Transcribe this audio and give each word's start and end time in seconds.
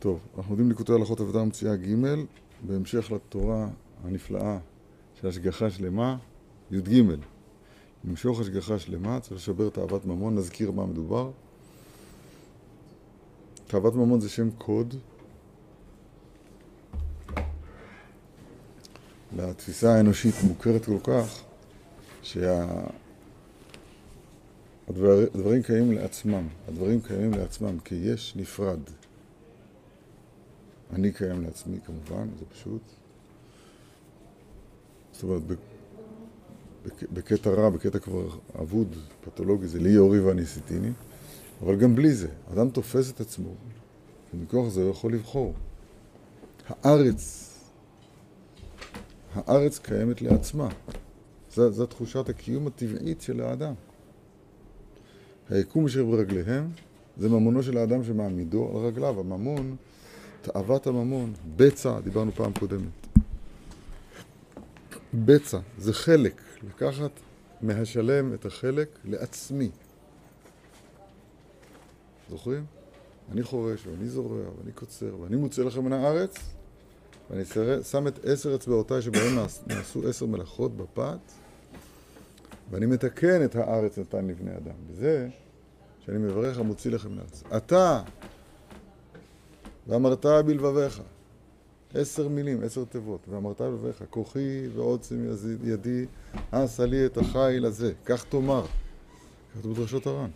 טוב, 0.00 0.20
אנחנו 0.38 0.52
יודעים 0.52 0.68
ליקוטי 0.68 0.92
הלכות 0.92 1.20
עבודה 1.20 1.42
ומציאה 1.42 1.76
ג' 1.76 1.94
בהמשך 2.66 3.12
לתורה 3.12 3.68
הנפלאה 4.04 4.58
של 5.20 5.28
השגחה 5.28 5.70
שלמה, 5.70 6.16
י"ג. 6.70 7.02
למשוך 8.04 8.40
השגחה 8.40 8.78
שלמה, 8.78 9.20
צריך 9.20 9.36
לשבר 9.36 9.68
תאוות 9.68 10.06
ממון, 10.06 10.34
נזכיר 10.34 10.70
מה 10.70 10.86
מדובר. 10.86 11.30
תאוות 13.66 13.94
ממון 13.94 14.20
זה 14.20 14.28
שם 14.28 14.50
קוד 14.50 14.94
לתפיסה 19.36 19.94
האנושית 19.94 20.34
מוכרת 20.48 20.84
כל 20.84 20.98
כך, 21.04 21.42
שהדברים 22.22 22.92
קיימים 25.62 25.92
לעצמם, 25.92 26.48
הדברים 26.68 27.00
קיימים 27.00 27.34
לעצמם 27.34 27.78
כי 27.84 27.94
יש 27.94 28.36
נפרד. 28.36 28.80
אני 30.92 31.12
קיים 31.12 31.42
לעצמי 31.42 31.78
כמובן, 31.80 32.28
זה 32.38 32.44
פשוט. 32.46 32.82
זאת 35.12 35.22
אומרת, 35.22 35.42
בקטע 37.12 37.50
רע, 37.50 37.70
בקטע 37.70 37.98
כבר 37.98 38.28
אבוד, 38.60 38.96
פתולוגי, 39.24 39.66
זה 39.66 39.80
לי 39.80 39.90
יורי 39.90 40.20
ואני 40.20 40.46
סיטיני, 40.46 40.90
אבל 41.62 41.76
גם 41.76 41.96
בלי 41.96 42.14
זה, 42.14 42.28
אדם 42.52 42.70
תופס 42.70 43.10
את 43.10 43.20
עצמו, 43.20 43.50
ומכוח 44.34 44.68
זה 44.68 44.82
הוא 44.82 44.90
יכול 44.90 45.12
לבחור. 45.12 45.54
הארץ, 46.68 47.50
הארץ 49.34 49.78
קיימת 49.78 50.22
לעצמה. 50.22 50.68
זו, 51.54 51.70
זו 51.70 51.86
תחושת 51.86 52.28
הקיום 52.28 52.66
הטבעית 52.66 53.20
של 53.20 53.40
האדם. 53.40 53.74
היקום 55.50 55.84
אשר 55.84 56.04
ברגליהם 56.04 56.70
זה 57.16 57.28
ממונו 57.28 57.62
של 57.62 57.76
האדם 57.76 58.04
שמעמידו 58.04 58.68
על 58.70 58.86
רגליו. 58.86 59.20
הממון, 59.20 59.76
תאוות 60.42 60.86
הממון, 60.86 61.32
בצע, 61.56 62.00
דיברנו 62.00 62.32
פעם 62.32 62.52
קודמת. 62.52 63.06
בצע, 65.14 65.58
זה 65.78 65.92
חלק, 65.92 66.42
לקחת 66.62 67.10
מהשלם 67.60 68.34
את 68.34 68.46
החלק 68.46 68.98
לעצמי. 69.04 69.70
זוכרים? 72.30 72.64
אני 73.32 73.42
חורש, 73.42 73.86
ואני 73.86 74.08
זורע, 74.08 74.38
ואני 74.58 74.72
קוצר, 74.72 75.16
ואני 75.20 75.36
מוצא 75.36 75.62
לכם 75.62 75.84
מן 75.84 75.92
הארץ, 75.92 76.36
ואני 77.30 77.44
שם 77.90 78.08
את 78.08 78.24
עשר 78.24 78.54
אצבעותיי 78.54 79.02
שבהן 79.02 79.46
נעשו 79.66 80.08
עשר 80.08 80.26
מלאכות 80.26 80.76
בפת, 80.76 81.18
ואני 82.70 82.86
מתקן 82.86 83.44
את 83.44 83.56
הארץ 83.56 83.98
נתן 83.98 84.26
לבני 84.26 84.56
אדם. 84.56 84.74
בזה 84.90 85.28
שאני 86.06 86.18
מברך 86.18 86.58
המוציא 86.58 86.90
לכם 86.90 87.14
לארץ. 87.14 87.42
אתה, 87.56 88.02
ואמרת 89.90 90.26
בלבביך, 90.26 91.02
עשר 91.94 92.28
מילים, 92.28 92.62
עשר 92.62 92.84
תיבות, 92.84 93.20
ואמרת 93.28 93.60
בלבביך, 93.60 94.04
כוחי 94.10 94.68
ועוצם 94.74 95.26
ידי, 95.64 96.06
עשה 96.52 96.86
לי 96.86 97.06
את 97.06 97.18
החיל 97.18 97.64
הזה, 97.64 97.92
כך 98.04 98.24
תאמר. 98.24 98.64
כתוב 99.58 99.72
בדרשות 99.72 100.06
הר"ן. 100.06 100.30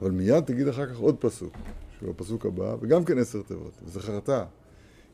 אבל 0.00 0.10
מיד 0.10 0.44
תגיד 0.44 0.68
אחר 0.68 0.86
כך 0.86 0.98
עוד 0.98 1.16
פסוק, 1.18 1.52
שהוא 1.98 2.10
הפסוק 2.10 2.46
הבא, 2.46 2.76
וגם 2.80 3.04
כן 3.04 3.18
עשר 3.18 3.42
תיבות, 3.42 3.72
וזכרת, 3.84 4.28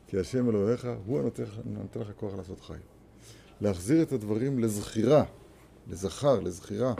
כי 0.07 0.19
השם 0.19 0.49
אלוהיך 0.49 0.87
הוא 1.05 1.19
הנותן 1.19 1.99
לך 1.99 2.11
כוח 2.15 2.33
לעשות 2.37 2.61
חיל. 2.61 2.75
להחזיר 3.61 4.01
את 4.01 4.11
הדברים 4.11 4.59
לזכירה, 4.59 5.23
לזכר, 5.87 6.39
לזכירה. 6.39 6.93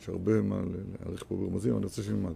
יש 0.00 0.08
הרבה 0.08 0.42
מה 0.42 0.60
להעריך 1.00 1.24
פה 1.28 1.36
ברמזים, 1.36 1.76
אני 1.76 1.84
רוצה 1.84 2.02
שנלמד. 2.02 2.32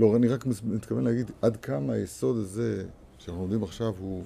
לא, 0.00 0.16
אני 0.16 0.28
רק 0.28 0.46
מתכוון 0.64 1.04
להגיד 1.04 1.30
עד 1.42 1.56
כמה 1.56 1.92
היסוד 1.92 2.36
הזה 2.36 2.84
שאנחנו 3.18 3.42
לומדים 3.42 3.62
עכשיו 3.62 3.92
הוא, 3.98 4.24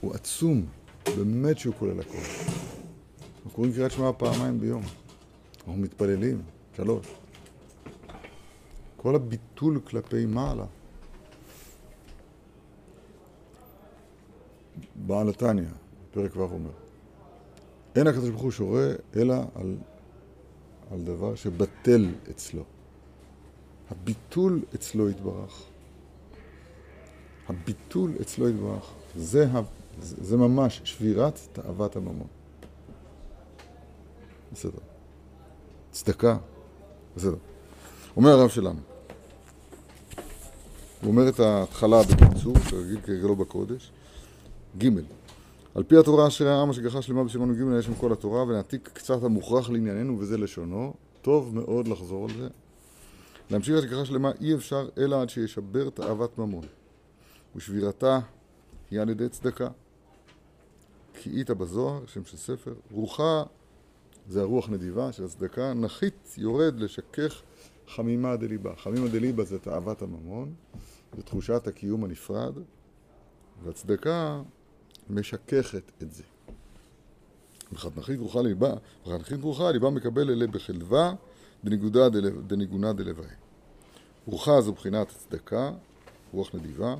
הוא 0.00 0.14
עצום, 0.14 0.66
באמת 1.16 1.58
שהוא 1.58 1.74
כולל 1.78 2.00
הכל. 2.00 2.18
אנחנו 3.36 3.50
קוראים 3.50 3.72
קריאת 3.72 3.90
שמע 3.90 4.10
פעמיים 4.18 4.60
ביום. 4.60 4.82
אנחנו 5.56 5.76
מתפללים, 5.76 6.42
שלוש. 6.76 7.06
כל 8.96 9.14
הביטול 9.14 9.80
כלפי 9.80 10.26
מעלה. 10.26 10.66
בעל 14.94 15.28
התניא, 15.28 15.64
פרק 16.10 16.36
ו' 16.36 16.40
אומר, 16.40 16.70
אין 17.96 18.06
הקדוש 18.06 18.30
ברוך 18.30 18.42
הוא 18.42 18.50
שורה 18.50 18.92
אלא 19.16 19.34
על, 19.54 19.76
על 20.90 21.04
דבר 21.04 21.34
שבטל 21.34 22.06
אצלו. 22.30 22.77
הביטול 23.90 24.62
אצלו 24.74 25.10
יתברך. 25.10 25.62
הביטול 27.48 28.12
אצלו 28.20 28.48
יתברך. 28.48 28.92
זה, 29.16 29.46
ה, 29.52 29.60
זה, 30.00 30.36
ממש 30.36 30.80
שבירת 30.84 31.38
תאוות 31.52 31.96
הממון. 31.96 32.26
בסדר. 34.52 34.78
צדקה, 35.90 36.36
בסדר. 37.16 37.36
אומר 38.16 38.30
הרב 38.30 38.48
שלנו, 38.48 38.80
הוא 41.02 41.10
אומר 41.10 41.28
את 41.28 41.40
ההתחלה 41.40 42.02
בקיצור, 42.02 42.58
כרגיל 42.58 43.00
כרגלו 43.00 43.36
בקודש, 43.36 43.92
ג' 44.78 44.88
על 45.74 45.82
פי 45.82 45.96
התורה 45.96 46.26
אשר 46.26 46.48
העם 46.48 46.70
השגחה 46.70 47.02
שלמה 47.02 47.24
בסימן 47.24 47.54
ג' 47.54 47.78
יש 47.78 47.86
שם 47.86 47.94
כל 47.94 48.12
התורה 48.12 48.42
ונעתיק 48.42 48.90
קצת 48.92 49.22
המוכרח 49.22 49.70
לענייננו 49.70 50.18
וזה 50.18 50.38
לשונו, 50.38 50.94
טוב 51.22 51.54
מאוד 51.54 51.88
לחזור 51.88 52.24
על 52.24 52.36
זה. 52.36 52.48
להמשיך 53.50 53.78
השגחה 53.78 54.04
שלמה 54.04 54.30
אי 54.40 54.54
אפשר 54.54 54.88
אלא 54.98 55.22
עד 55.22 55.30
שישבר 55.30 55.90
תאוות 55.90 56.38
ממון 56.38 56.64
ושבירתה 57.56 58.20
היא 58.90 59.00
על 59.00 59.08
ידי 59.08 59.28
צדקה. 59.28 59.68
כי 61.14 61.30
איתה 61.30 61.54
בזוהר, 61.54 62.06
שם 62.06 62.24
של 62.24 62.36
ספר, 62.36 62.74
רוחה 62.90 63.42
זה 64.28 64.40
הרוח 64.40 64.68
נדיבה 64.68 65.12
של 65.12 65.24
הצדקה, 65.24 65.74
נחית 65.74 66.34
יורד 66.36 66.80
לשכך 66.80 67.42
חמימה 67.88 68.36
דליבה. 68.36 68.76
חמימה 68.76 69.08
דליבה 69.08 69.44
זה 69.44 69.58
תאוות 69.58 70.02
הממון, 70.02 70.54
זה 71.16 71.22
תחושת 71.22 71.66
הקיום 71.66 72.04
הנפרד, 72.04 72.54
והצדקה 73.64 74.42
משככת 75.10 75.92
את 76.02 76.12
זה. 76.12 76.22
נחית 77.96 78.18
רוחה 78.18 78.42
ליבה, 78.42 78.74
נחית 79.06 79.42
רוחה 79.42 79.72
ליבה 79.72 79.90
מקבל 79.90 80.30
אלה 80.30 80.46
בחלווה 80.46 81.14
דניגונה 81.64 82.92
דלוואי. 82.92 83.26
רוחה 84.26 84.60
זו 84.60 84.72
בחינת 84.72 85.08
צדקה, 85.08 85.70
רוח 86.32 86.54
נדיבה, 86.54 86.94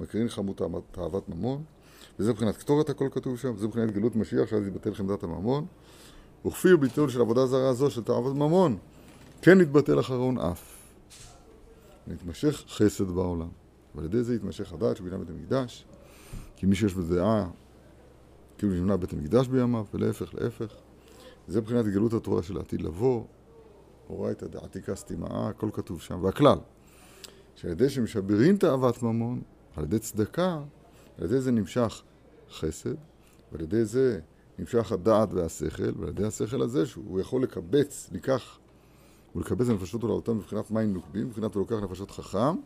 מקרין 0.00 0.28
חמות 0.28 0.60
תאוות 0.92 1.28
ממון, 1.28 1.62
וזה 2.18 2.32
מבחינת 2.32 2.56
קטורת 2.56 2.90
הכל 2.90 3.08
כתוב 3.12 3.38
שם, 3.38 3.56
זה 3.56 3.66
מבחינת 3.66 3.90
גלות 3.90 4.16
משיח, 4.16 4.50
שאז 4.50 4.66
יתבטל 4.66 4.94
חמדת 4.94 5.22
הממון. 5.22 5.66
וכפי 6.46 6.76
ביטול 6.76 7.10
של 7.10 7.20
עבודה 7.20 7.46
זרה 7.46 7.72
זו 7.72 7.90
של 7.90 8.02
תאוות 8.02 8.36
ממון, 8.36 8.76
כן 9.42 9.60
יתבטל 9.60 10.00
אחרון 10.00 10.38
אף. 10.38 10.74
נתמשך 12.06 12.64
חסד 12.68 13.04
בעולם. 13.04 13.48
ועל 13.94 14.04
ידי 14.04 14.22
זה 14.22 14.34
יתמשך 14.34 14.72
הדעת 14.72 14.96
שבנה 14.96 15.18
בית 15.18 15.30
המקדש, 15.30 15.84
כי 16.56 16.66
מי 16.66 16.76
שיש 16.76 16.94
בדעה, 16.94 17.48
כאילו 18.58 18.72
נבנה 18.72 18.96
בית 18.96 19.12
המקדש 19.12 19.48
בימיו, 19.48 19.84
ולהפך, 19.94 20.34
להפך. 20.34 20.74
זה 21.48 21.60
מבחינת 21.60 21.84
גלות 21.84 22.12
התורה 22.12 22.42
של 22.42 22.56
העתיד 22.56 22.82
לבוא, 22.82 23.24
אורייתא 24.10 24.46
דעתיקה 24.46 24.94
סתימאה, 24.94 25.48
הכל 25.48 25.68
כתוב 25.72 26.00
שם. 26.00 26.18
והכלל, 26.22 26.58
שעל 27.54 27.70
ידי 27.70 27.90
שמשברים 27.90 28.56
תאוות 28.56 29.02
ממון, 29.02 29.42
על 29.76 29.84
ידי 29.84 29.98
צדקה, 29.98 30.58
על 31.18 31.24
ידי 31.24 31.40
זה 31.40 31.52
נמשך 31.52 32.02
חסד, 32.50 32.94
ועל 33.52 33.62
ידי 33.62 33.84
זה 33.84 34.20
נמשך 34.58 34.92
הדעת 34.92 35.32
והשכל, 35.32 35.92
ועל 35.98 36.08
ידי 36.08 36.24
השכל 36.24 36.62
הזה 36.62 36.86
שהוא 36.86 37.20
יכול 37.20 37.42
לקבץ, 37.42 38.08
לקח 38.12 38.58
ולקבץ 39.36 39.68
הנפשות 39.68 40.02
עולמותיהם 40.02 40.36
מבחינת 40.36 40.70
מים 40.70 40.92
נוקבים, 40.92 41.26
מבחינת 41.26 41.54
הוא 41.54 41.60
לוקח 41.60 41.84
נפשות 41.84 42.10
חכם, 42.10 42.56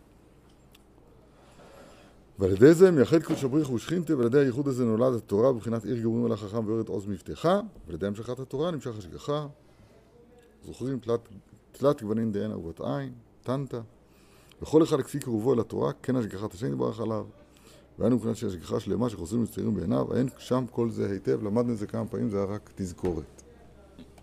ועל 2.39 2.53
ידי 2.53 2.75
זה 2.75 2.91
מייחד 2.91 3.23
קודש 3.23 3.45
הבריך 3.45 3.71
ושכינתה, 3.73 4.17
ועל 4.17 4.27
ידי 4.27 4.39
הייחוד 4.39 4.69
הזה 4.69 4.85
נולד 4.85 5.15
התורה 5.15 5.53
בבחינת 5.53 5.85
עיר 5.85 5.99
גמורים 6.03 6.25
על 6.25 6.33
החכם 6.33 6.67
ויורד 6.67 6.89
עוז 6.89 7.07
מבטחה, 7.07 7.61
ועל 7.87 7.95
ידי 7.95 8.07
המשכת 8.07 8.39
התורה 8.39 8.71
נמשך 8.71 8.99
השגחה. 8.99 9.47
זוכרים 10.65 10.99
תלת, 10.99 11.29
תלת 11.73 12.03
גוונים 12.03 12.33
דהנה 12.33 12.59
ובת 12.59 12.81
עין, 12.81 13.13
טנטה, 13.43 13.81
וכל 14.63 14.83
אחד 14.83 15.01
כפי 15.01 15.19
קרובו 15.19 15.55
אל 15.55 15.61
התורה, 15.61 15.93
כן 16.03 16.17
השגחת 16.17 16.55
השם 16.55 16.67
יתברך 16.73 17.01
עליו. 17.01 17.27
והיינו 17.99 18.17
מבחינת 18.17 18.37
שהשגחה 18.37 18.81
שלמה 18.81 19.11
שחוזרים 19.11 19.41
ומצטיירים 19.41 19.75
בעיניו, 19.75 20.15
אין 20.17 20.29
שם 20.39 20.65
כל 20.71 20.91
זה 20.91 21.11
היטב, 21.11 21.43
למדנו 21.43 21.73
את 21.73 21.79
זה 21.79 21.87
כמה 21.87 22.07
פעמים, 22.07 22.31
זה 22.31 22.37
היה 22.37 22.47
רק 22.47 22.71
תזכורת. 22.75 23.43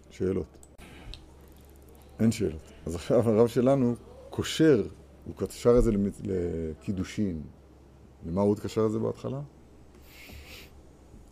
שאלות. 0.10 0.46
אין 2.20 2.32
שאלות. 2.32 2.62
אז 2.86 2.96
עכשיו 2.96 3.30
הרב 3.30 3.48
שלנו 3.48 3.96
קושר, 4.30 4.88
הוא 5.26 5.36
קשר 5.36 5.78
את 5.78 5.84
זה 5.84 5.92
לקידושין. 6.24 7.42
למה 8.26 8.42
הוא 8.42 8.54
התקשר 8.54 8.86
את 8.86 8.92
זה 8.92 9.00
בהתחלה? 9.00 9.42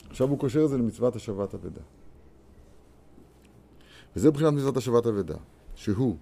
עכשיו 0.09 0.29
הוא 0.29 0.39
קושר 0.39 0.63
את 0.65 0.69
זה 0.69 0.77
למצוות 0.77 1.15
השבת 1.15 1.53
אבדה. 1.53 1.81
וזה 4.15 4.29
מבחינת 4.29 4.53
מצוות 4.53 4.77
השבת 4.77 5.05
אבדה, 5.05 5.37
שהוא 5.75 6.17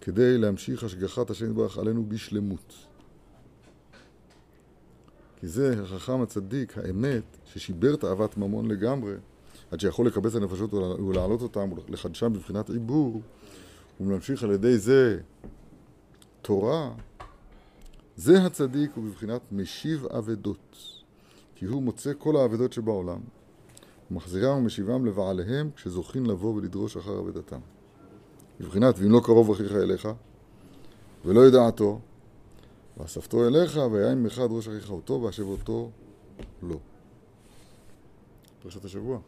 כדי 0.00 0.38
להמשיך 0.38 0.84
השגחת 0.84 1.30
השם 1.30 1.46
יתברך 1.46 1.78
עלינו 1.78 2.06
בשלמות. 2.08 2.74
כי 5.40 5.48
זה 5.48 5.82
החכם 5.82 6.20
הצדיק, 6.20 6.78
האמת, 6.78 7.22
ששיבר 7.44 7.96
תאוות 7.96 8.36
ממון 8.36 8.68
לגמרי, 8.68 9.14
עד 9.70 9.80
שיכול 9.80 10.06
לקבץ 10.06 10.34
הנפשות 10.34 10.74
ולהעלות 10.74 11.42
אותם 11.42 11.70
לחדשם 11.88 12.32
בבחינת 12.32 12.70
עיבור, 12.70 13.22
ולהמשיך 14.00 14.42
על 14.42 14.50
ידי 14.50 14.78
זה 14.78 15.20
תורה, 16.42 16.90
זה 18.16 18.42
הצדיק 18.42 18.90
הוא 18.94 19.04
בבחינת 19.04 19.40
משיב 19.52 20.06
אבדות, 20.06 20.76
כי 21.54 21.64
הוא 21.64 21.82
מוצא 21.82 22.12
כל 22.18 22.36
האבדות 22.36 22.72
שבעולם, 22.72 23.20
ומחזירם 24.10 24.58
ומשיבם 24.58 25.06
לבעליהם 25.06 25.70
כשזוכין 25.76 26.26
לבוא 26.26 26.54
ולדרוש 26.54 26.96
אחר 26.96 27.20
אבדתם. 27.20 27.60
בבחינת 28.60 28.94
ואם 28.98 29.12
לא 29.12 29.20
קרוב 29.24 29.50
אחיך 29.50 29.72
אליך, 29.72 30.08
ולא 31.24 31.46
ידעתו, 31.46 32.00
ואספתו 32.96 33.46
אליך, 33.46 33.80
ויין 33.92 34.22
מחד 34.22 34.46
ראש 34.50 34.68
אחיך 34.68 34.90
אותו, 34.90 35.22
והשב 35.22 35.46
אותו 35.46 35.90
לא. 36.62 36.76
פרשת 38.62 38.84
השבוע. 38.84 39.18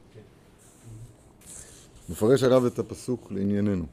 מפרש 2.09 2.43
הרב 2.43 2.65
את 2.65 2.79
הפסוק 2.79 3.33
לענייננו. 3.33 3.85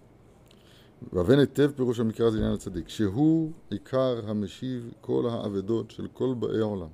והבן 1.14 1.40
היטב 1.40 1.72
פירוש 1.76 2.00
המקרא 2.00 2.30
זה 2.30 2.38
עניין 2.38 2.54
הצדיק, 2.54 2.90
שהוא 2.90 3.52
עיקר 3.70 4.30
המשיב 4.30 4.92
כל 5.02 5.30
האבדות 5.30 5.92
של 5.92 6.08
כל 6.14 6.34
באי 6.40 6.60
העולם, 6.60 6.88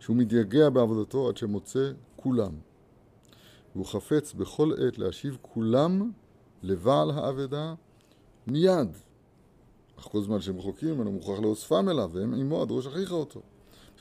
שהוא 0.00 0.16
מתייגע 0.16 0.70
בעבודתו 0.70 1.28
עד 1.28 1.36
שמוצא 1.36 1.90
כולם, 2.16 2.52
והוא 3.74 3.86
חפץ 3.86 4.32
בכל 4.32 4.72
עת 4.72 4.98
להשיב 4.98 5.38
כולם 5.42 6.10
לבעל 6.62 7.10
האבדה 7.10 7.74
מיד. 8.46 8.88
אך 9.98 10.04
כל 10.04 10.22
זמן 10.22 10.40
שהם 10.40 10.58
רחוקים 10.58 10.94
ממנו 10.94 11.12
מוכרח 11.12 11.38
לאוספם 11.38 11.88
אליו, 11.88 12.10
והם 12.12 12.34
עמו 12.34 12.62
עד 12.62 12.68
ראש 12.70 12.86
אחיך 12.86 13.12
אותו. 13.12 13.40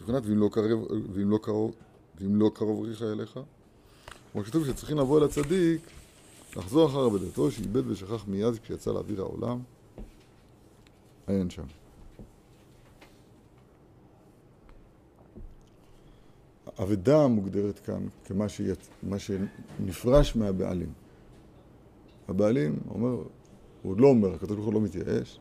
מבחינת 0.02 0.24
ואם 0.26 0.38
לא 0.38 0.50
קרוב, 0.52 0.88
ואם 1.14 1.30
לא 1.30 1.38
קרוב, 1.38 1.76
ואם 2.20 2.36
לא 2.36 2.52
קרוב 2.54 2.86
אחיך 2.86 3.02
אליך. 3.02 3.40
כמו 4.32 4.44
כתוב 4.44 4.66
שצריכים 4.66 4.98
לבוא 4.98 5.20
אל 5.20 5.24
הצדיק 5.24 5.82
לחזור 6.58 6.90
אחר 6.90 7.08
אבדתו, 7.08 7.52
שאיבד 7.52 7.88
ושכח 7.88 8.28
מיד 8.28 8.54
כשיצא 8.64 8.92
לאוויר 8.92 9.22
העולם. 9.22 9.60
עיין 11.28 11.50
שם. 11.50 11.64
אבדה 16.80 17.28
מוגדרת 17.28 17.80
כאן 17.80 18.08
כמה 18.26 18.50
שיצ... 18.50 18.90
שנפרש 19.18 20.36
מהבעלים. 20.36 20.90
הבעלים 22.28 22.80
אומר, 22.90 23.10
הוא 23.10 23.92
עוד 23.92 24.00
לא 24.00 24.08
אומר, 24.08 24.34
הקדוש 24.34 24.56
ברוך 24.56 24.66
הוא 24.66 24.74
לא 24.74 24.82
מתייאש, 24.82 25.40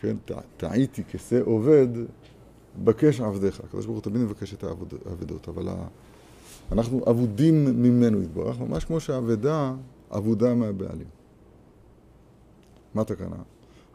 כן, 0.00 0.16
טעיתי 0.56 1.04
כשה 1.04 1.42
עובד, 1.42 1.88
בקש 2.84 3.20
עבדיך. 3.20 3.60
הקדוש 3.60 3.86
ברוך 3.86 3.96
הוא 3.96 4.04
תמיד 4.04 4.22
מבקש 4.22 4.54
את 4.54 4.64
האבדות, 4.64 5.48
אבל 5.48 5.68
אנחנו 6.72 7.04
אבודים 7.10 7.82
ממנו 7.82 8.22
יתברך, 8.22 8.60
ממש 8.60 8.84
כמו 8.84 9.00
שהאבדה 9.00 9.74
אבודה 10.10 10.54
מהבעלים. 10.54 11.06
מה 12.94 13.02
התקנה? 13.02 13.36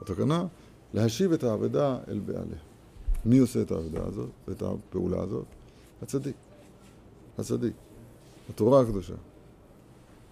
התקנה, 0.02 0.46
להשיב 0.94 1.32
את 1.32 1.44
האבדה 1.44 1.98
אל 2.08 2.20
בעליה. 2.20 2.60
מי 3.26 3.38
עושה 3.38 3.62
את 3.62 3.72
האבדה 3.72 4.06
הזאת, 4.06 4.30
את 4.52 4.62
הפעולה 4.62 5.22
הזאת? 5.22 5.46
הצדיק. 6.02 6.36
הצדיק. 7.38 7.74
התורה 8.50 8.82
הקדושה. 8.82 9.14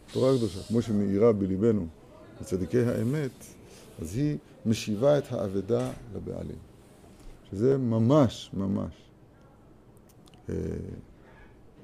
התורה 0.09 0.33
הקדושה, 0.33 0.59
כמו 0.67 0.81
שמאירה 0.81 1.33
בליבנו 1.33 1.87
לצדיקי 2.41 2.79
האמת, 2.79 3.45
אז 4.01 4.15
היא 4.15 4.37
משיבה 4.65 5.17
את 5.17 5.31
האבדה 5.31 5.91
לבעלים. 6.15 6.57
שזה 7.51 7.77
ממש 7.77 8.49
ממש 8.53 8.93
אה, 10.49 10.55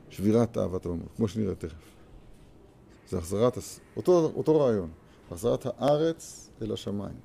שבירת 0.10 0.58
אהבת 0.58 0.86
הממות, 0.86 1.08
כמו 1.16 1.28
שנראה 1.28 1.56
תכף. 1.56 1.94
זה 3.10 3.18
החזרת, 3.18 3.58
אותו, 3.98 4.32
אותו 4.36 4.60
רעיון, 4.60 4.90
החזרת 5.32 5.66
הארץ 5.66 6.50
אל 6.62 6.74
השמיים, 6.74 7.16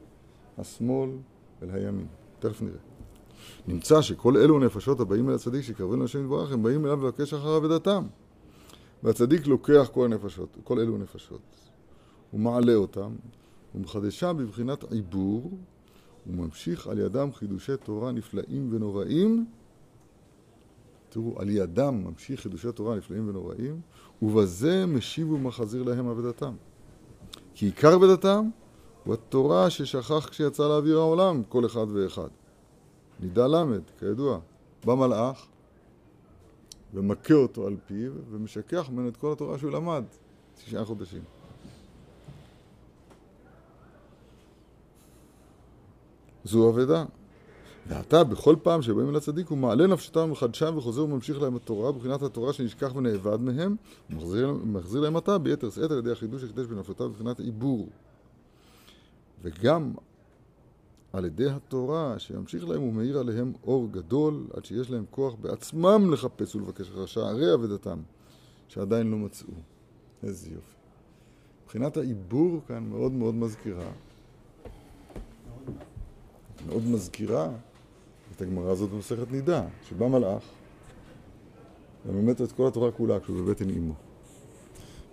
השמאל 0.59 1.11
אל 1.63 1.71
הימין. 1.71 2.07
תכף 2.39 2.63
נראה. 2.63 2.88
נמצא 3.69 4.03
שכל 4.03 4.37
אלו 4.37 4.59
נפשות 4.59 5.01
הבאים 5.01 5.29
אל 5.29 5.35
הצדיק 5.35 5.63
שקרבים 5.63 6.03
לשם 6.03 6.21
יתברך, 6.21 6.53
הם 6.53 6.63
באים 6.63 6.87
אליו 6.87 7.07
לבקש 7.07 7.35
אחר 7.35 7.57
אבדתם. 7.57 8.07
והצדיק 9.03 9.47
לוקח 9.47 9.89
כל 9.93 10.05
הנפשות, 10.05 10.57
כל 10.65 10.81
אלו 10.81 10.99
נפשות. 10.99 11.41
הוא 12.31 12.41
מעלה 12.41 12.75
אותם, 12.75 13.17
הוא 13.73 13.83
מחדשה 13.83 14.33
בבחינת 14.33 14.93
עיבור, 14.93 15.51
הוא 16.25 16.35
ממשיך 16.35 16.87
על 16.87 16.99
ידם 16.99 17.33
חידושי 17.33 17.77
תורה 17.77 18.13
נפלאים 18.13 18.69
ונוראים. 18.73 19.47
תראו, 21.09 21.35
על 21.41 21.51
ידם 21.51 22.05
ממשיך 22.05 22.41
חידושי 22.41 22.73
תורה 22.73 22.97
נפלאים 22.97 23.29
ונוראים, 23.29 23.81
ובזה 24.23 24.87
משיב 24.87 25.31
ומחזיר 25.31 25.83
להם 25.83 26.09
אבדתם. 26.09 26.55
כי 27.55 27.67
עיקר 27.67 27.95
אבדתם 27.95 28.49
הוא 29.05 29.15
התורה 29.15 29.71
ששכח 29.71 30.29
כשיצא 30.29 30.69
לאוויר 30.69 30.99
העולם, 30.99 31.43
כל 31.49 31.67
אחד 31.67 31.87
ואחד. 31.93 32.29
נידה 33.21 33.47
ל', 33.47 33.81
כידוע, 33.99 34.39
בא 34.85 34.95
מלאך 34.95 35.47
ומכה 36.95 37.35
אותו 37.35 37.67
על 37.67 37.77
פיו 37.87 38.13
ומשכח 38.31 38.89
ממנו 38.93 39.09
את 39.09 39.17
כל 39.17 39.33
התורה 39.33 39.59
שהוא 39.59 39.71
למד, 39.71 40.05
תשעה 40.55 40.85
חודשים. 40.85 41.23
זו 46.45 46.71
אבדה. 46.71 47.05
ועתה, 47.89 48.25
בכל 48.25 48.57
פעם 48.63 48.83
שבאים 48.83 49.09
אל 49.09 49.17
הצדיק, 49.17 49.49
הוא 49.49 49.59
מעלה 49.59 49.87
נפשתם 49.87 50.31
מחדשם 50.31 50.75
וחוזר 50.77 51.05
וממשיך 51.05 51.43
להם 51.43 51.57
התורה, 51.57 51.93
בחינת 51.93 52.23
התורה 52.23 52.53
שנשכח 52.53 52.97
ונאבד 52.97 53.41
מהם, 53.41 53.77
ומחזיר 54.11 55.01
להם 55.01 55.17
עתה 55.17 55.39
ביתר 55.39 55.71
שאת 55.71 55.91
על 55.91 55.99
ידי 55.99 56.13
החידוש 56.13 56.43
שחידש 56.43 56.67
בנפשותיו 56.67 57.09
בבחינת 57.09 57.41
עיבור. 57.41 57.89
וגם 59.43 59.93
על 61.19 61.25
ידי 61.25 61.51
התורה 61.51 62.19
שימשיך 62.19 62.69
להם 62.69 62.83
ומאיר 62.83 63.19
עליהם 63.19 63.53
אור 63.65 63.89
גדול, 63.91 64.47
עד 64.55 64.65
שיש 64.65 64.91
להם 64.91 65.05
כוח 65.11 65.35
בעצמם 65.35 66.13
לחפש 66.13 66.55
ולבקש 66.55 66.89
אחר 66.89 67.07
שערי 67.07 67.55
אבדתם, 67.55 67.99
שעדיין 68.69 69.11
לא 69.11 69.17
מצאו. 69.17 69.55
איזה 70.23 70.51
יופי. 70.51 70.77
מבחינת 71.65 71.97
העיבור 71.97 72.61
כאן 72.69 72.89
מאוד 72.89 73.13
מאוד 73.13 73.35
מזכירה, 73.35 73.91
מאוד 76.67 76.83
מזכירה 76.87 77.49
את 78.37 78.43
הגמרא 78.43 78.71
הזאת 78.71 78.91
במסכת 78.91 79.31
נידה, 79.31 79.65
שבא 79.89 80.09
מלאך 80.09 80.43
וממת 82.07 82.43
את 82.43 82.53
כל 82.53 82.69
התורה 82.69 82.93
כולה 82.93 83.21
כשהוא 83.21 83.37
בבטן 83.37 83.71
אמו. 83.71 83.95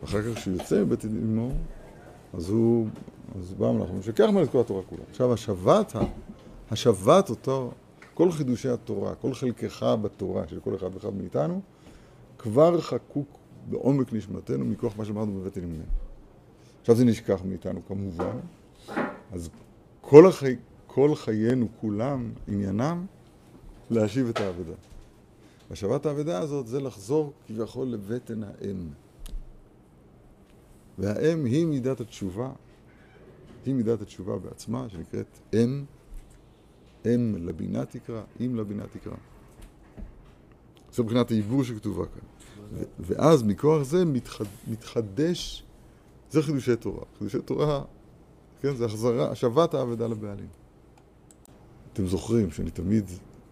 ואחר 0.02 0.22
כך 0.22 0.38
כשהוא 0.38 0.54
יוצא 0.54 0.84
מבטן 0.84 1.18
אמו, 1.18 1.52
אז 2.34 2.50
הוא, 2.50 2.88
אז 3.36 3.53
בא 3.53 3.67
המלאך 3.67 3.89
ומשכח 3.91 4.25
ממנו 4.25 4.44
את 4.44 4.50
כל 4.50 4.60
התורה 4.60 4.84
כולה. 4.84 5.01
עכשיו 5.10 5.34
השבת, 5.34 5.96
השבת 6.72 7.29
אותו, 7.29 7.72
כל 8.13 8.32
חידושי 8.32 8.70
התורה, 8.70 9.15
כל 9.15 9.34
חלקך 9.34 9.86
בתורה 10.01 10.48
של 10.48 10.60
כל 10.60 10.75
אחד 10.75 10.96
ואחד 10.96 11.13
מאיתנו, 11.13 11.62
כבר 12.38 12.82
חקוק 12.82 13.27
בעומק 13.70 14.13
נשמתנו 14.13 14.65
מכוח 14.65 14.98
מה 14.98 15.05
שאמרנו 15.05 15.41
בבטן 15.41 15.63
אמנו. 15.63 15.84
עכשיו 16.82 16.96
זה 16.96 17.05
נשכח 17.05 17.41
מאיתנו 17.46 17.82
כמובן, 17.88 18.38
אז 19.32 19.50
כל, 20.01 20.27
החי... 20.27 20.55
כל 20.88 21.15
חיינו 21.15 21.67
כולם, 21.82 22.32
עניינם, 22.48 23.05
להשיב 23.89 24.29
את 24.29 24.39
האבדה. 24.39 24.74
השבת 25.72 26.05
האבדה 26.05 26.39
הזאת 26.39 26.67
זה 26.67 26.82
לחזור 26.82 27.34
כביכול 27.48 27.88
לבטן 27.88 28.44
האם. 28.44 28.88
והאם 30.98 31.46
היא 31.46 31.65
מידת 31.65 32.00
התשובה, 32.00 32.51
היא 33.66 33.76
מידת 33.76 34.02
התשובה 34.02 34.38
בעצמה, 34.38 34.90
שנקראת 34.90 35.40
אם, 35.54 35.86
אם 37.06 37.36
לבינה 37.40 37.86
תקרא, 37.86 38.22
אם 38.46 38.56
לבינה 38.56 38.84
תקרא. 38.88 39.16
זו 40.92 41.04
מבחינת 41.04 41.32
העיבור 41.32 41.64
שכתובה 41.64 42.06
כאן. 42.06 42.22
ואז 43.00 43.44
מכוח 43.44 43.84
זה 43.84 44.06
מתחד, 44.06 44.46
מתחדש, 44.68 45.64
זה 46.32 46.42
חידושי 46.42 46.76
תורה. 46.76 47.04
חידושי 47.18 47.42
תורה, 47.42 47.84
כן, 48.62 48.76
זה 48.76 48.86
החזרה, 48.86 49.32
השבת 49.32 49.74
האבדה 49.74 50.08
לבעלים. 50.08 50.48
אתם 51.94 52.08
זוכרים 52.08 52.52
שאני 52.52 52.72
תמיד 52.72 53.06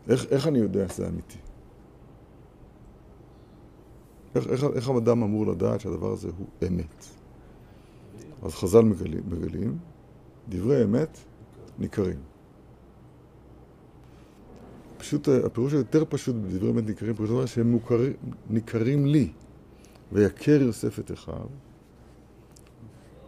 איך, 0.10 0.26
איך 0.26 0.48
אני 0.48 0.60
יודע 0.60 0.90
שזה 0.90 1.08
אמיתי? 1.08 1.38
איך, 4.36 4.48
איך, 4.48 4.64
איך 4.76 4.90
אדם 4.90 5.24
אמור 5.24 5.48
לדעת 5.48 5.82
שהדבר 5.82 6.12
הזה 6.12 6.30
הוא 6.38 6.48
אמת? 6.68 7.06
אז 8.44 8.56
חז"ל 8.56 8.82
מגלים, 8.82 9.24
מגלים 9.28 9.78
דברי 10.50 10.84
אמת 10.84 11.18
ניכרים. 11.80 12.20
פשוט, 14.98 15.28
הפירוש 15.46 15.74
היותר 15.74 16.04
פשוט 16.10 16.36
בדברי 16.36 16.70
אמת 16.70 16.86
ניכרים, 16.86 17.14
פירוש 17.14 17.30
דבר 17.30 17.46
שהם 17.46 17.72
מוכר, 17.72 18.00
ניכרים 18.50 19.06
לי, 19.06 19.32
ויכר 20.12 20.62
יוסף 20.62 21.00
את 21.00 21.12
אחיו, 21.12 21.48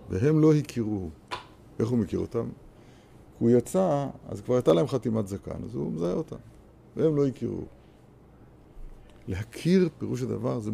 והם 0.09 0.41
לא 0.41 0.53
הכירוהו. 0.53 1.09
איך 1.79 1.89
הוא 1.89 1.97
מכיר 1.97 2.19
אותם? 2.19 2.49
הוא 3.39 3.49
יצא, 3.49 4.07
אז 4.27 4.41
כבר 4.41 4.55
הייתה 4.55 4.73
להם 4.73 4.87
חתימת 4.87 5.27
זקן, 5.27 5.63
אז 5.63 5.75
הוא 5.75 5.91
מזהה 5.91 6.13
אותה, 6.13 6.35
והם 6.95 7.15
לא 7.15 7.27
הכירו. 7.27 7.61
להכיר, 9.27 9.89
פירוש 9.97 10.21
הדבר 10.21 10.59
זה 10.59 10.71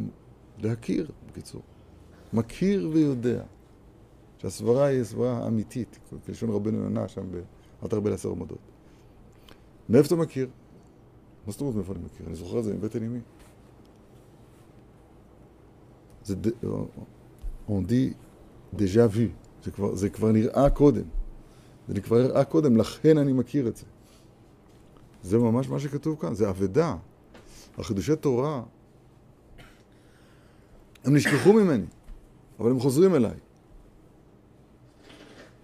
להכיר, 0.60 1.08
בקיצור. 1.28 1.62
מכיר 2.34 2.90
ויודע. 2.94 3.44
שהסברה 4.42 4.86
היא 4.86 5.02
הסברה 5.02 5.48
אמיתית, 5.48 6.00
כלשון 6.26 6.50
רבנו 6.50 6.78
יונה 6.78 7.08
שם 7.08 7.22
אל 7.84 7.88
תרבה 7.88 8.10
לעשר 8.10 8.30
עמדות. 8.32 8.58
מאיפה 9.90 10.08
אתה 10.08 10.16
מכיר? 10.16 10.50
מה 11.46 11.52
זאת 11.52 11.62
אומרת 11.62 11.76
מאיפה 11.76 11.94
אני 11.94 12.02
מכיר? 12.06 12.28
אני 12.28 12.36
זוכר 12.36 12.60
את 12.60 12.64
זה 12.64 12.74
מבטן 12.74 13.04
אמי. 13.04 13.20
זה 16.24 16.36
on 17.70 17.72
dit 17.72 18.16
déjà 18.78 19.08
vu, 19.16 19.30
זה 19.64 19.72
כבר, 19.72 19.96
זה 19.96 20.10
כבר 20.10 20.32
נראה 20.32 20.70
קודם. 20.70 21.06
זה 21.88 22.02
כבר 22.02 22.22
נראה 22.22 22.46
קודם, 22.46 22.78
לכן 22.78 23.18
אני 23.18 23.34
מכיר 23.34 23.68
את 23.68 23.76
זה. 23.76 23.86
זה 25.24 25.38
ממש 25.38 25.70
מה 25.70 25.80
שכתוב 25.80 26.20
כאן, 26.20 26.36
זה 26.36 26.50
אבדה. 26.50 26.96
החידושי 27.78 28.16
תורה, 28.16 28.64
הם 31.04 31.16
נשכחו 31.16 31.54
ממני, 31.54 31.86
אבל 32.60 32.72
הם 32.72 32.80
חוזרים 32.80 33.16
אליי. 33.16 33.38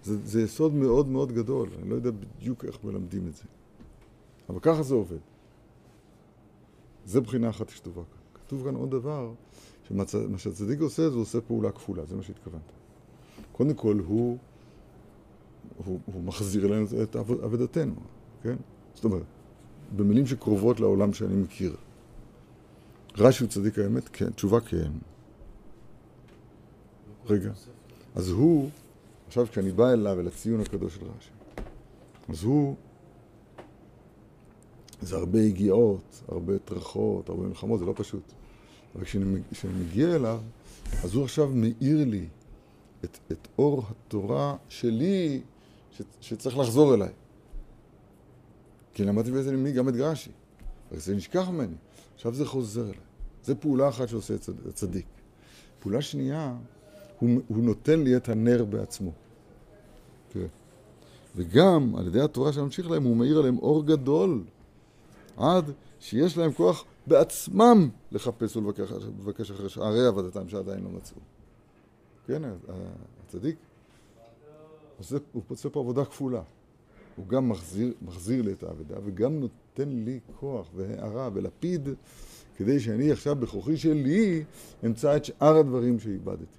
זה, 0.08 0.26
זה 0.26 0.42
יסוד 0.42 0.74
מאוד 0.74 1.08
מאוד 1.08 1.32
גדול, 1.32 1.68
אני 1.78 1.90
לא 1.90 1.94
יודע 1.94 2.10
בדיוק 2.10 2.64
איך 2.64 2.84
מלמדים 2.84 3.26
את 3.26 3.34
זה. 3.34 3.44
אבל 4.48 4.60
ככה 4.60 4.82
זה 4.82 4.94
עובד. 4.94 5.18
זה 7.04 7.20
בחינה 7.20 7.50
אחת 7.50 7.68
שכתובה 7.68 8.02
כאן. 8.02 8.40
כתוב 8.46 8.64
כאן 8.64 8.74
עוד 8.74 8.90
דבר, 8.90 9.32
שמה 9.88 10.04
שהצדיק 10.36 10.80
עושה, 10.80 11.10
זה 11.10 11.16
עושה 11.16 11.40
פעולה 11.40 11.72
כפולה, 11.72 12.04
זה 12.04 12.16
מה 12.16 12.22
שהתכוונת. 12.22 12.62
קודם 13.52 13.74
כל, 13.74 14.00
הוא, 14.06 14.38
הוא, 15.84 16.00
הוא 16.06 16.22
מחזיר 16.22 16.66
אלינו 16.66 16.86
את 17.02 17.16
אבדתנו, 17.16 17.94
כן? 18.42 18.56
זאת 18.94 19.04
אומרת, 19.04 19.22
במילים 19.96 20.26
שקרובות 20.26 20.80
לעולם 20.80 21.12
שאני 21.12 21.36
מכיר. 21.36 21.76
רש"י 23.18 23.44
הוא 23.44 23.50
צדיק 23.50 23.78
האמת? 23.78 24.08
כן. 24.12 24.30
תשובה 24.30 24.60
כן. 24.60 24.90
רגע. 27.26 27.50
אז 28.14 28.28
הוא, 28.28 28.70
עכשיו 29.28 29.46
כשאני 29.50 29.72
בא 29.72 29.92
אליו, 29.92 30.20
אל 30.20 30.26
הציון 30.26 30.60
הקדוש 30.60 30.94
של 30.94 31.04
רש"י, 31.04 31.30
אז 32.28 32.42
הוא, 32.42 32.76
זה 35.00 35.16
הרבה 35.16 35.40
הגיעות, 35.40 36.22
הרבה 36.28 36.58
טרחות, 36.58 37.28
הרבה 37.28 37.42
מלחמות, 37.42 37.78
זה 37.78 37.84
לא 37.84 37.92
פשוט. 37.96 38.32
אבל 38.94 39.04
כשאני, 39.04 39.40
מגיע 39.80 40.14
אליו, 40.14 40.40
אז 41.04 41.14
הוא 41.14 41.24
עכשיו 41.24 41.48
מאיר 41.48 42.04
לי 42.04 42.26
את, 43.04 43.18
את 43.32 43.48
אור 43.58 43.84
התורה 43.90 44.56
שלי, 44.68 45.40
ש, 45.90 46.02
שצריך 46.20 46.58
לחזור 46.58 46.94
אליי. 46.94 47.12
כי 48.94 49.04
למדתי 49.04 49.30
באיזה 49.30 49.50
נימי 49.50 49.72
גם 49.72 49.88
את 49.88 49.96
גרש"י. 49.96 50.30
אבל 50.90 50.98
זה 50.98 51.14
נשכח 51.14 51.48
ממני. 51.48 51.74
עכשיו 52.14 52.34
זה 52.34 52.46
חוזר 52.46 52.84
אליי. 52.84 52.94
זו 53.44 53.54
פעולה 53.60 53.88
אחת 53.88 54.08
שעושה 54.08 54.34
הצדיק. 54.68 55.06
פעולה 55.80 56.02
שנייה, 56.02 56.56
הוא, 57.18 57.40
הוא 57.48 57.58
נותן 57.58 58.00
לי 58.00 58.16
את 58.16 58.28
הנר 58.28 58.64
בעצמו. 58.64 59.12
כן. 60.32 60.46
וגם 61.36 61.96
על 61.96 62.06
ידי 62.06 62.20
התורה 62.20 62.52
שממשיך 62.52 62.90
להם, 62.90 63.04
הוא 63.04 63.16
מאיר 63.16 63.38
עליהם 63.38 63.58
אור 63.58 63.86
גדול, 63.86 64.42
עד 65.36 65.70
שיש 66.00 66.36
להם 66.36 66.52
כוח 66.52 66.84
בעצמם 67.06 67.88
לחפש 68.12 68.56
ולבקש 68.56 69.50
אחרי 69.50 69.68
שערי 69.68 70.06
עבודתם 70.06 70.48
שעדיין 70.48 70.84
לא 70.84 70.90
מצאו. 70.90 71.16
כן, 72.26 72.42
הצדיק 73.26 73.56
עושה, 74.98 75.16
הוא 75.32 75.42
עושה 75.48 75.70
פה 75.70 75.80
עבודה 75.80 76.04
כפולה. 76.04 76.42
הוא 77.16 77.26
גם 77.26 77.48
מחזיר, 77.48 77.92
מחזיר 78.02 78.42
לי 78.42 78.52
את 78.52 78.62
האבדה 78.62 78.96
וגם 79.04 79.40
נותן 79.40 79.88
לי 79.88 80.20
כוח 80.40 80.66
והערה 80.74 81.30
ולפיד 81.32 81.88
כדי 82.56 82.80
שאני 82.80 83.12
עכשיו 83.12 83.36
בכוחי 83.36 83.76
שלי 83.76 84.44
אמצא 84.86 85.16
את 85.16 85.24
שאר 85.24 85.56
הדברים 85.56 85.98
שאיבדתי. 85.98 86.58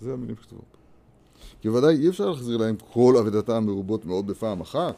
זה 0.00 0.12
המילים 0.12 0.36
שכתובות. 0.36 0.76
כי 1.60 1.68
ודאי 1.68 1.96
אי 1.96 2.08
אפשר 2.08 2.30
להחזיר 2.30 2.56
להם 2.56 2.76
כל 2.92 3.16
אבדתם 3.20 3.66
מרובות 3.66 4.04
מאוד 4.04 4.26
בפעם 4.26 4.60
אחת, 4.60 4.96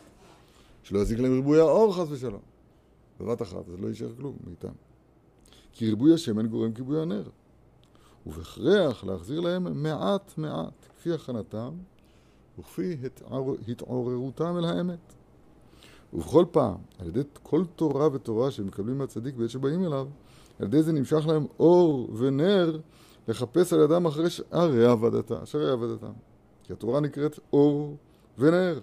שלא 0.82 0.98
יזיק 0.98 1.18
להם 1.18 1.32
ריבוי 1.32 1.60
האור 1.60 1.94
חס 1.94 2.06
ושלום. 2.10 2.40
בבת 3.20 3.42
אחת, 3.42 3.68
אז 3.68 3.80
לא 3.80 3.88
יישאר 3.88 4.14
כלום 4.16 4.36
מאיתם. 4.46 4.72
כי 5.72 5.88
ריבוי 5.88 6.14
השמן 6.14 6.46
גורם 6.46 6.72
כיבוי 6.72 7.02
הנר. 7.02 7.22
ובהכרח 8.26 9.04
להחזיר 9.04 9.40
להם 9.40 9.82
מעט 9.82 10.38
מעט, 10.38 10.86
כפי 10.96 11.12
הכנתם 11.12 11.70
וכפי 12.58 12.96
התעוררותם 13.68 14.56
אל 14.58 14.64
האמת. 14.64 15.12
ובכל 16.12 16.44
פעם, 16.50 16.76
על 16.98 17.08
ידי 17.08 17.20
כל 17.42 17.64
תורה 17.76 18.08
ותורה 18.12 18.50
שהם 18.50 18.66
מקבלים 18.66 18.98
מהצדיק 18.98 19.34
בעת 19.34 19.50
שבאים 19.50 19.84
אליו, 19.84 20.06
על 20.58 20.66
ידי 20.66 20.82
זה 20.82 20.92
נמשך 20.92 21.26
להם 21.26 21.46
אור 21.58 22.10
ונר 22.16 22.78
לחפש 23.28 23.72
על 23.72 23.80
ידם 23.80 24.06
אחרי 24.06 24.30
שערי 24.30 24.86
עבדתה, 24.86 25.46
שערי 25.46 25.70
עבדתם. 25.70 26.12
כי 26.62 26.72
התורה 26.72 27.00
נקראת 27.00 27.38
אור 27.52 27.96
ונר. 28.38 28.80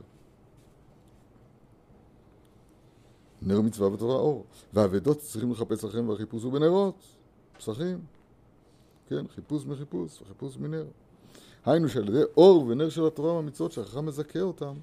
נר 3.42 3.62
מצווה 3.62 3.90
בתורה 3.90 4.16
אור. 4.16 4.46
והאבדות 4.74 5.20
צריכים 5.20 5.52
לחפש 5.52 5.84
לכם 5.84 6.10
והחיפוש 6.10 6.44
הוא 6.44 6.54
בנרות, 6.54 6.96
פסחים. 7.58 8.00
כן, 9.08 9.28
חיפוש 9.36 9.66
מחיפוש 9.66 10.22
וחיפוש 10.22 10.58
מנר. 10.58 10.86
היינו 11.66 11.90
שעל 11.90 12.10
ידי 12.10 12.24
אור 12.38 12.66
ונר 12.68 12.90
של 12.90 13.08
התורה 13.08 13.34
והמצוות 13.34 13.72
שהחכם 13.72 14.06
מזכה 14.06 14.42
אותם, 14.42 14.74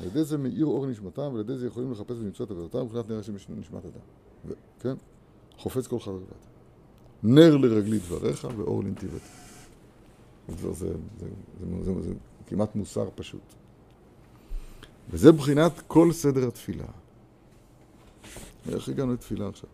על 0.00 0.06
ידי 0.06 0.24
זה 0.24 0.38
מאיר 0.38 0.66
אור 0.66 0.86
נשמתם, 0.86 1.30
ועל 1.32 1.40
ידי 1.40 1.56
זה 1.56 1.66
יכולים 1.66 1.92
לחפש 1.92 2.16
במצוות 2.16 2.50
עבודתם 2.50 2.84
מבחינת 2.84 3.08
נר 3.08 3.22
של 3.22 3.32
נשמת 3.32 3.84
אדם. 3.84 4.54
כן? 4.80 4.94
חופץ 5.58 5.86
כל 5.86 6.00
חבר 6.00 6.18
בת. 6.18 6.51
נר 7.22 7.56
לרגלי 7.56 7.98
דבריך 7.98 8.46
ואור 8.56 8.84
לנתיבתי. 8.84 9.28
זה, 10.48 10.72
זה, 10.72 10.88
זה, 11.20 11.26
זה, 11.60 11.84
זה, 11.84 12.02
זה 12.02 12.14
כמעט 12.46 12.76
מוסר 12.76 13.08
פשוט. 13.14 13.42
וזה 15.10 15.32
בחינת 15.32 15.72
כל 15.86 16.12
סדר 16.12 16.48
התפילה. 16.48 16.84
איך 18.68 18.88
הגענו 18.88 19.12
לתפילה 19.12 19.48
עכשיו? 19.48 19.70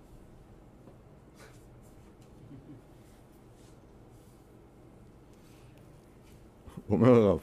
אומר 6.91 7.09
הרב, 7.09 7.39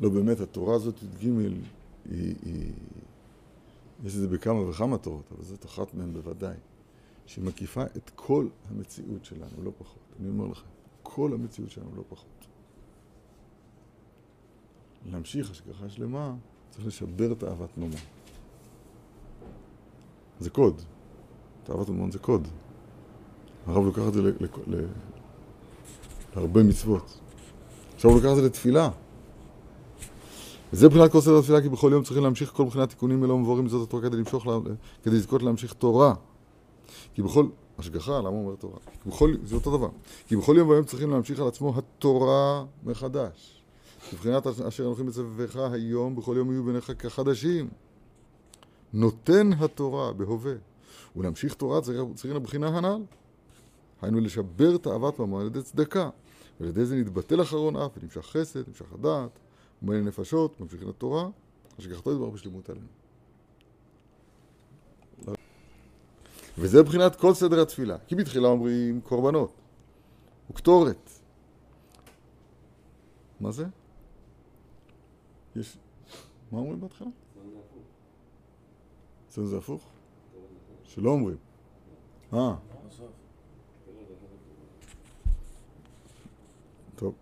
לא 0.00 0.08
באמת, 0.08 0.40
התורה 0.40 0.74
הזאת, 0.74 1.02
י"ג, 1.02 1.24
היא, 2.10 2.34
היא, 2.44 2.72
יש 4.04 4.14
את 4.14 4.20
זה 4.20 4.28
בכמה 4.28 4.60
וכמה 4.68 4.98
תורות, 4.98 5.32
אבל 5.36 5.44
זאת 5.44 5.64
אחת 5.64 5.94
מהן 5.94 6.12
בוודאי, 6.12 6.56
שמקיפה 7.28 7.82
את 7.82 8.10
כל 8.14 8.46
המציאות 8.70 9.24
שלנו, 9.24 9.62
לא 9.62 9.70
פחות. 9.78 9.98
אני 10.20 10.28
אומר 10.28 10.46
לכם, 10.46 10.66
כל 11.02 11.32
המציאות 11.32 11.70
שלנו, 11.70 11.90
לא 11.96 12.02
פחות. 12.08 12.46
להמשיך 15.06 15.50
השגחה 15.50 15.88
שלמה, 15.88 16.34
צריך 16.70 16.86
לשבר 16.86 17.32
את 17.32 17.44
אהבת 17.44 17.78
ממון. 17.78 17.90
זה 20.40 20.50
קוד. 20.50 20.82
תאוות 21.64 21.88
ממון 21.88 22.10
זה 22.10 22.18
קוד. 22.18 22.48
הרב 23.66 23.84
לוקח 23.84 24.02
את 24.08 24.12
זה 24.12 24.20
להרבה 26.36 26.62
מצוות. 26.62 27.20
עכשיו 27.94 28.10
הוא 28.10 28.18
לוקח 28.18 28.30
את 28.30 28.36
זה 28.36 28.42
לתפילה. 28.42 28.90
וזה 30.72 30.86
מבחינת 30.86 31.12
כל 31.12 31.20
סדר 31.20 31.38
התפילה, 31.38 31.62
כי 31.62 31.68
בכל 31.68 31.90
יום 31.92 32.04
צריכים 32.04 32.22
להמשיך 32.22 32.50
כל 32.50 32.64
מבחינת 32.64 32.88
תיקונים 32.88 33.20
מלא 33.20 33.32
ומבורים 33.32 33.64
מזאת 33.64 33.88
התורה 33.88 34.02
כדי 34.02 34.16
למשוך, 34.16 34.46
כדי 35.02 35.16
לזכות 35.16 35.42
להמשיך 35.42 35.72
תורה. 35.72 36.14
כי 37.14 37.22
בכל, 37.22 37.46
השגחה, 37.78 38.18
למה 38.18 38.28
הוא 38.28 38.44
אומר 38.44 38.56
תורה? 38.56 38.78
בכל, 39.06 39.34
זה 39.44 39.54
אותו 39.54 39.76
דבר. 39.76 39.88
כי 40.26 40.36
בכל 40.36 40.54
יום 40.58 40.68
ויום 40.68 40.84
צריכים 40.84 41.10
להמשיך 41.10 41.40
על 41.40 41.48
עצמו 41.48 41.74
התורה 41.78 42.64
מחדש. 42.84 43.62
מבחינת 44.12 44.46
אשר 44.46 44.86
אנוכי 44.86 45.02
מצווך 45.02 45.56
היום, 45.56 46.16
בכל 46.16 46.34
יום 46.36 46.50
יהיו 46.50 46.64
ביניך 46.64 46.92
כחדשים. 46.98 47.68
נותן 48.92 49.50
התורה 49.52 50.12
בהווה. 50.12 50.54
ולהמשיך 51.16 51.54
תורה 51.54 51.80
צריכים 52.14 52.34
לבחינה 52.34 52.68
הנ"ל. 52.68 53.02
היינו 54.02 54.20
לשבר 54.20 54.76
תאוות 54.76 55.18
ממון 55.18 55.40
על 55.40 55.46
ידי 55.46 55.62
צדקה. 55.62 56.10
ועל 56.60 56.68
ידי 56.68 56.84
זה 56.84 56.96
נתבטל 56.96 57.42
אחרון 57.42 57.76
אף, 57.76 57.90
ונמשך 57.96 58.26
חסד, 58.26 58.68
נמשך 58.68 58.92
הדעת, 58.92 59.38
ומלא 59.82 60.00
נפשות, 60.00 60.60
ממשיכים 60.60 60.88
לתורה, 60.88 61.28
השגחתו 61.78 62.12
ידבר 62.12 62.30
בשלמות 62.30 62.70
עלינו. 62.70 62.97
וזה 66.60 66.82
מבחינת 66.82 67.16
כל 67.16 67.34
סדר 67.34 67.62
התפילה. 67.62 67.96
כי 68.06 68.14
בתחילה 68.14 68.48
אומרים 68.48 69.00
קורבנות 69.00 69.52
וקטורת. 70.50 71.10
מה 73.40 73.50
זה? 73.50 73.64
יש... 75.56 75.78
מה 76.52 76.58
אומרים 76.58 76.80
בהתחלה? 76.80 77.08
אצלנו 79.28 79.46
זה 79.46 79.58
הפוך? 79.58 79.82
שלא 80.84 81.10
אומרים. 81.10 81.36
אה. 82.32 82.54
טוב. 86.96 87.14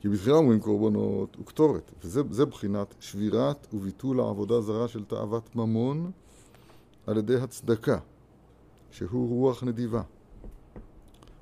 כי 0.00 0.08
בתחילה 0.08 0.36
אומרים 0.36 0.60
קורבנות 0.60 1.36
וקטורת, 1.40 1.92
וזה 2.04 2.46
בחינת 2.46 2.94
שבירת 3.00 3.74
וביטול 3.74 4.20
העבודה 4.20 4.60
זרה 4.60 4.88
של 4.88 5.04
תאוות 5.04 5.56
ממון 5.56 6.10
על 7.06 7.16
ידי 7.16 7.36
הצדקה, 7.36 7.98
שהוא 8.90 9.28
רוח 9.28 9.64
נדיבה. 9.64 10.02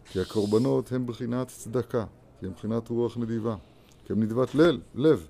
כי 0.04 0.20
הקורבנות 0.20 0.92
הם 0.92 1.06
בחינת 1.06 1.48
צדקה, 1.48 2.04
כי 2.40 2.46
הם 2.46 2.52
בחינת 2.52 2.88
רוח 2.88 3.16
נדיבה, 3.16 3.56
כי 4.04 4.12
הם 4.12 4.22
נדבת 4.22 4.54
ליל, 4.54 4.80
לב. 4.94 5.26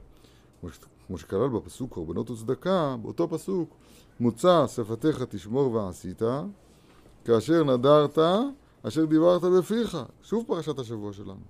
כמו 1.06 1.18
שכלל 1.18 1.48
בפסוק 1.48 1.92
קורבנות 1.92 2.30
וצדקה, 2.30 2.96
באותו 3.02 3.28
פסוק 3.28 3.74
מוצא 4.20 4.66
שפתיך 4.66 5.22
תשמור 5.22 5.72
ועשית, 5.72 6.22
כאשר 7.24 7.64
נדרת, 7.64 8.18
אשר 8.82 9.04
דיברת 9.04 9.42
בפיך. 9.42 9.98
שוב 10.22 10.44
פרשת 10.46 10.78
השבוע 10.78 11.12
שלנו. 11.12 11.40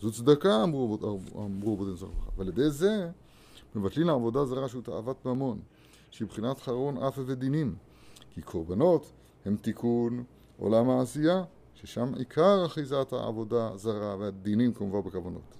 זו 0.00 0.12
צדקה, 0.12 0.62
אמרו, 0.62 0.98
אמרו 1.34 1.76
בודין 1.76 1.96
זרחה. 1.96 2.30
ועל 2.36 2.48
ידי 2.48 2.70
זה 2.70 3.10
מבטלים 3.74 4.06
לעבודה 4.06 4.44
זרה 4.44 4.68
שהוא 4.68 4.82
תאוות 4.82 5.26
ממון, 5.26 5.58
שהיא 6.10 6.26
מבחינת 6.26 6.60
חרון 6.60 6.96
אף 6.98 7.18
ודינים. 7.26 7.74
כי 8.30 8.42
קורבנות 8.42 9.12
הם 9.44 9.56
תיקון 9.56 10.24
עולם 10.58 10.90
העשייה, 10.90 11.44
ששם 11.74 12.14
עיקר 12.14 12.66
אחיזת 12.66 13.12
העבודה 13.12 13.76
זרה 13.76 14.16
והדינים 14.16 14.72
כמובן 14.72 15.08
בכוונות. 15.08 15.54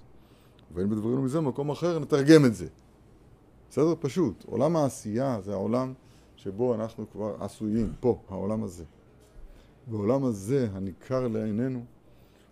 ואין 0.75 0.91
בדברים 0.91 1.25
מזה 1.25 1.39
במקום 1.39 1.71
אחר, 1.71 1.99
נתרגם 1.99 2.45
את 2.45 2.55
זה. 2.55 2.67
בסדר? 3.71 3.95
פשוט. 4.01 4.45
עולם 4.47 4.77
העשייה 4.77 5.41
זה 5.41 5.53
העולם 5.53 5.93
שבו 6.37 6.75
אנחנו 6.75 7.11
כבר 7.13 7.37
עשויים, 7.41 7.93
פה, 8.01 8.19
העולם 8.29 8.65
הזה. 8.65 8.85
בעולם 9.87 10.25
הזה, 10.25 10.69
הניכר 10.73 11.29
לעינינו, 11.29 11.85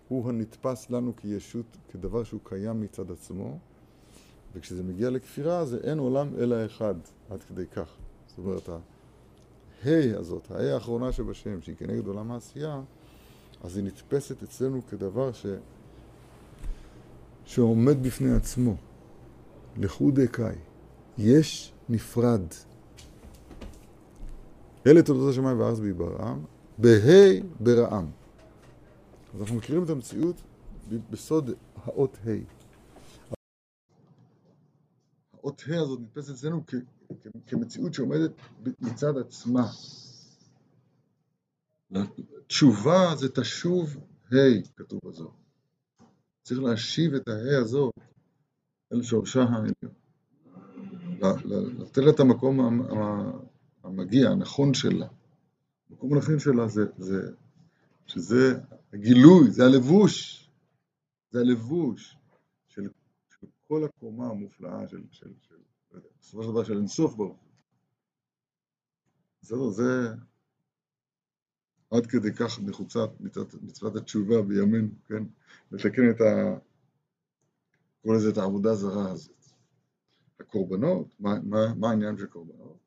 הוא 0.08 0.28
הנתפס 0.28 0.90
לנו 0.90 1.16
כישות, 1.16 1.76
כדבר 1.92 2.24
שהוא 2.24 2.40
קיים 2.44 2.80
מצד 2.80 3.10
עצמו, 3.10 3.58
וכשזה 4.54 4.82
מגיע 4.82 5.10
לכפירה 5.10 5.64
זה 5.64 5.78
אין 5.82 5.98
עולם 5.98 6.28
אלא 6.38 6.66
אחד, 6.66 6.94
עד 7.30 7.42
כדי 7.42 7.66
כך. 7.66 7.88
זאת 8.26 8.38
אומרת, 8.38 8.68
הה' 9.84 10.18
הזאת, 10.18 10.50
הה' 10.50 10.74
האחרונה 10.74 11.12
שבשם, 11.12 11.62
שהיא 11.62 11.76
כנגד 11.76 12.06
עולם 12.06 12.30
העשייה, 12.32 12.80
אז 13.64 13.76
היא 13.76 13.84
נתפסת 13.84 14.42
אצלנו 14.42 14.80
כדבר 14.90 15.32
ש... 15.32 15.46
שעומד 17.44 18.02
בפני 18.02 18.34
עצמו. 18.34 18.76
לכו 19.76 20.10
דקאי. 20.10 20.54
יש 21.18 21.72
נפרד. 21.88 22.42
אלה 24.86 25.02
תולדות 25.02 25.30
השמיים 25.30 25.60
והארץ 25.60 25.78
בעיברם, 25.78 26.44
בה' 26.78 27.40
ברעם. 27.60 28.06
אז 29.34 29.40
אנחנו 29.40 29.56
מכירים 29.56 29.84
את 29.84 29.90
המציאות 29.90 30.36
בסוד 31.10 31.50
האות 31.84 32.18
ה'. 32.26 32.57
האות 35.48 35.62
ה' 35.68 35.80
הזאת 35.80 36.00
נתפסת 36.00 36.30
אצלנו 36.30 36.62
כמציאות 37.46 37.94
שעומדת 37.94 38.30
מצד 38.80 39.16
עצמה. 39.16 39.66
תשובה 42.46 43.14
זה 43.16 43.28
תשוב 43.28 43.96
ה', 44.32 44.36
כתוב 44.76 45.00
בזאת. 45.04 45.30
צריך 46.42 46.60
להשיב 46.60 47.14
את 47.14 47.28
הה' 47.28 47.58
הזאת 47.60 47.94
אל 48.92 49.02
שורשה 49.02 49.42
העליון. 49.42 49.94
לתת 51.78 51.98
לה 51.98 52.10
את 52.10 52.20
המקום 52.20 52.60
המגיע, 53.84 54.30
הנכון 54.30 54.74
שלה. 54.74 55.06
המקום 55.90 56.14
הנכון 56.14 56.38
שלה 56.38 56.68
זה, 56.68 56.82
זה, 56.98 57.30
שזה 58.06 58.60
הגילוי, 58.92 59.50
זה 59.50 59.64
הלבוש, 59.64 60.44
זה 61.30 61.40
הלבוש 61.40 62.17
כל 63.68 63.84
הקומה 63.84 64.26
המופלאה 64.26 64.88
של, 64.88 65.02
של, 65.10 65.32
של, 65.40 65.56
בסופו 66.20 66.42
של 66.42 66.50
דבר 66.50 66.64
של 66.64 66.76
אינסוף 66.76 67.14
ברוך 67.14 67.38
הוא. 67.40 67.48
בסדר, 69.42 69.70
זה 69.70 70.08
עד 71.90 72.06
כדי 72.06 72.32
כך 72.32 72.60
נחוצה 72.60 72.98
מצוות 73.60 73.96
התשובה 73.96 74.42
בימינו, 74.42 74.88
כן? 75.06 75.22
לתקן 75.72 76.10
את 76.10 76.20
ה... 76.20 76.58
קורא 78.02 78.16
לזה 78.16 78.30
את 78.30 78.38
העבודה 78.38 78.70
הזרה 78.70 79.10
הזאת. 79.10 79.44
הקורבנות, 80.40 81.20
מה, 81.20 81.30
מה, 81.42 81.74
מה 81.74 81.90
העניין 81.90 82.16
של 82.16 82.26
קורבנות? 82.26 82.78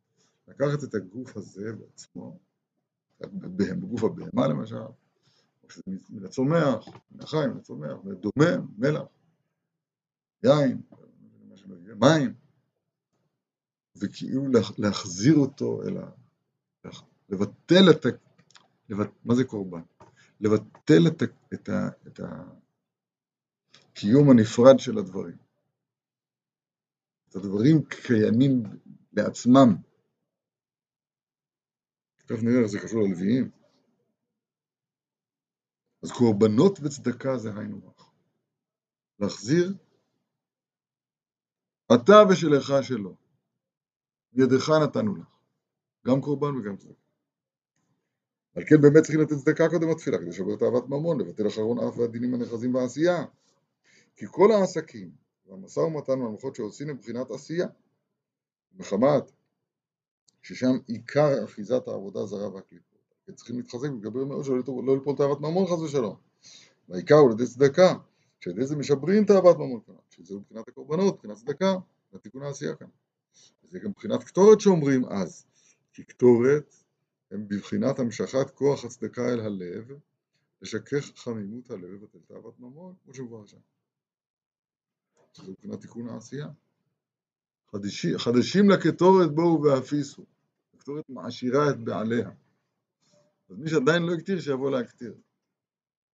לקחת 0.47 0.83
את 0.83 0.95
הגוף 0.95 1.37
הזה 1.37 1.73
בעצמו, 1.73 2.39
בגוף 3.19 4.03
הבהמה 4.03 4.47
למשל, 4.47 4.75
או 5.63 5.69
שזה 5.69 5.81
מן 6.09 6.25
הצומח, 6.25 6.87
מן 7.11 7.21
החי, 7.21 7.47
מן 7.47 7.57
הצומח, 7.57 7.97
דומם, 8.03 8.67
מלח, 8.77 9.07
יין, 10.43 10.81
מים, 11.99 12.33
וכאילו 13.95 14.43
להחזיר 14.77 15.35
אותו 15.35 15.83
אל 15.83 15.97
ה... 15.97 16.11
לבטל 17.29 17.89
את 17.91 18.05
ה... 18.05 18.09
לבט... 18.89 19.09
מה 19.25 19.35
זה 19.35 19.43
קורבן? 19.43 19.81
לבטל 20.39 21.07
את, 21.07 21.21
ה... 21.21 21.25
את, 21.53 21.69
ה... 21.69 21.89
את 22.07 22.19
הקיום 23.91 24.29
הנפרד 24.29 24.79
של 24.79 24.97
הדברים. 24.97 25.37
את 27.29 27.35
הדברים 27.35 27.85
קיימים 27.85 28.63
לעצמם. 29.13 29.75
תכף 32.17 32.43
נראה 32.43 32.59
איך 32.59 32.67
זה 32.67 32.79
קשור 32.79 33.01
ללוויים. 33.01 33.51
אז 36.03 36.11
קורבנות 36.11 36.79
וצדקה 36.79 37.37
זה 37.37 37.49
היינו 37.55 37.81
הך. 37.87 38.11
להחזיר 39.19 39.73
אתה 41.95 42.23
ושלך 42.29 42.73
שלו. 42.81 43.15
ידך 44.33 44.69
נתנו 44.83 45.15
לך. 45.15 45.27
גם 46.07 46.21
קורבן 46.21 46.55
וגם 46.55 46.77
צדקה. 46.77 47.01
על 48.55 48.63
כן 48.67 48.81
באמת 48.81 49.03
צריכים 49.03 49.21
לתת 49.21 49.33
צדקה 49.33 49.69
קודם 49.69 49.89
התפילה, 49.89 50.17
כדי 50.17 50.29
לשבר 50.29 50.55
תאוות 50.55 50.89
ממון, 50.89 51.21
לבטל 51.21 51.47
אחרון 51.47 51.79
אף 51.79 51.97
והדינים 51.97 52.33
הנכרזים 52.33 52.73
בעשייה. 52.73 53.25
כי 54.15 54.25
כל 54.31 54.51
העסקים 54.51 55.11
והמשא 55.45 55.79
ומתן 55.79 56.21
והמלכות 56.21 56.55
שעושים 56.55 56.87
מבחינת 56.87 57.31
עשייה, 57.31 57.67
מחמת 58.73 59.31
ששם 60.41 60.77
עיקר 60.87 61.43
אחיזת 61.43 61.87
העבודה 61.87 62.19
הזרה 62.19 62.53
והקליפות. 62.53 62.97
הם 63.27 63.35
צריכים 63.35 63.57
להתחזק 63.57 63.89
ולגבר 63.89 64.25
מאוד 64.25 64.45
שלא 64.45 64.63
לא 64.85 64.95
ליפול 64.95 65.15
תאוות 65.15 65.41
ממון 65.41 65.65
חס 65.65 65.79
ושלום. 65.79 66.15
והעיקר 66.89 67.15
הוא 67.15 67.29
לידי 67.29 67.45
צדקה, 67.45 67.93
שעל 68.41 68.53
ידי 68.53 68.65
זה 68.65 68.75
משברים 68.75 69.25
תאוות 69.25 69.57
ממון 69.57 69.81
כאן, 69.85 69.95
שזה 70.09 70.35
מבחינת 70.35 70.67
הקורבנות, 70.67 71.15
מבחינת 71.15 71.37
צדקה, 71.37 71.75
והתיקון 72.13 72.43
העשייה 72.43 72.75
כאן. 72.75 72.87
זה 73.63 73.79
גם 73.79 73.89
מבחינת 73.89 74.23
קטורת 74.23 74.61
שאומרים 74.61 75.05
אז, 75.05 75.45
כי 75.93 76.03
קטורת 76.03 76.75
הם 77.31 77.47
בבחינת 77.47 77.99
המשכת 77.99 78.49
כוח 78.49 78.85
הצדקה 78.85 79.29
אל 79.33 79.39
הלב, 79.39 79.91
לשכך 80.61 81.11
חמימות 81.15 81.71
הלב 81.71 82.03
ובטל 82.03 82.19
תאוות 82.27 82.59
ממון, 82.59 82.95
כמו 83.03 83.13
שמובן 83.13 83.47
שם. 83.47 83.57
זה 85.35 85.51
מבחינת 85.51 85.81
תיקון 85.81 86.09
העשייה. 86.09 86.47
חדשים, 87.71 88.17
חדשים 88.17 88.69
לקטורת 88.69 89.35
בואו 89.35 89.63
והפיסו. 89.63 90.25
הקטורת 90.73 91.09
מעשירה 91.09 91.69
את 91.69 91.79
בעליה. 91.79 92.29
אז 93.49 93.57
מי 93.57 93.69
שעדיין 93.69 94.03
לא 94.03 94.13
הקטיר, 94.13 94.39
שיבוא 94.39 94.71
להקטיר. 94.71 95.15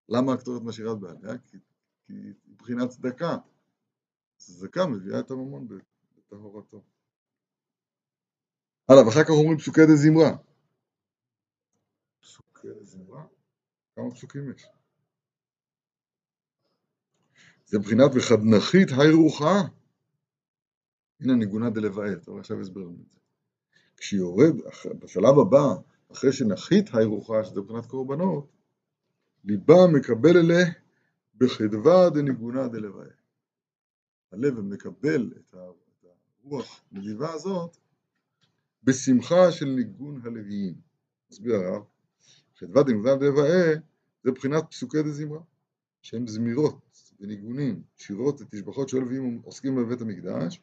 למה 0.09 0.33
הקטורת 0.33 0.63
מעשירה 0.63 0.93
את 0.93 0.99
בעליה? 0.99 1.39
כי, 1.39 1.57
כי 2.07 2.13
מבחינת 2.47 2.89
צדקה. 2.89 3.37
צדקה 4.37 4.87
מביאה 4.87 5.21
את 5.21 5.31
הממון 5.31 5.69
בטהורתו. 6.17 6.83
הלאה, 8.89 9.07
ואחר 9.07 9.25
כך 9.25 9.31
אומרים 9.31 9.59
פסוקי 9.59 9.81
דה 9.87 9.97
זמרה. 9.97 10.37
פסוקי 12.21 12.69
זמרה? 12.81 13.27
כמה 13.97 14.11
פסוקים 14.11 14.53
יש? 14.53 14.67
זה 17.67 17.79
מבחינת 17.79 18.11
וחדנחית 18.15 18.89
היי 18.99 19.13
רוחה. 19.13 19.55
הנה 21.21 21.35
ניגונה 21.35 21.71
דלוויה, 21.71 22.21
טוב 22.21 22.39
עכשיו 22.39 22.61
הסבר 22.61 22.81
לנו 22.81 22.97
את 23.07 23.11
זה. 23.11 23.19
כשיורד, 23.97 24.57
בשלב 24.99 25.39
הבא, 25.39 25.83
אחרי 26.13 26.33
שנחית 26.33 26.95
היי 26.95 27.05
רוחה, 27.05 27.45
שזה 27.45 27.61
מבחינת 27.61 27.87
קורבנות, 27.87 28.53
ליבה 29.45 29.87
מקבל 29.93 30.37
אלה 30.37 30.63
בחדווה 31.39 32.11
דניגונה 32.11 32.69
דלוויה. 32.69 33.13
הלב 34.33 34.61
מקבל 34.61 35.33
את 35.37 35.55
הרוח 35.55 36.85
נדיבה 36.93 37.33
הזאת 37.33 37.77
בשמחה 38.83 39.53
של 39.53 39.67
ניגון 39.67 40.21
הלוויים. 40.25 40.75
מסביר 41.31 41.55
הרב, 41.55 41.83
חדווה 42.59 42.83
דניגונה 42.83 43.17
דלוויה 43.17 43.75
זה 44.25 44.31
מבחינת 44.31 44.65
פסוקי 44.71 45.03
דזמרה, 45.03 45.41
שהם 46.03 46.27
זמירות. 46.27 46.87
וניגונים, 47.21 47.83
שירות 47.97 48.41
ותשבחות 48.41 48.89
של 48.89 48.99
לוויים 48.99 49.41
עוסקים 49.45 49.77
בבית 49.77 50.01
המקדש, 50.01 50.61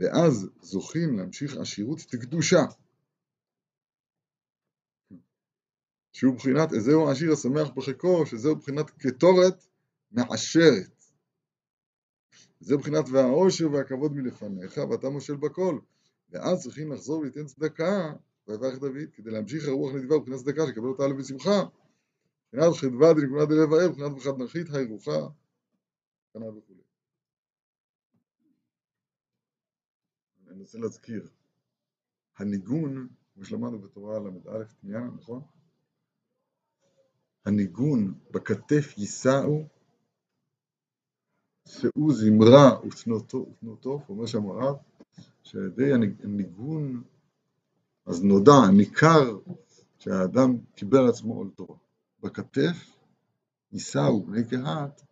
ואז 0.00 0.48
זוכים 0.62 1.16
להמשיך 1.16 1.56
עשירות 1.56 1.98
וקדושה. 2.12 2.64
שהוא 6.12 6.34
בחינת, 6.34 6.72
איזהו 6.72 7.08
העשיר 7.08 7.32
השמח 7.32 7.70
בחיקו, 7.70 8.26
שזהו 8.26 8.56
בחינת 8.56 8.90
קטורת 8.90 9.66
מעשרת. 10.14 11.04
זה 12.60 12.76
מבחינת 12.76 13.04
והעושר 13.12 13.72
והכבוד 13.72 14.12
מלפניך, 14.12 14.80
ואתה 14.90 15.10
מושל 15.10 15.36
בכל. 15.36 15.78
ואז 16.30 16.62
צריכים 16.62 16.92
לחזור 16.92 17.18
ולתן 17.18 17.44
צדקה, 17.46 18.12
ויברך 18.48 18.78
דוד, 18.78 19.10
כדי 19.12 19.30
להמשיך 19.30 19.68
הרוח 19.68 19.94
נדיבה 19.94 20.16
מבחינת 20.16 20.38
צדקה, 20.38 20.66
שיקבל 20.66 20.88
אותה 20.88 21.04
עליו 21.04 21.16
בשמחה. 21.16 21.62
מבחינת 22.52 22.74
חדווה 22.76 23.12
דנקודה 23.14 23.44
דלב 23.44 23.72
האב, 23.72 23.90
מבחינת 23.90 24.10
מבחינת 24.12 24.38
נרחית, 24.38 24.66
היי 24.70 24.84
רוחה, 24.84 25.28
כנ"ל 26.32 26.58
וכו'. 26.58 26.74
אני 30.48 30.60
רוצה 30.60 30.78
להזכיר, 30.78 31.28
הניגון, 32.36 33.08
כמו 33.34 33.44
שלמדנו 33.44 33.78
בתורה 33.78 34.18
ל"א 34.18 34.64
תניאנה, 34.80 35.10
נכון? 35.16 35.42
הניגון 37.46 38.14
בכתף 38.30 38.98
יישאו, 38.98 39.68
שאו 41.68 42.12
זמרה 42.12 42.80
ותנו 42.80 43.20
טוב, 43.80 44.04
אומר 44.08 44.26
שם 44.26 44.46
הרב, 44.46 44.76
שעל 45.42 45.66
ידי 45.66 45.92
הניגון, 46.22 47.02
אז 48.06 48.22
נודע, 48.22 48.70
ניכר, 48.76 49.38
שהאדם 49.98 50.58
קיבל 50.74 50.98
על 50.98 51.08
עצמו 51.08 51.34
עול 51.34 51.50
תורה. 51.56 51.76
בכתף 52.20 52.96
יישאו 53.72 54.22
בני 54.26 54.48
קהת 54.48 55.02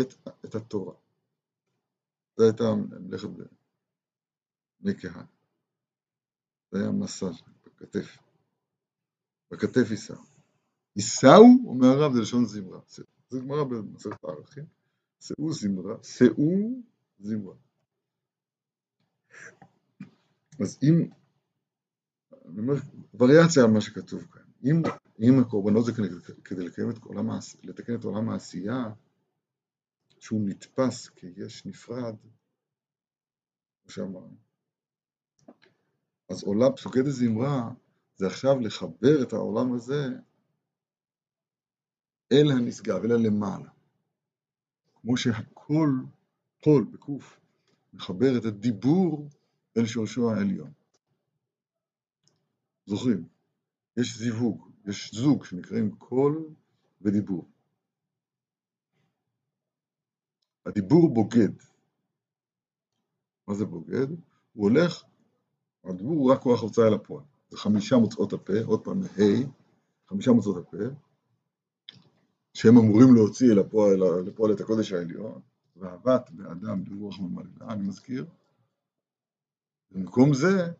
את, 0.00 0.14
את 0.44 0.54
התורה. 0.54 0.94
זו 2.36 2.44
הייתה 2.44 2.64
מלאכת 3.00 3.28
בני 4.80 4.94
קהת. 4.94 5.26
זה 6.70 6.80
היה 6.80 6.90
מסע 6.90 7.26
בכתף. 7.66 8.18
בכתף 9.50 9.90
יישאו. 9.90 10.16
יישאו, 10.96 11.44
אומר 11.66 11.86
הרב, 11.88 12.12
זה 12.12 12.20
לשון 12.20 12.44
זמרה. 12.44 12.80
זה 13.28 13.38
גמרא 13.40 13.64
במסכת 13.64 14.24
הערכים. 14.24 14.75
שאו 15.20 15.52
זמרה, 15.52 15.96
שאו 16.02 16.82
זמרה. 17.18 17.54
אז 20.60 20.78
אם, 20.82 21.10
אני 22.48 22.58
אומר, 22.58 22.74
וריאציה 23.14 23.64
על 23.64 23.70
מה 23.70 23.80
שכתוב 23.80 24.26
כאן. 24.32 24.42
אם, 24.64 24.82
אם 25.20 25.40
הקורבנות 25.40 25.84
זה 25.84 25.92
כדי 26.44 26.64
לקיים 26.64 26.90
את 26.90 26.98
עולם, 26.98 27.28
לתקן 27.62 27.94
את 27.94 28.04
עולם 28.04 28.28
העשייה, 28.28 28.84
שהוא 30.18 30.40
נתפס 30.48 31.08
כיש 31.08 31.66
נפרד, 31.66 32.16
כמו 33.82 33.90
שאמרנו, 33.90 34.36
אז 36.28 36.42
עולם 36.44 36.76
פסוקי 36.76 37.02
דזמרה 37.02 37.70
זה 38.16 38.26
עכשיו 38.26 38.60
לחבר 38.60 39.22
את 39.22 39.32
העולם 39.32 39.72
הזה 39.72 40.06
אל 42.32 42.50
הנשגב, 42.50 43.04
אל 43.04 43.12
הלמעלה. 43.12 43.75
כמו 45.06 45.16
שהכל, 45.16 45.90
כל 46.62 46.84
בקוף, 46.92 47.40
מחבר 47.92 48.38
את 48.38 48.44
הדיבור 48.44 49.28
אל 49.76 49.86
שורשו 49.86 50.30
העליון. 50.30 50.72
זוכרים? 52.86 53.28
יש 53.96 54.18
זיווג, 54.18 54.70
יש 54.86 55.14
זוג 55.14 55.44
שנקראים 55.44 55.96
קול 55.96 56.48
ודיבור. 57.02 57.48
הדיבור 60.66 61.14
בוגד. 61.14 61.52
מה 63.48 63.54
זה 63.54 63.64
בוגד? 63.64 64.10
הוא 64.52 64.70
הולך, 64.70 65.04
הדיבור 65.84 66.18
הוא 66.18 66.32
רק 66.32 66.40
כוח 66.40 66.62
הוצאה 66.62 66.88
אל 66.88 66.94
הפועל. 66.94 67.24
זה 67.50 67.56
חמישה 67.56 67.96
מוצאות 67.96 68.32
הפה, 68.32 68.62
עוד 68.64 68.84
פעם, 68.84 69.02
ה', 69.02 69.46
חמישה 70.08 70.30
מוצאות 70.30 70.56
הפה, 70.56 70.84
שהם 72.56 72.76
אמורים 72.76 73.14
להוציא 73.14 73.52
אל 73.52 73.58
הפועל, 73.58 73.98
לפועל 74.26 74.52
את 74.52 74.60
הקודש 74.60 74.92
העליון, 74.92 75.40
ואהבת 75.76 76.30
באדם 76.30 76.84
ברוח 76.84 77.20
ממלאה, 77.20 77.72
אני 77.72 77.88
מזכיר. 77.88 78.26
במקום 79.90 80.34
זה, 80.34 80.72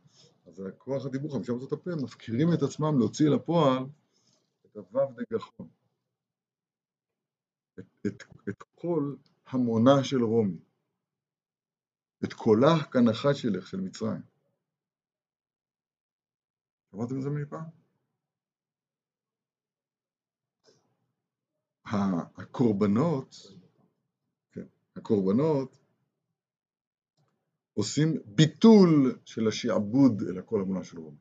אז 0.47 0.61
הכוח 0.61 1.07
הדיבור, 1.07 1.33
חמישה 1.33 1.53
מוצאות 1.53 1.73
הפה, 1.73 1.91
מפקירים 2.03 2.49
את 2.55 2.63
עצמם 2.63 2.99
להוציא 2.99 3.27
אל 3.29 3.35
הפועל 3.35 3.83
את 4.67 4.77
הוו 4.77 5.01
דגחון. 5.17 5.69
את, 7.79 7.85
את, 8.07 8.23
את 8.49 8.63
כל 8.75 9.15
המונה 9.47 10.05
של 10.05 10.23
רומי. 10.23 10.59
את 12.25 12.33
קולה 12.33 12.85
כנחת 12.93 13.35
שלך, 13.35 13.67
של 13.67 13.81
מצרים. 13.81 14.23
שמעתם 16.91 17.17
את 17.17 17.23
זה 17.23 17.31
מפעם? 17.31 17.86
הקורבנות, 21.87 23.37
כן, 24.53 24.67
הקורבנות 24.97 25.79
עושים 27.75 28.15
ביטול 28.27 29.19
של 29.25 29.49
השעבוד 29.49 30.23
אל 30.29 30.39
הקול 30.39 30.61
המונה 30.61 30.85
של 30.85 30.99
רומי. 30.99 31.19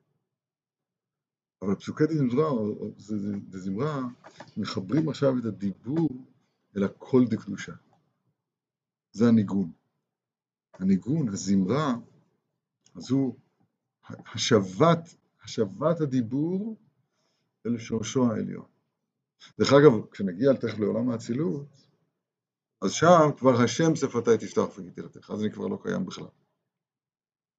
אבל 1.62 1.75
פסוקי 1.75 2.04
דזמרה, 2.04 2.49
דזמרה 3.49 4.01
מחברים 4.58 5.10
עכשיו 5.10 5.38
את 5.39 5.45
הדיבור 5.45 6.10
אל 6.78 6.84
הקול 6.84 7.25
דקדושה. 7.28 7.73
זה 9.12 9.28
הניגון. 9.28 9.71
הניגון, 10.73 11.30
הזמרה, 11.30 11.95
אז 12.95 13.12
הוא 13.12 13.36
השבת, 14.10 15.15
השבת 15.43 16.01
הדיבור 16.01 16.78
אל 17.65 17.78
שורשו 17.78 18.32
העליון. 18.32 18.75
דרך 19.60 19.74
אגב, 19.74 20.12
כשנגיע 20.12 20.54
תכף 20.54 20.80
לעולם 20.80 21.10
האצילות, 21.10 21.67
אז 22.82 22.91
שם 22.91 23.38
כבר 23.38 23.62
השם 23.63 23.95
שפתי 23.95 24.38
תפתח 24.39 24.78
וגיתי 24.78 25.02
לתך, 25.02 25.32
אז 25.32 25.41
אני 25.41 25.52
כבר 25.52 25.67
לא 25.67 25.80
קיים 25.84 26.06
בכלל. 26.06 26.28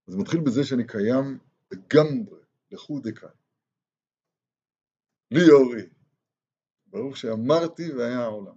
אז 0.06 0.14
זה 0.14 0.18
מתחיל 0.18 0.40
בזה 0.40 0.64
שאני 0.64 0.86
קיים 0.86 1.38
לגמרי, 1.72 2.40
לכו 2.70 3.00
דקה. 3.00 3.28
לי 5.30 5.50
אורי, 5.50 5.82
ברוך 6.86 7.16
שאמרתי 7.16 7.92
והיה 7.92 8.20
העולם. 8.20 8.56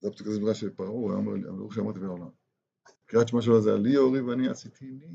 זה 0.00 0.08
הפסוק 0.08 0.26
הזה 0.26 0.54
של 0.54 0.70
פרעה, 0.70 0.88
הוא 0.88 1.12
אומר 1.12 1.32
לי, 1.32 1.42
ברוך 1.42 1.74
שאמרתי 1.74 1.98
והיה 1.98 2.10
העולם. 2.10 2.30
קריאת 3.06 3.28
שמע 3.28 3.42
שלו 3.42 3.62
זה 3.62 3.70
לי 3.82 3.96
אורי 3.96 4.20
ואני 4.20 4.48
עשיתי 4.48 4.84
לי. 4.84 5.08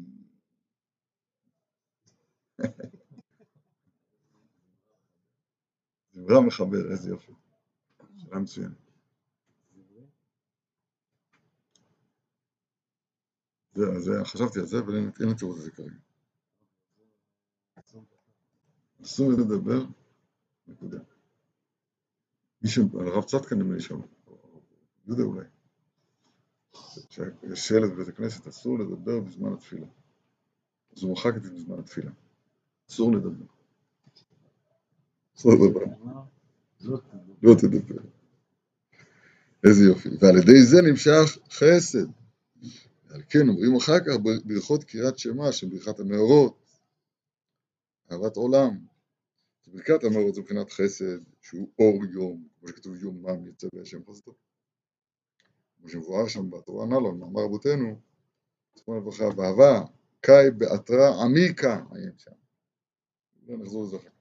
זמרה 6.14 6.42
מחבר, 6.42 6.92
איזה 6.92 7.10
יופי. 7.10 7.32
שאלה 8.18 8.40
מצוינת. 8.40 8.84
זה, 13.74 14.00
זה, 14.00 14.12
חשבתי 14.24 14.60
על 14.60 14.66
זה, 14.66 14.80
אבל 14.80 14.96
אין 14.96 15.12
לי 15.20 15.36
תירוץ 15.36 15.58
לזה 15.58 15.72
כרגע. 15.72 15.96
אסור 19.04 19.32
לדבר, 19.32 19.86
נקודה. 20.68 21.00
מישהו, 22.62 23.00
הרב 23.00 23.24
צדקה 23.24 23.56
נדמה 23.56 23.76
לי 23.76 23.82
שם, 23.82 24.00
יהודה 25.08 25.24
אולי, 25.24 25.46
שיש 27.10 27.68
שלט 27.68 27.92
בבית 27.92 28.08
הכנסת, 28.08 28.48
אסור 28.48 28.80
לדבר 28.80 29.20
בזמן 29.20 29.54
התפילה. 29.54 29.88
אז 30.98 31.04
הוא 31.04 31.14
מחק 31.14 31.34
את 31.38 31.44
זה 31.44 31.52
בזמן 31.54 31.80
התפילה. 31.80 32.12
אסור 32.90 33.12
לדבר. 33.12 33.46
אסור 35.38 35.52
לדבר. 35.54 35.86
לא 37.44 37.56
תדבר. 37.62 38.02
איזה 39.64 39.84
יופי. 39.84 40.10
ועל 40.20 40.38
ידי 40.38 40.64
זה 40.64 40.82
נמשך 40.82 41.38
חסד. 41.52 42.08
על 43.10 43.22
כן 43.30 43.50
אומרים 43.50 43.76
אחר 43.76 44.00
כך 44.00 44.14
ברכות 44.46 44.84
קריאת 44.84 45.20
שמע, 45.20 45.52
שברכת 45.52 46.00
המאורות, 46.00 46.58
אהבת 48.12 48.36
עולם. 48.36 48.78
ברכת 49.68 50.04
המאורות 50.04 50.36
זה 50.36 50.42
מבחינת 50.42 50.72
חסד, 50.72 51.20
שהוא 51.42 51.70
אור 51.80 52.06
יום, 52.06 52.48
כמו 52.60 52.70
שכתוב 52.70 52.96
יומם 52.96 53.48
יצא 53.48 53.68
בהשם 53.74 54.00
חסדו. 54.10 54.34
כמו 55.78 55.90
שמבואר 55.90 56.28
שם 56.28 56.50
בתורה 56.50 56.86
הנ"ל, 56.86 57.12
מאמר 57.20 57.42
רבותינו, 57.42 58.00
זכרונה 58.76 59.00
לברכה, 59.00 59.24
ואהבה, 59.38 59.82
קאי 60.22 60.52
בעטרה 60.58 61.24
עמיקה, 61.24 61.84
עיין 61.92 62.18
שם. 62.18 62.32
לא 63.48 63.58
נחזור 63.58 63.84
לזה 63.84 63.98
אחר 63.98 64.13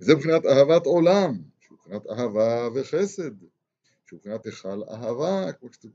וזה 0.00 0.14
מבחינת 0.14 0.46
אהבת 0.46 0.86
עולם, 0.86 1.32
שהוא 1.60 1.78
מבחינת 1.78 2.06
אהבה 2.06 2.68
וחסד, 2.74 3.30
שהוא 4.06 4.16
מבחינת 4.18 4.46
היכל 4.46 4.82
אהבה, 4.90 5.52
כמו 5.52 5.72
שכתוב, 5.72 5.92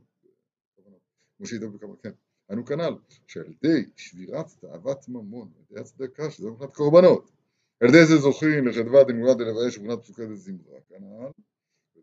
כמו 1.37 1.47
שידעו 1.47 1.71
בכמה, 1.71 1.95
כן. 2.03 2.11
אנו 2.51 2.65
כנ"ל, 2.65 2.95
שעל 3.27 3.45
ידי 3.51 3.89
שבירת 3.95 4.45
תאוות 4.59 5.09
ממון, 5.09 5.51
על 5.55 5.63
ידי 5.71 5.79
הצדקה, 5.79 6.31
שזה 6.31 6.49
מבחינת 6.49 6.75
קורבנות, 6.75 7.31
על 7.79 7.89
ידי 7.89 8.05
זה 8.05 8.17
זוכים 8.17 8.67
לחדווה 8.67 9.03
דנגולה 9.03 9.33
דלבאש 9.33 9.77
ובחינת 9.77 10.03
פסוקי 10.03 10.25
דזמרה, 10.25 10.81
כנ"ל, 10.89 11.31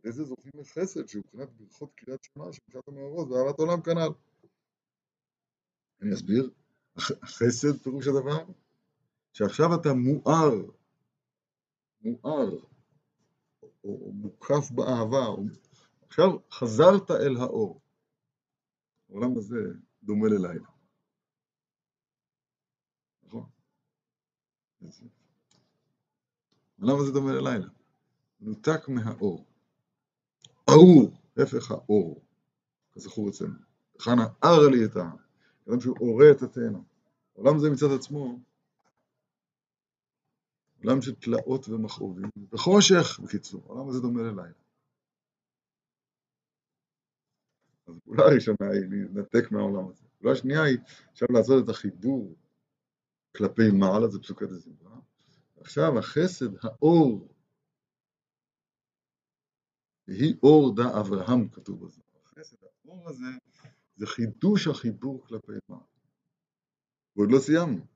ועל 0.04 0.12
זה 0.12 0.24
זוכים 0.24 0.52
לחסד, 0.54 1.06
שהוא 1.06 1.22
מבחינת 1.26 1.48
ברכות 1.52 1.90
קריאת 1.94 2.24
שמע, 2.24 2.52
שבחינת 2.52 2.88
המאורות 2.88 3.28
ואהבת 3.28 3.58
עולם 3.58 3.80
כנ"ל. 3.80 4.08
אני 6.02 6.14
אסביר, 6.14 6.50
החסד 6.96 7.76
פירוש 7.82 8.06
הדבר, 8.06 8.44
שעכשיו 9.32 9.74
אתה 9.74 9.92
מואר, 9.92 10.52
מואר, 12.06 12.50
או 13.84 14.12
מוקף 14.12 14.70
באהבה, 14.70 15.26
או 15.26 15.42
עכשיו 16.06 16.28
חזרת 16.50 17.10
אל 17.10 17.36
האור. 17.36 17.80
העולם 19.10 19.38
הזה 19.38 19.56
דומה 20.02 20.28
ללילה. 20.28 20.68
נכון? 23.22 23.44
העולם 26.78 26.96
הזה 27.00 27.12
דומה 27.12 27.32
ללילה. 27.32 27.68
נותק 28.40 28.88
מהאור. 28.88 29.44
ארור, 30.70 31.10
הפך 31.36 31.70
האור, 31.70 32.24
כזכור 32.92 33.28
אצלנו. 33.28 33.54
חנה 33.98 34.26
ארה 34.44 34.70
לי 34.70 34.84
את 34.84 34.96
העם, 34.96 35.16
אדם 35.68 35.80
שהוא 35.80 35.96
אורה 36.00 36.30
את 36.30 36.42
התאנה. 36.42 36.78
העולם 37.36 37.56
הזה 37.56 37.70
מצד 37.70 37.86
עצמו, 37.98 38.38
עולם 40.86 41.02
של 41.02 41.14
תלאות 41.14 41.68
ומכאובים, 41.68 42.30
וחושך, 42.52 43.20
בקיצור, 43.24 43.62
העולם 43.66 43.88
הזה 43.88 44.00
דומה 44.00 44.22
ללילה. 44.22 44.52
אז 47.86 47.96
הפעולה 47.96 48.24
הראשונה 48.24 48.70
היא 48.72 48.90
להתנתק 48.90 49.52
מהעולם 49.52 49.88
הזה. 49.88 50.04
הפעולה 50.16 50.32
השנייה 50.32 50.62
היא 50.62 50.78
עכשיו 51.12 51.28
לעשות 51.30 51.64
את 51.64 51.68
החיבור 51.68 52.34
כלפי 53.36 53.70
מעלה, 53.72 54.08
זה 54.08 54.18
פסוקת 54.18 54.50
הזמרה. 54.50 54.98
עכשיו 55.60 55.98
החסד, 55.98 56.64
האור, 56.64 57.28
והיא 60.08 60.34
אור 60.42 60.74
דא 60.76 61.00
אברהם, 61.00 61.48
כתוב 61.48 61.84
בזה. 61.84 62.02
החסד, 62.24 62.56
האור 62.84 63.08
הזה, 63.08 63.24
זה 63.96 64.06
חידוש 64.06 64.66
החיבור 64.66 65.26
כלפי 65.26 65.52
מעלה. 65.68 65.82
ועוד 67.16 67.30
לא 67.30 67.38
סיימנו. 67.38 67.95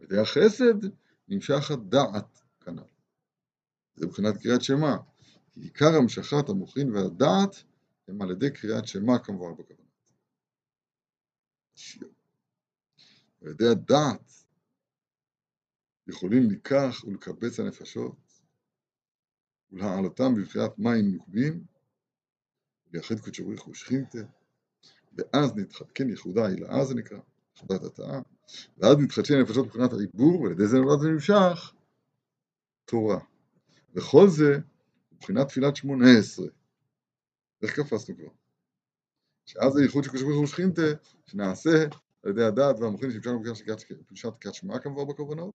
על 0.00 0.04
ידי 0.04 0.18
החסד 0.18 0.88
נמשך 1.28 1.70
הדעת 1.70 2.42
כנ"ל. 2.60 2.82
זה 3.94 4.06
מבחינת 4.06 4.36
קריאת 4.42 4.62
שמע. 4.62 4.96
כי 5.52 5.60
עיקר 5.60 5.96
המשכת 6.02 6.48
המוחין 6.48 6.94
והדעת 6.94 7.64
הם 8.08 8.22
על 8.22 8.30
ידי 8.30 8.50
קריאת 8.50 8.86
שמע 8.86 9.18
כמובן 9.24 9.62
בכוונה. 9.62 9.88
על 13.42 13.48
ידי 13.48 13.66
הדעת 13.72 14.32
יכולים 16.06 16.50
לקח 16.50 17.04
ולקבץ 17.06 17.60
הנפשות 17.60 18.16
ולהעלותם 19.70 20.34
בבחינת 20.34 20.78
מים 20.78 21.12
נוקבים 21.12 21.64
ולייחד 22.86 23.20
קודשו 23.20 23.44
ברוך 23.44 23.64
הוא 23.64 23.74
שכינתה 23.74 24.18
ואז 25.12 25.56
נתחתקן 25.56 26.08
ייחודה 26.08 26.48
עילאה 26.48 26.84
זה 26.84 26.94
נקרא, 26.94 27.18
יחודת 27.56 27.82
התאה 27.82 28.20
ואז 28.78 28.96
נתחדשן 28.98 29.34
הנפשות 29.34 29.66
מבחינת 29.66 29.92
העיבור 29.92 30.40
ועל 30.40 30.52
ידי 30.52 30.66
זה 30.66 30.78
נולד 30.78 31.00
ונמשך 31.02 31.72
תורה 32.84 33.18
וכל 33.94 34.28
זה 34.28 34.58
מבחינת 35.12 35.48
תפילת 35.48 35.76
שמונה 35.76 36.18
עשרה. 36.18 36.46
איך 37.62 37.80
קפצנו 37.80 38.16
כבר? 38.16 38.28
שאז 39.46 39.76
הייחוד 39.76 40.04
של 40.04 40.10
קדוש 40.10 40.22
ברוך 40.22 40.38
הוא 40.38 40.46
שכינתה, 40.46 40.82
שנעשה 41.26 41.84
על 42.22 42.30
ידי 42.30 42.44
הדעת 42.44 42.76
והמוחין 42.78 43.10
בפלישת 43.10 44.34
קריאת 44.40 44.54
שמע 44.54 44.78
כמובן 44.78 45.12
בכוונות, 45.12 45.54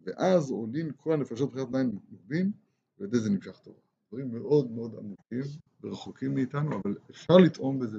ואז 0.00 0.50
עולים 0.50 0.92
כל 0.92 1.12
הנפשות 1.12 1.48
מבחינת 1.48 1.70
מים 1.70 1.98
מוקדים, 2.10 2.52
ועל 2.98 3.08
ידי 3.08 3.18
זה 3.18 3.30
נמשך 3.30 3.58
טוב. 3.58 3.74
דברים 4.08 4.32
מאוד 4.32 4.70
מאוד 4.70 4.94
עמוקים 4.98 5.42
ורחוקים 5.82 6.34
מאיתנו, 6.34 6.80
אבל 6.80 6.96
אפשר 7.10 7.36
לטעום 7.36 7.78
בזה 7.78 7.98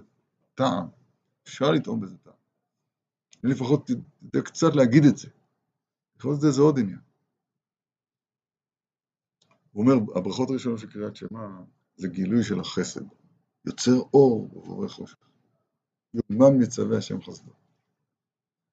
טעם. 0.56 0.88
אפשר 1.44 1.72
לטעום 1.72 2.00
בזה 2.00 2.18
טעם. 2.18 2.41
אני 3.44 3.52
לפחות 3.52 3.90
יודע 3.90 4.42
קצת 4.42 4.76
להגיד 4.76 5.04
את 5.06 5.18
זה. 5.18 5.30
לפחות 6.16 6.42
זה, 6.42 6.52
זה 6.52 6.62
עוד 6.62 6.80
עניין. 6.80 7.00
הוא 9.72 9.84
אומר, 9.84 10.18
הברכות 10.18 10.50
הראשונות 10.50 10.80
של 10.80 10.92
קריאת 10.92 11.16
שמע 11.16 11.48
זה 11.96 12.08
גילוי 12.08 12.44
של 12.44 12.60
החסד. 12.60 13.02
יוצר 13.66 13.96
אור 14.14 14.58
ובורא 14.58 14.88
חושך. 14.88 15.18
יומם 16.14 16.62
יצווה 16.62 16.98
השם 16.98 17.22
חסדו. 17.22 17.52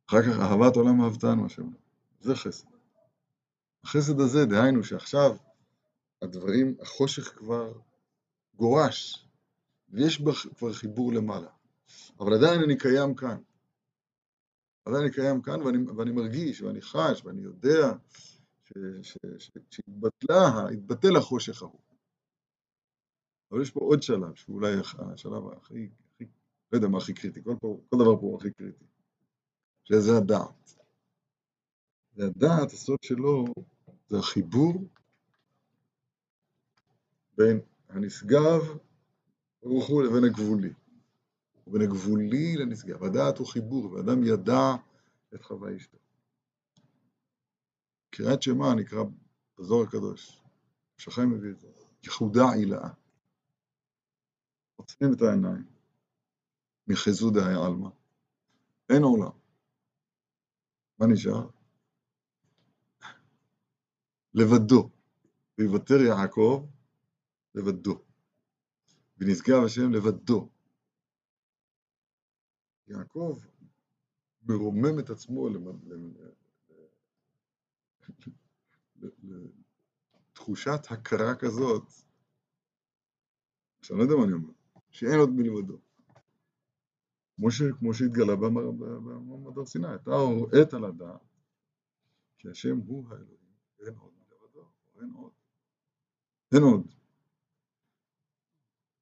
אחר 0.08 0.22
כך 0.22 0.40
אהבת 0.40 0.76
עולם 0.76 1.00
אהבתנו 1.00 1.46
השם. 1.46 1.70
זה 2.20 2.34
חסד. 2.34 2.68
החסד 3.84 4.20
הזה, 4.20 4.46
דהיינו 4.46 4.84
שעכשיו 4.84 5.36
הדברים, 6.22 6.74
החושך 6.80 7.38
כבר 7.38 7.72
גורש, 8.54 9.26
ויש 9.88 10.22
כבר 10.58 10.72
חיבור 10.72 11.12
למעלה. 11.12 11.50
אבל 12.20 12.34
עדיין 12.34 12.62
אני 12.62 12.78
קיים 12.78 13.14
כאן. 13.14 13.38
עדיין 14.88 15.04
אני 15.04 15.12
קיים 15.12 15.42
כאן 15.42 15.62
ואני, 15.62 15.78
ואני 15.96 16.12
מרגיש 16.12 16.62
ואני 16.62 16.82
חש 16.82 17.24
ואני 17.24 17.42
יודע 17.42 17.92
שהתבטלה, 19.70 20.68
התבטל 20.72 21.16
החושך 21.16 21.62
ההוא. 21.62 21.80
אבל 23.50 23.62
יש 23.62 23.70
פה 23.70 23.80
עוד 23.80 24.02
שלב, 24.02 24.34
שאולי 24.34 24.72
השלב 24.98 25.42
הכי, 25.52 25.88
הכי, 26.14 26.24
לא 26.72 26.78
יודע 26.78 26.88
מה 26.88 26.98
הכי 26.98 27.14
קריטי, 27.14 27.42
כל, 27.42 27.54
פה, 27.60 27.80
כל 27.90 27.96
דבר 27.96 28.16
פה 28.16 28.26
הוא 28.26 28.38
הכי 28.38 28.52
קריטי, 28.52 28.84
שזה 29.84 30.16
הדעת. 30.18 30.74
והדעת, 32.16 32.72
הסוד 32.72 32.98
שלו, 33.02 33.44
זה 34.08 34.18
החיבור 34.18 34.88
בין 37.36 37.60
הנשגב, 37.88 38.60
ברוך 39.62 39.86
הוא, 39.88 40.02
לבין 40.02 40.24
הגבולי. 40.24 40.72
ובין 41.68 41.82
הגבולי 41.82 42.56
לנשגב. 42.56 43.04
הדעת 43.04 43.38
הוא 43.38 43.46
חיבור, 43.46 43.92
ואדם 43.92 44.24
ידע 44.24 44.74
את 45.34 45.42
חווה 45.42 45.76
אשתו. 45.76 45.98
קריאת 48.10 48.42
שמע 48.42 48.74
נקרא 48.74 49.02
בזוהר 49.58 49.86
הקדוש, 49.88 50.42
שכם 50.96 51.30
מביא 51.30 51.50
את 51.50 51.58
זה, 51.60 51.68
ייחודה 52.02 52.52
עילאה. 52.54 52.88
עוצמים 54.76 55.12
את 55.12 55.22
העיניים, 55.22 55.66
מחזו 56.86 57.30
דהי 57.30 57.54
עלמא, 57.54 57.88
אין 58.88 59.02
עולם. 59.02 59.30
מה 60.98 61.06
נשאר? 61.06 61.48
לבדו, 64.34 64.90
ויוותר 65.58 66.00
יעקב 66.00 66.66
לבדו, 67.54 68.02
ונשגב 69.18 69.64
השם 69.64 69.92
לבדו. 69.92 70.48
יעקב 72.88 73.38
מרומם 74.42 74.98
את 74.98 75.10
עצמו 75.10 75.48
לתחושת 80.32 80.80
הכרה 80.90 81.34
כזאת, 81.34 81.82
שאני 83.82 83.98
לא 83.98 84.02
יודע 84.02 84.14
מה 84.16 84.24
אני 84.24 84.32
אומר, 84.32 84.52
שאין 84.90 85.18
עוד 85.18 85.30
מלבדו. 85.30 85.78
כמו, 87.78 87.94
שהתגלה 87.94 88.36
במעמד 88.36 89.58
הר 89.58 89.66
סיני, 89.66 89.94
אתה 89.94 90.10
הוראת 90.10 90.74
על 90.74 90.84
הדעת 90.84 91.20
שהשם 92.36 92.76
הוא 92.76 93.08
האלוהים, 93.08 93.52
אין 93.80 93.94
עוד 93.94 94.12
מלבדו, 94.18 94.68
אין 95.00 95.10
עוד. 95.10 95.32
אין 96.52 96.62
עוד. 96.62 96.86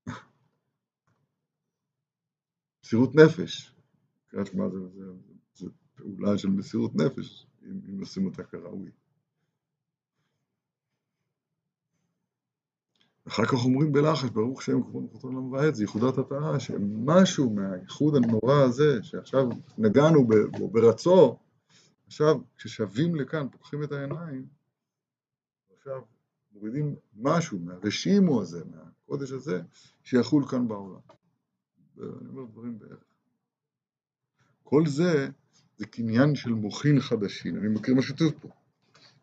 מסירות 2.85 3.15
נפש, 3.15 3.76
קריאת 4.37 4.47
שמע 4.47 4.69
זה, 4.69 4.79
זה, 4.89 5.05
זה 5.55 5.67
פעולה 5.95 6.39
של 6.39 6.49
מסירות 6.49 6.95
נפש, 6.95 7.47
אם, 7.63 7.81
אם 7.89 8.01
עושים 8.01 8.27
אותה 8.27 8.45
כראוי. 8.45 8.91
אחר 13.29 13.45
כך 13.45 13.65
אומרים 13.65 13.93
בלחש, 13.93 14.31
ברוך 14.31 14.63
שם 14.63 14.83
כבוד 14.83 15.03
מלכותו 15.03 15.31
לעולם 15.31 15.53
ועד, 15.53 15.75
זה 15.75 15.83
ייחודת 15.83 16.19
התאה, 16.19 16.61
שמשהו 16.61 17.55
מהייחוד 17.55 18.15
הנורא 18.17 18.63
הזה, 18.65 19.03
שעכשיו 19.03 19.49
נגענו 19.79 20.27
בו 20.59 20.69
ברצו, 20.69 21.39
עכשיו 22.07 22.37
כששבים 22.57 23.17
לכאן, 23.17 23.49
פוקחים 23.49 23.83
את 23.83 23.93
העיניים, 23.93 24.47
עכשיו 25.77 26.03
מורידים 26.53 26.97
משהו 27.17 27.59
מהרשימו 27.59 28.43
הזה, 28.43 28.65
מהקודש 28.65 29.33
הזה, 29.33 29.63
שיחול 30.05 30.49
כאן 30.49 30.69
בעולם. 30.69 31.01
ואני 31.97 32.29
אומר 32.29 32.45
דברים 32.45 32.79
בערך. 32.79 33.16
כל 34.69 34.83
זה, 34.87 35.29
זה 35.77 35.87
קניין 35.87 36.35
של 36.35 36.51
מוחין 36.51 37.01
חדשים, 37.01 37.57
אני 37.57 37.69
מכיר 37.69 37.95
מה 37.95 38.03
שכתוב 38.03 38.33
פה. 38.41 38.49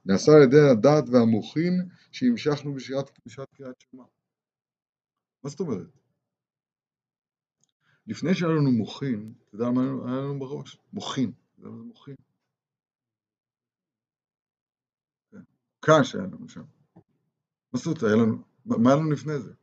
נעשה 0.05 0.31
על 0.31 0.43
ידי 0.43 0.61
הדעת 0.71 1.03
והמוחין 1.09 1.89
שהמשכנו 2.11 2.75
בשעת 3.25 3.49
קריאת 3.53 3.81
שמע. 3.81 4.03
מה 5.43 5.49
זאת 5.49 5.59
אומרת? 5.59 5.87
לפני 8.07 8.33
שהיה 8.33 8.51
לנו 8.51 8.71
מוחין, 8.71 9.33
אתה 9.47 9.55
יודע 9.55 9.69
מה 9.69 9.81
היה 9.81 10.21
לנו 10.21 10.39
בראש? 10.39 10.77
מוחין. 10.93 11.31
אתה 11.31 11.59
יודע 11.61 11.69
מה 11.69 11.77
זה 11.77 11.83
מוחין? 11.83 12.15
כן. 15.31 15.43
קש 15.79 16.15
היה 16.15 16.23
לנו 16.23 16.49
שם. 16.49 16.63
מה 17.73 17.79
זאת 17.79 17.85
אומרת? 17.85 18.03
היה 18.03 18.15
לנו, 18.15 18.43
מה 18.65 18.89
היה 18.89 18.99
לנו 18.99 19.11
לפני 19.11 19.39
זה? 19.39 19.53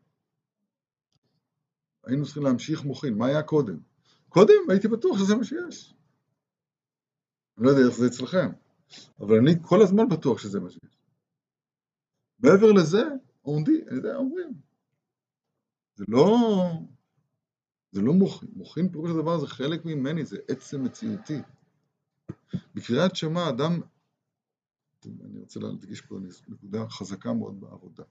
היינו 2.05 2.25
צריכים 2.25 2.43
להמשיך 2.43 2.85
מוחין, 2.85 3.15
מה 3.19 3.27
היה 3.27 3.43
קודם? 3.43 3.90
קודם 4.31 4.71
הייתי 4.71 4.89
בטוח 4.89 5.19
שזה 5.19 5.35
מה 5.35 5.45
שיש. 5.45 5.95
אני 7.59 7.67
לא 7.67 7.71
יודע 7.71 7.83
איך 7.89 7.97
זה 7.97 8.07
אצלכם. 8.07 8.51
אבל 9.21 9.37
אני 9.39 9.51
כל 9.63 9.83
הזמן 9.83 10.09
בטוח 10.09 10.39
שזה 10.39 10.61
מה 10.61 10.71
שיש. 10.71 10.99
מעבר 12.39 12.73
לזה, 12.73 13.03
עומדי, 13.43 13.85
אני 13.89 13.97
יודע, 13.97 14.17
אומרים. 14.17 14.53
זה 15.95 16.05
לא, 16.09 16.37
זה 17.93 18.01
לא 18.01 18.13
מוחין, 18.13 18.49
מוחין 18.53 18.93
פירוש 18.93 19.11
הדבר 19.11 19.39
זה 19.39 19.47
חלק 19.47 19.85
ממני, 19.85 20.25
זה 20.25 20.37
עצם 20.49 20.85
מציאותי. 20.85 21.39
בקריאת 22.75 23.17
שמע 23.17 23.49
אדם, 23.49 23.81
אני 25.05 25.39
רוצה 25.39 25.61
להדגיש 25.61 26.01
פה 26.01 26.19
נקודה 26.49 26.89
חזקה 26.89 27.33
מאוד 27.33 27.61
בעבודה. 27.61 28.05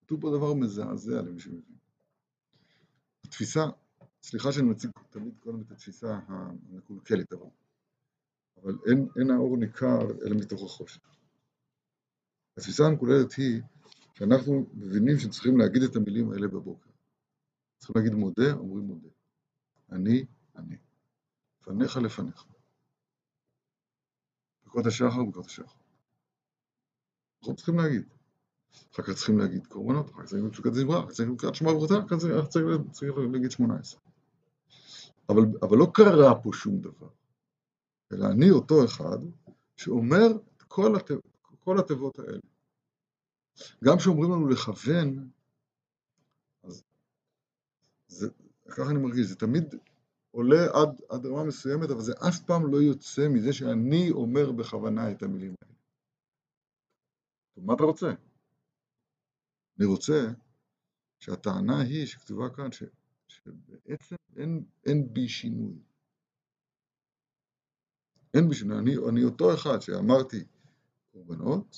כתוב 0.00 0.20
פה 0.20 0.30
דבר 0.36 0.54
מזעזע 0.54 1.22
למי 1.22 1.40
שמבין. 1.40 1.76
התפיסה, 3.24 3.64
סליחה 4.22 4.52
שאני 4.52 4.66
מציג 4.66 4.90
תמיד 5.10 5.38
קודם 5.40 5.60
את 5.60 5.70
התפיסה 5.70 6.18
המקולקלת, 6.26 7.32
אבל, 7.32 7.46
אבל 8.62 8.74
אין, 8.86 9.08
אין 9.20 9.30
האור 9.30 9.56
ניכר 9.56 10.00
אלא 10.26 10.36
מתוך 10.36 10.62
החושך. 10.62 11.16
התפיסה 12.56 12.86
המקוללת 12.86 13.32
היא 13.32 13.62
שאנחנו 14.14 14.66
מבינים 14.74 15.18
שצריכים 15.18 15.58
להגיד 15.58 15.82
את 15.82 15.96
המילים 15.96 16.32
האלה 16.32 16.48
בבוקר. 16.48 16.90
צריכים 17.78 17.96
להגיד 17.96 18.14
מודה, 18.14 18.52
אומרים 18.52 18.84
מודה. 18.84 19.08
אני, 19.92 20.24
אני. 20.56 20.76
פניך 21.60 21.96
לפניך. 21.96 22.44
ברכות 24.64 24.86
השחר, 24.86 25.24
ברכות 25.24 25.46
השחר. 25.46 25.78
אנחנו 27.42 27.56
צריכים 27.56 27.78
להגיד. 27.78 28.08
אחר 28.92 29.02
כך 29.02 29.14
צריכים 29.14 29.38
להגיד 29.38 29.66
קורבנות, 29.66 30.10
אחר 30.10 30.22
כך 30.22 30.28
צריכים 30.28 30.38
להגיד 30.38 30.52
מצוקת 30.52 30.74
זמרה, 30.74 31.04
אחר 31.04 31.10
כך 32.08 32.48
צריכים 32.92 33.32
להגיד 33.32 33.50
שמונה 33.50 33.78
עשרה. 33.78 34.09
אבל, 35.30 35.42
אבל 35.62 35.76
לא 35.78 35.86
קרה 35.94 36.42
פה 36.42 36.50
שום 36.52 36.80
דבר, 36.80 37.08
אלא 38.12 38.26
אני 38.26 38.50
אותו 38.50 38.84
אחד 38.84 39.18
שאומר 39.76 40.26
את 40.56 40.62
כל, 40.62 40.96
התיב, 40.96 41.18
כל 41.58 41.78
התיבות 41.78 42.18
האלה. 42.18 42.40
גם 43.84 43.96
כשאומרים 43.98 44.30
לנו 44.30 44.48
לכוון, 44.48 45.30
אז 46.62 46.84
זה, 48.08 48.28
ככה 48.68 48.90
אני 48.90 48.98
מרגיש, 48.98 49.26
זה 49.26 49.36
תמיד 49.36 49.74
עולה 50.30 50.64
עד, 50.64 51.00
עד 51.08 51.26
רמה 51.26 51.44
מסוימת, 51.44 51.90
אבל 51.90 52.00
זה 52.00 52.12
אף 52.12 52.38
פעם 52.46 52.72
לא 52.72 52.76
יוצא 52.76 53.28
מזה 53.28 53.52
שאני 53.52 54.10
אומר 54.10 54.52
בכוונה 54.52 55.12
את 55.12 55.22
המילים 55.22 55.54
האלה. 55.62 55.74
מה 57.56 57.74
אתה 57.74 57.82
רוצה? 57.82 58.12
אני 59.78 59.86
רוצה 59.86 60.26
שהטענה 61.20 61.80
היא 61.80 62.06
שכתובה 62.06 62.48
כאן, 62.56 62.72
ש, 62.72 62.82
שבעצם 63.30 64.16
אין, 64.36 64.64
אין 64.86 65.08
בי 65.12 65.28
שינוי. 65.28 65.78
אין 68.34 68.48
בי 68.48 68.54
שינוי. 68.54 68.78
אני, 68.78 68.96
אני 69.08 69.24
אותו 69.24 69.54
אחד 69.54 69.80
שאמרתי 69.80 70.44
קורבנות, 71.12 71.76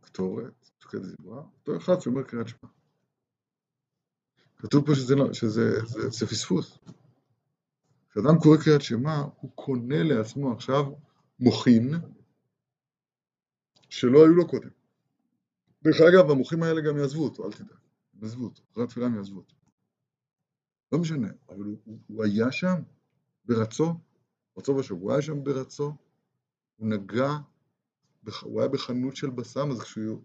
קטורת, 0.00 0.70
תוקד 0.78 0.98
זמרה, 1.02 1.42
אותו 1.58 1.76
אחד 1.76 2.00
שאומר 2.00 2.22
קריאת 2.22 2.48
שמע. 2.48 2.70
כתוב 4.56 4.86
פה 4.86 4.94
שזה, 4.94 5.14
לא, 5.14 5.32
שזה 5.32 5.80
זה, 5.86 6.08
זה 6.10 6.26
פספוס. 6.26 6.78
כשאדם 8.10 8.38
קורא 8.42 8.56
קריאת 8.64 8.82
שמע, 8.82 9.16
הוא 9.40 9.50
קונה 9.54 10.02
לעצמו 10.02 10.52
עכשיו 10.52 10.84
מוחין 11.40 11.94
שלא 13.88 14.18
היו 14.18 14.34
לו 14.34 14.48
קודם. 14.48 14.70
דרך 15.82 15.96
אגב, 16.00 16.30
המוחים 16.30 16.62
האלה 16.62 16.80
גם 16.80 16.96
יעזבו 16.96 17.24
אותו, 17.24 17.46
אל 17.46 17.52
תדאג. 17.52 17.78
הם 18.14 18.22
יעזבו 18.22 18.44
אותו, 18.44 18.62
אחרי 18.72 18.84
התפילה 18.84 19.06
הם 19.06 19.16
יעזבו 19.16 19.36
אותו. 19.36 19.55
לא 20.92 20.98
משנה, 20.98 21.28
אבל 21.48 21.64
הוא, 21.64 21.98
הוא, 22.06 22.24
היה 22.24 22.52
שם 22.52 22.82
ברצו, 23.44 23.94
רצו 24.58 24.76
ושוב, 24.76 25.02
הוא 25.02 25.12
היה 25.12 25.22
שם 25.22 25.44
ברצו, 25.44 25.96
הוא 26.76 26.88
נגע, 26.88 27.30
הוא 28.42 28.60
היה 28.60 28.68
בחנות 28.68 29.16
של 29.16 29.30
בסם, 29.30 29.70
אז 29.70 29.80
כשהוא, 29.80 30.22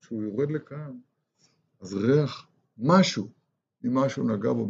כשהוא 0.00 0.22
יורד 0.22 0.50
לכאן, 0.50 0.98
אז 1.80 1.94
ריח, 1.94 2.46
משהו 2.78 3.28
ממשהו 3.82 4.28
נגע 4.28 4.52
בו, 4.52 4.68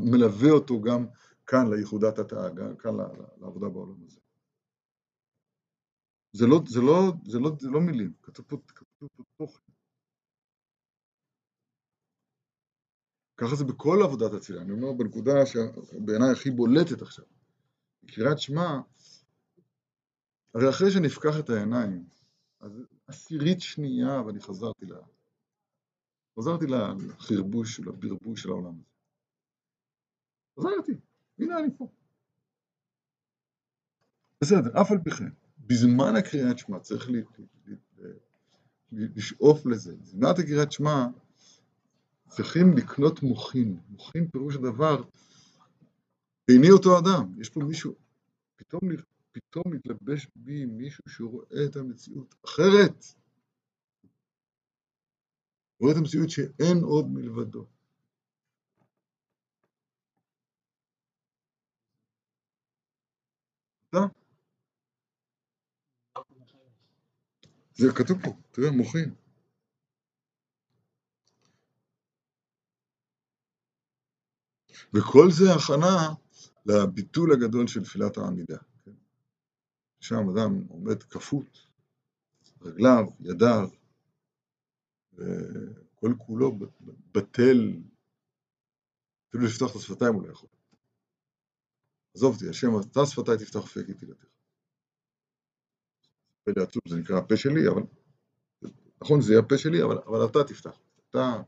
מלווה 0.00 0.50
אותו 0.50 0.80
גם 0.80 1.06
כאן 1.46 1.74
ליחודת 1.74 2.18
התאה, 2.18 2.48
כאן 2.78 2.96
לעבודה 3.40 3.68
בעולם 3.68 4.04
הזה. 4.06 4.20
זה 6.32 6.46
לא, 6.46 6.60
זה 6.66 6.80
לא, 6.80 7.12
זה 7.26 7.38
לא, 7.38 7.50
זה 7.60 7.68
לא 7.70 7.80
מילים, 7.80 8.12
כתוב 8.22 8.46
פה, 8.48 8.56
כתוב 8.66 9.08
פה 9.16 9.24
תוכן. 9.36 9.63
ככה 13.36 13.54
זה 13.56 13.64
בכל 13.64 13.98
עבודת 14.04 14.32
אצילה, 14.34 14.62
אני 14.62 14.72
אומר 14.72 14.92
בנקודה 14.92 15.46
שבעיניי 15.46 16.30
הכי 16.32 16.50
בולטת 16.50 17.02
עכשיו. 17.02 17.24
בקריאת 18.02 18.38
שמע, 18.38 18.80
הרי 20.54 20.70
אחרי 20.70 20.90
שנפקח 20.90 21.38
את 21.38 21.50
העיניים, 21.50 22.04
אז 22.60 22.82
עשירית 23.06 23.60
שנייה 23.60 24.22
ואני 24.26 24.40
חזרתי 24.40 24.86
לה... 24.86 24.98
חזרתי 26.38 26.66
לחרבוש, 26.66 27.80
לברבוש 27.80 28.42
של 28.42 28.48
העולם 28.48 28.74
הזה. 28.74 28.90
חזרתי, 30.58 30.92
הנה 31.38 31.58
אני 31.58 31.68
פה. 31.78 31.88
בסדר, 34.40 34.80
אף 34.80 34.90
על 34.90 34.98
פי 35.04 35.10
כן, 35.10 35.30
בזמן 35.58 36.16
הקריאת 36.18 36.58
שמע 36.58 36.80
צריך 36.80 37.10
לשאוף 38.92 39.66
לזה. 39.66 39.96
בזמן 39.96 40.28
הקריאת 40.28 40.72
שמע 40.72 41.06
צריכים 42.36 42.76
לקנות 42.76 43.22
מוחין. 43.22 43.80
מוחין 43.88 44.28
פירוש 44.28 44.54
הדבר, 44.56 45.02
בעיני 46.48 46.70
אותו 46.70 46.98
אדם, 46.98 47.40
יש 47.40 47.48
פה 47.48 47.60
מישהו, 47.60 47.94
פתאום, 48.56 48.80
פתאום 49.32 49.64
מתלבש 49.66 50.28
בי 50.36 50.64
מישהו 50.64 51.04
שרואה 51.08 51.64
את 51.64 51.76
המציאות 51.76 52.34
אחרת. 52.44 53.04
רואה 55.80 55.92
את 55.92 55.96
המציאות 55.96 56.30
שאין 56.30 56.78
עוד 56.82 57.06
מלבדו. 57.06 57.66
זה 67.74 67.86
כתוב 67.96 68.22
פה, 68.22 68.30
תראה, 68.52 68.70
מוחין. 68.70 69.23
וכל 74.94 75.30
זה 75.30 75.44
הכנה 75.54 76.14
לביטול 76.66 77.32
הגדול 77.32 77.66
של 77.66 77.84
תפילת 77.84 78.18
העמידה. 78.18 78.58
כן? 78.84 78.92
שם 80.00 80.28
אדם 80.30 80.64
עומד 80.68 81.02
כפות, 81.02 81.58
רגליו, 82.62 83.04
ידיו, 83.20 83.68
וכל 85.12 86.12
כולו 86.18 86.58
בטל, 87.12 87.72
אפילו 89.28 89.44
לפתוח 89.44 89.70
את 89.70 89.76
השפתיים 89.76 90.14
הוא 90.14 90.22
לא 90.22 90.32
יכול. 90.32 90.48
עזוב 92.16 92.34
אותי, 92.34 92.48
השם, 92.48 92.68
אתה 92.90 93.06
שפתיי 93.06 93.38
תפתח. 93.38 93.76
פלא 96.44 96.62
עצוב, 96.62 96.82
זה 96.88 96.96
נקרא 96.96 97.18
הפה 97.18 97.36
שלי, 97.36 97.68
אבל 97.68 97.82
נכון, 99.02 99.20
זה 99.20 99.32
יהיה 99.32 99.42
הפה 99.42 99.58
שלי, 99.58 99.82
אבל, 99.82 99.98
אבל 100.06 100.26
אתה 100.26 100.44
תפתח. 100.44 100.78
אתה... 101.10 101.42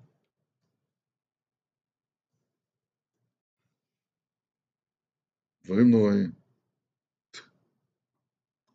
דברים 5.67 5.91
נוראים. 5.91 6.31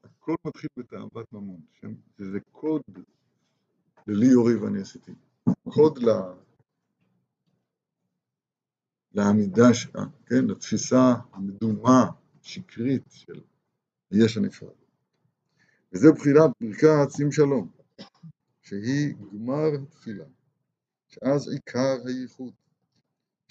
הכל 0.04 0.36
מתחיל 0.46 0.70
בתאוות 0.78 1.34
ממון, 1.34 1.62
שזה 2.18 2.40
קוד 2.52 2.82
ללי 4.08 4.26
יורי 4.26 4.56
ואני 4.56 4.82
עשיתי. 4.82 5.12
קוד 5.64 5.98
ל... 5.98 6.10
לעמידה, 9.12 9.74
ש... 9.74 9.88
כן, 10.26 10.46
לתפיסה 10.48 11.14
המדומה, 11.34 12.12
שקרית 12.42 13.04
של 13.10 13.42
היש 14.12 14.38
הנפרד. 14.38 14.76
וזה 15.94 16.08
בחירת 16.12 16.52
ברכת 16.62 17.12
שים 17.18 17.32
שלום, 17.32 17.72
שהיא 18.62 19.16
גמר 19.34 19.86
תפילה, 19.90 20.26
שאז 21.08 21.50
עיקר 21.50 21.98
הייחוד, 22.06 22.54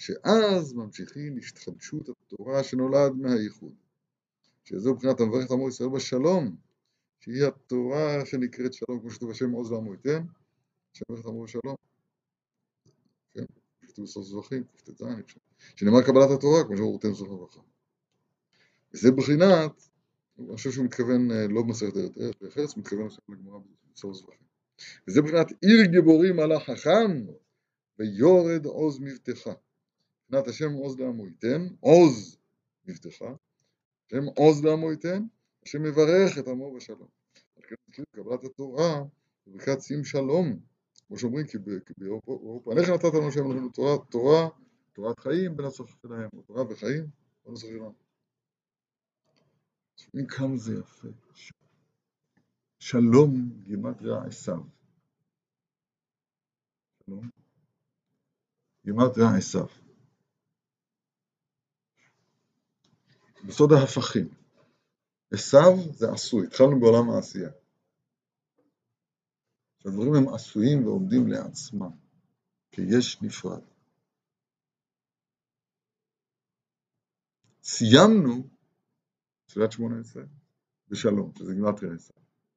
שאז 0.01 0.73
ממשיכים 0.73 1.37
השתחדשות 1.37 2.09
התורה 2.09 2.63
שנולד 2.63 3.11
מהייחוד, 3.11 3.73
שזו 4.63 4.95
בחינת 4.95 5.19
המברך 5.19 5.51
עמו 5.51 5.69
ישראל 5.69 5.89
בשלום, 5.89 6.55
שהיא 7.19 7.45
התורה 7.45 8.25
שנקראת 8.25 8.73
שלום, 8.73 8.99
כמו 8.99 9.11
שכתוב 9.11 9.31
השם 9.31 9.51
עוז 9.51 9.71
לעמו 9.71 9.93
ייתן, 9.93 10.23
שמברך 10.93 11.25
עמו 11.25 11.43
בשלום. 11.43 11.75
כן, 13.33 13.45
כתוב 13.87 14.05
בסוף 14.05 14.25
זבחים, 14.25 14.63
קט"ז, 14.63 15.03
שנאמר 15.75 16.01
קבלת 16.01 16.29
התורה, 16.37 16.63
כמו 16.63 16.77
שאומר 16.77 16.97
תן 16.97 17.13
זוכר 17.13 17.31
וברכה. 17.31 17.61
וזה 18.93 19.11
בחינת 19.11 19.87
אני 20.39 20.55
חושב 20.55 20.71
שהוא 20.71 20.85
מתכוון 20.85 21.31
אה, 21.31 21.47
לא 21.47 21.61
במסכת 21.61 21.95
ארץ 21.95 22.57
ארץ 22.57 22.73
הוא 22.73 22.79
מתכוון 22.79 23.05
עכשיו 23.05 23.23
לגמרא 23.29 23.59
בסוף 23.93 24.13
זבחים. 24.13 24.47
וזה 25.07 25.21
מבחינת 25.21 25.47
עיר 25.61 25.85
גיבורים 25.91 26.39
על 26.39 26.51
החכם 26.51 27.25
ויורד 27.99 28.65
עוז 28.65 28.99
מבטך. 28.99 29.49
מבחינת 30.31 30.47
השם 30.47 30.73
עוז 30.73 30.99
לעמו 30.99 31.27
ייתן, 31.27 31.67
עוז 31.79 32.37
מבטך, 32.85 33.21
השם 34.07 34.25
עוז 34.37 34.65
לעמו 34.65 34.91
ייתן, 34.91 35.23
השם 35.65 35.83
מברך 35.83 36.37
את 36.39 36.47
עמו 36.47 36.73
בשלום. 36.75 37.07
על 37.55 37.63
כן 37.91 38.03
קבלת 38.11 38.43
התורה 38.43 39.03
בברכת 39.47 39.81
שים 39.81 40.03
שלום, 40.03 40.59
כמו 41.07 41.17
שאומרים, 41.17 41.47
כי 41.47 41.57
באירופה, 41.97 42.71
איך 42.77 42.89
נתת 42.89 43.13
לנו 43.13 43.31
שם 43.31 43.51
לנו 43.51 43.69
תורה, 43.69 44.05
תורה, 44.09 44.49
תורת 44.93 45.19
חיים 45.19 45.57
בנוסח 45.57 45.83
שלהם, 46.01 46.29
או 46.33 46.41
תורה 46.41 46.63
וחיים 46.69 47.07
בנוסח 47.45 47.67
שלנו. 47.67 47.93
תשמעים 49.95 50.27
כמה 50.27 50.57
זה 50.57 50.73
יפה. 50.79 51.07
שלום 52.79 53.49
גימטריה 53.63 54.23
עשיו. 54.27 54.63
שלום. 57.05 57.29
גימטריה 58.85 59.37
עשיו. 59.37 59.90
בסוד 63.47 63.71
ההפכים. 63.71 64.29
עשיו 65.33 65.93
זה 65.93 66.11
עשוי, 66.11 66.47
התחלנו 66.47 66.79
בעולם 66.79 67.09
העשייה. 67.09 67.49
שהדברים 69.79 70.13
הם 70.13 70.33
עשויים 70.33 70.87
ועומדים 70.87 71.27
לעצמם, 71.27 71.91
כיש 72.71 73.21
נפרד. 73.21 73.61
סיימנו 77.63 78.47
תפילת 79.45 79.71
שמונה 79.71 79.99
עשרה 79.99 80.23
בשלום, 80.87 81.31
שזה 81.35 81.53
גימטריה 81.53 81.93
עשר. 81.93 82.13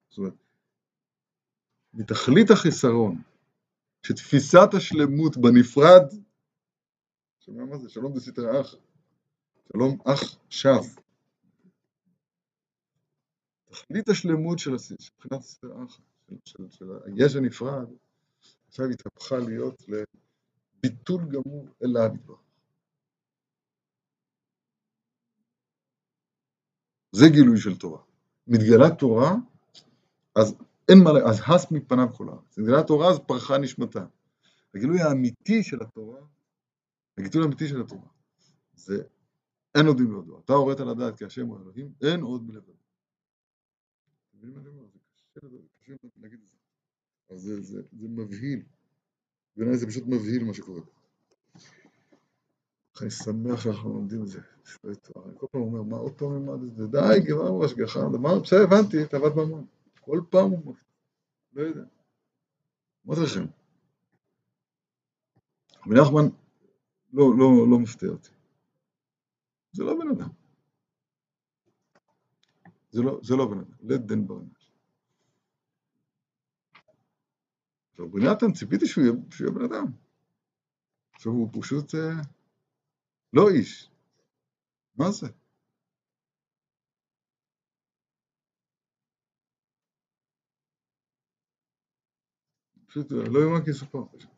זאת 0.08 0.18
אומרת, 0.18 0.34
מתכלית 1.94 2.50
החיסרון, 2.50 3.22
שתפיסת 4.02 4.68
השלמות 4.76 5.36
בנפרד, 5.36 6.02
שומע 7.40 7.64
מה 7.64 7.78
זה? 7.78 7.88
שלום 7.88 8.14
זה 8.14 8.20
סתר 8.20 8.60
אח, 8.60 8.74
שלום 9.72 9.98
שב. 10.50 10.80
תכלית 13.70 14.08
השלמות 14.08 14.58
של 14.58 14.70
מבחינת 14.70 15.42
של, 16.44 16.70
של, 16.70 16.84
היש 17.04 17.36
הנפרד, 17.36 17.88
עכשיו 18.68 18.86
התהפכה 18.86 19.38
להיות 19.38 19.82
לביטול 19.88 21.22
גמור 21.28 21.68
אליו 21.84 22.10
יתברך. 22.14 22.40
זה 27.12 27.26
גילוי 27.32 27.60
של 27.60 27.76
תורה. 27.76 28.02
מתגלה 28.46 28.96
תורה, 28.98 29.34
אז 30.36 30.54
אין 30.88 30.98
מה, 31.04 31.10
אז 31.10 31.40
הס 31.46 31.70
מפניו 31.70 32.06
כל 32.14 32.28
הארץ. 32.28 32.58
מתגלה 32.58 32.82
תורה, 32.82 33.10
אז 33.10 33.18
פרחה 33.26 33.58
נשמתה. 33.58 34.06
הגילוי 34.74 35.00
האמיתי 35.00 35.62
של 35.62 35.82
התורה, 35.82 36.20
הגיטוי 37.18 37.42
האמיתי 37.42 37.68
של 37.68 37.80
התורה, 37.80 38.08
זה 38.74 39.02
אין 39.74 39.86
עוד 39.86 40.00
מלבדו. 40.00 40.40
אתה 40.44 40.52
הורית 40.52 40.80
לדעת 40.80 41.18
כי 41.18 41.24
השם 41.24 41.46
הוא 41.46 41.58
אלוהים, 41.60 41.92
אין 42.02 42.20
עוד 42.20 42.42
מלבדו. 42.42 42.72
זה 44.40 44.48
קשה 45.80 45.92
להגיד 46.16 46.40
את 46.42 46.46
זה. 46.46 46.56
אז 47.30 47.40
זה, 47.60 47.82
מבהיל. 47.92 48.62
בעיניי 49.56 49.76
זה 49.76 49.86
פשוט 49.86 50.04
מבהיל 50.06 50.44
מה 50.44 50.54
שקורה. 50.54 50.80
אני 53.00 53.10
שמח 53.10 53.60
שאנחנו 53.60 53.88
לומדים 53.94 54.22
את 54.22 54.28
זה. 54.28 54.40
אני 54.84 54.94
כל 55.36 55.46
פעם 55.52 55.62
אומר, 55.62 55.82
מה 55.82 55.96
עוד 55.96 56.18
פעם 56.18 56.32
נלמד 56.32 56.62
את 56.62 56.76
זה? 56.76 56.86
די, 56.86 57.30
גמרנו 57.30 57.64
השגחה, 57.64 58.00
בסדר, 58.42 58.62
הבנתי, 58.62 59.06
תאוות 59.06 59.32
ממון. 59.36 59.66
כל 60.00 60.20
פעם 60.30 60.50
הוא 60.50 60.58
מפתיע, 60.58 60.88
לא 61.52 61.62
יודע. 61.62 61.84
מה 63.04 63.14
זה 63.14 63.22
לכם? 63.22 63.44
רבי 65.86 65.94
נחמן 66.00 66.28
לא, 67.12 67.24
לא, 67.38 67.70
לא 67.70 67.78
מפתיע 67.78 68.08
אותי. 68.08 68.30
זה 69.74 69.84
לא 69.84 69.94
בן 69.94 70.08
אדם. 70.10 70.28
זה 72.90 73.02
לא, 73.02 73.20
זה 73.22 73.34
לא 73.36 73.46
בן 73.46 73.58
אדם, 73.58 73.72
לית 73.80 74.00
דן 74.00 74.26
ברנש. 74.26 74.70
רבי 77.98 78.20
נתן, 78.20 78.52
ציפיתי 78.52 78.86
שהוא 78.86 79.04
יהיה 79.04 79.50
בן 79.50 79.64
אדם. 79.64 79.86
עכשיו 81.14 81.32
הוא 81.32 81.48
פשוט 81.52 81.94
אה, 81.94 82.22
לא 83.32 83.48
איש. 83.50 83.90
מה 84.96 85.10
זה? 85.10 85.26
פשוט 92.86 93.12
לא 93.12 93.40
יאמן 93.40 93.64
כי 93.64 93.70
יסופר. 93.70 94.33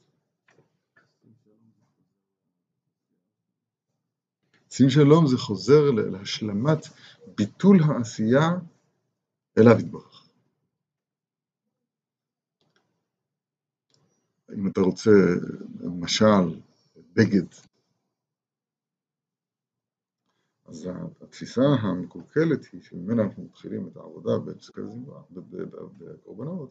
שים 4.71 4.91
שלום 4.91 5.27
זה 5.27 5.37
חוזר 5.39 5.91
להשלמת 5.91 6.79
ביטול 7.37 7.79
העשייה 7.83 8.51
אליו 9.59 9.81
יתברך. 9.81 10.29
אם 14.55 14.69
אתה 14.69 14.81
רוצה 14.81 15.11
משל, 16.01 16.61
בגד, 17.13 17.47
אז 20.67 20.89
התפיסה 21.21 21.63
המקולקלת 21.63 22.65
היא 22.73 22.83
שממנה 22.83 23.23
אנחנו 23.23 23.45
מתחילים 23.45 23.89
את 23.89 23.97
העבודה 23.97 24.31
בקורבנות, 25.99 26.71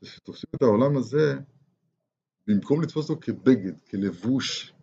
זה 0.00 0.08
שתופסים 0.08 0.50
את 0.56 0.62
העולם 0.62 0.96
הזה, 0.96 1.34
במקום 2.46 2.82
לתפוס 2.82 3.10
אותו 3.10 3.20
כבגד, 3.20 3.80
כלבוש 3.80 4.74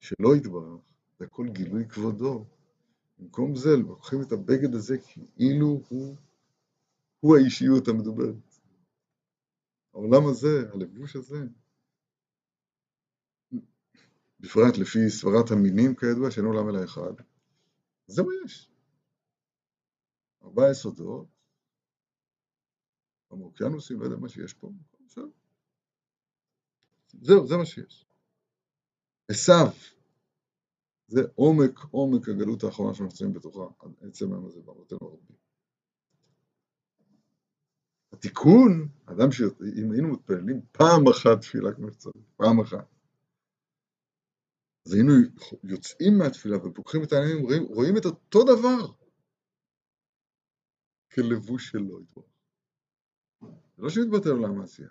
שלא 0.00 0.36
יתברך, 0.36 0.93
זה 1.18 1.24
הכל 1.24 1.48
גילוי 1.48 1.88
כבודו. 1.88 2.44
במקום 3.18 3.56
זה, 3.56 3.76
לוקחים 3.76 4.22
את 4.22 4.32
הבגד 4.32 4.74
הזה 4.74 4.96
כאילו 4.98 5.82
הוא, 5.88 6.16
הוא 7.20 7.36
האישיות 7.36 7.88
המדוברת. 7.88 8.54
העולם 9.94 10.26
הזה, 10.30 10.70
הלבוש 10.72 11.16
הזה, 11.16 11.46
בפרט 14.40 14.78
לפי 14.78 15.10
סברת 15.10 15.50
המינים 15.50 15.94
כידוע, 15.94 16.30
שאין 16.30 16.46
עולם 16.46 16.68
אלא 16.68 16.84
אחד, 16.84 17.12
זה 18.06 18.22
מה 18.22 18.28
יש. 18.44 18.70
ארבעה 20.42 20.70
יסודות, 20.70 21.26
המאוקיינוסים, 23.30 24.00
לא 24.00 24.04
יודע 24.04 24.16
מה 24.16 24.28
שיש 24.28 24.52
פה, 24.52 24.70
זהו. 25.06 25.32
זה 27.46 27.56
מה 27.56 27.66
שיש. 27.66 28.06
עשיו, 29.28 29.66
זה 31.06 31.20
עומק 31.34 31.78
עומק 31.90 32.28
הגלות 32.28 32.64
האחרונה 32.64 32.94
שאנחנו 32.94 33.04
נמצאים 33.04 33.32
בתוכה, 33.32 33.64
עצם 34.00 34.32
היום 34.32 34.46
הזה 34.46 34.60
בעבודתנו 34.60 34.98
הרבים. 35.02 35.36
התיקון, 38.12 38.88
אדם 39.06 39.32
שאם 39.32 39.92
היינו 39.92 40.08
מתפללים 40.08 40.60
פעם 40.72 41.08
אחת 41.08 41.40
תפילה 41.40 41.72
כמו 41.72 41.90
שצריך, 41.90 42.16
פעם 42.36 42.60
אחת, 42.60 42.94
אז 44.86 44.94
היינו 44.94 45.12
יוצאים 45.64 46.18
מהתפילה 46.18 46.56
ופוקחים 46.56 47.02
את 47.02 47.12
העיניים, 47.12 47.42
רואים, 47.42 47.62
רואים 47.62 47.96
את 47.96 48.04
אותו 48.04 48.44
דבר 48.44 48.92
כלבוש 51.12 51.68
שלו. 51.68 52.00
זה 53.76 53.82
לא 53.82 53.90
שמתבטא 53.90 54.28
עולם 54.28 54.60
העשייה, 54.60 54.88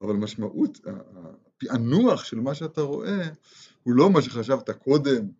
אבל 0.00 0.14
משמעות, 0.14 0.78
הפענוח 0.86 2.24
של 2.24 2.40
מה 2.40 2.54
שאתה 2.54 2.80
רואה, 2.80 3.22
הוא 3.82 3.94
לא 3.94 4.10
מה 4.12 4.22
שחשבת 4.22 4.70
קודם, 4.70 5.30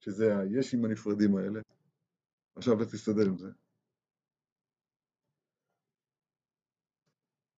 שזה 0.00 0.38
הישים 0.38 0.84
הנפרדים 0.84 1.36
האלה. 1.36 1.60
עכשיו 2.56 2.74
לך 2.80 2.88
תסתדר 2.94 3.26
עם 3.26 3.38
זה. 3.38 3.50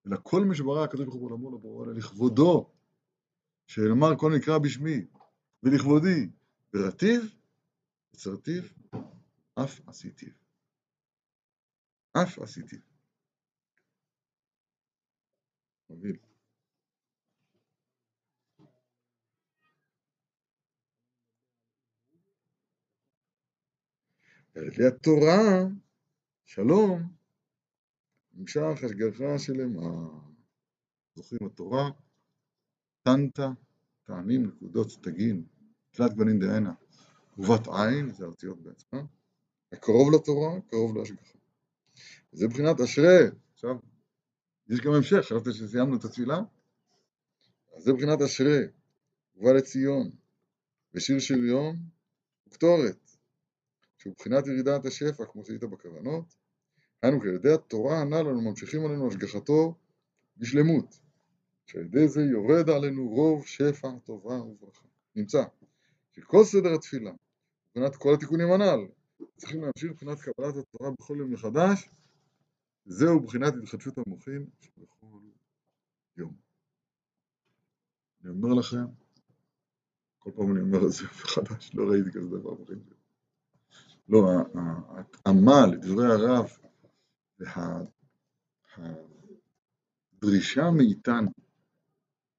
אלא 0.07 0.17
כל 0.23 0.41
משברה 0.51 0.85
הקדוש 0.85 1.05
ברוך 1.05 1.15
הוא 1.15 1.29
בעולמו 1.29 1.51
לברור 1.51 1.85
אלא 1.85 1.93
לכבודו, 1.93 2.71
שנאמר 3.67 4.19
כל 4.19 4.33
נקרא 4.37 4.59
בשמי, 4.59 5.07
ולכבודי, 5.63 6.31
ברטיב, 6.73 7.37
יצרתיו, 8.15 8.63
אף 9.55 9.89
עשיתיו. 9.89 10.33
אף 12.23 12.39
עשיתיו. 12.39 12.79
מוביל. 24.57 24.73
לי 24.79 24.87
התורה, 24.87 25.65
שלום, 26.45 27.03
נמשך 28.35 28.63
השגחה 28.85 29.39
שלמה. 29.39 30.09
זוכרים 31.15 31.47
התורה, 31.47 31.91
טנטה, 33.03 33.49
טעמים, 34.05 34.47
נקודות, 34.47 34.89
תגין, 35.03 35.45
תלת 35.91 36.13
גוונים 36.13 36.39
דהנה, 36.39 36.73
ובת 37.39 37.69
עין, 37.69 38.13
זה 38.13 38.25
האותיות 38.25 38.63
בעצמה, 38.63 39.03
הקרוב 39.73 40.15
לתורה, 40.15 40.61
קרוב 40.71 40.97
להשגחה. 40.97 41.39
זה 42.33 42.47
מבחינת 42.47 42.81
אשרי, 42.81 43.27
עכשיו, 43.55 43.77
יש 44.69 44.81
גם 44.81 44.93
המשך, 44.93 45.17
חשבתי 45.17 45.53
שסיימנו 45.53 45.97
את 45.97 46.05
התפילה? 46.05 46.39
אז 47.77 47.83
זה 47.83 47.93
מבחינת 47.93 48.21
אשרי, 48.21 48.63
ובא 49.37 49.53
לציון, 49.53 50.11
ושיר 50.95 51.19
שריון, 51.19 51.77
וקטורת, 52.49 53.06
שהוא 54.07 54.13
מבחינת 54.13 54.47
ירידת 54.47 54.87
השפע, 54.87 55.25
כמו 55.25 55.45
שהיית 55.45 55.65
בכוונות, 55.65 56.35
היינו 57.03 57.21
כי 57.21 57.29
על 57.29 57.35
ידי 57.35 57.53
התורה 57.53 58.01
הנ"ל 58.01 58.29
אנו 58.29 58.41
ממשיכים 58.41 58.87
עלינו 58.87 59.09
השגחתו 59.09 59.75
בשלמות, 60.37 61.01
שעל 61.67 61.83
ידי 61.83 62.09
זה 62.09 62.21
יורד 62.23 62.71
עלינו 62.71 63.09
רוב 63.09 63.47
שפע, 63.47 63.99
טובה 64.05 64.35
וברכה. 64.43 64.87
נמצא 65.17 65.45
שכל 66.13 66.45
סדר 66.45 66.75
התפילה, 66.75 67.13
מבחינת 67.69 67.97
כל 67.97 68.15
התיקונים 68.15 68.53
הנ"ל, 68.53 68.87
צריכים 69.37 69.63
להמשיך 69.63 69.91
מבחינת 69.91 70.19
קבלת 70.21 70.55
התורה 70.57 70.91
בכל 70.91 71.17
יום 71.19 71.33
מחדש, 71.33 71.89
זהו 72.85 73.21
מבחינת 73.21 73.55
התחדשות 73.63 73.99
המוחין 73.99 74.47
שבכל 74.61 75.19
יום. 76.17 76.35
אני 78.25 78.31
אומר 78.31 78.55
לכם, 78.55 78.85
כל 80.19 80.31
פעם 80.37 80.53
אני 80.53 80.61
אומר 80.61 80.87
את 80.87 80.93
זה 80.93 81.05
מחדש, 81.05 81.71
לא 81.75 81.91
ראיתי 81.91 82.11
כזה 82.13 82.29
דבר 82.29 82.55
בחיים 82.55 82.81
שלי. 82.85 82.96
לא, 84.09 84.29
ההתאמה 84.89 85.67
לדברי 85.67 86.07
הרב 86.07 86.49
והדרישה 90.23 90.71
מאיתנו 90.71 91.31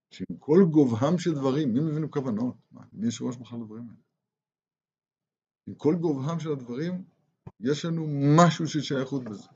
שעם 0.09 0.38
כל 0.39 0.59
גובהם 0.72 1.18
של 1.18 1.34
דברים, 1.34 1.74
מי 1.74 1.80
מבינו 1.80 2.11
כוונות? 2.11 2.55
מי 2.93 3.07
יש 3.07 3.22
ראש 3.22 3.38
מחר 3.38 3.57
לדברים 3.57 3.84
האלה? 3.84 4.01
עם 5.68 5.76
כל 5.76 5.95
גובהם 5.95 6.39
של 6.39 6.51
הדברים, 6.51 7.03
יש 7.59 7.86
לנו 7.86 8.07
משהו 8.38 8.68
של 8.68 8.82
שייכות 8.82 9.24
בזה. 9.24 9.47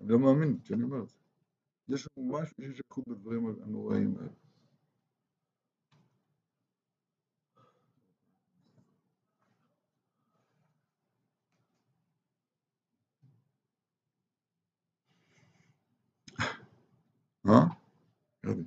אני 0.00 0.08
לא 0.08 0.18
מאמין 0.18 0.58
כשאני 0.64 0.82
אומר 0.82 1.02
את 1.02 1.08
זה. 1.08 1.16
יש 1.88 2.08
לנו 2.16 2.28
משהו 2.28 2.56
של 2.60 2.74
שייכות 2.74 3.08
בדברים 3.08 3.46
הנוראים 3.62 4.16
האלה. 4.16 4.43
אה? 17.46 17.52
ירדי. 18.44 18.62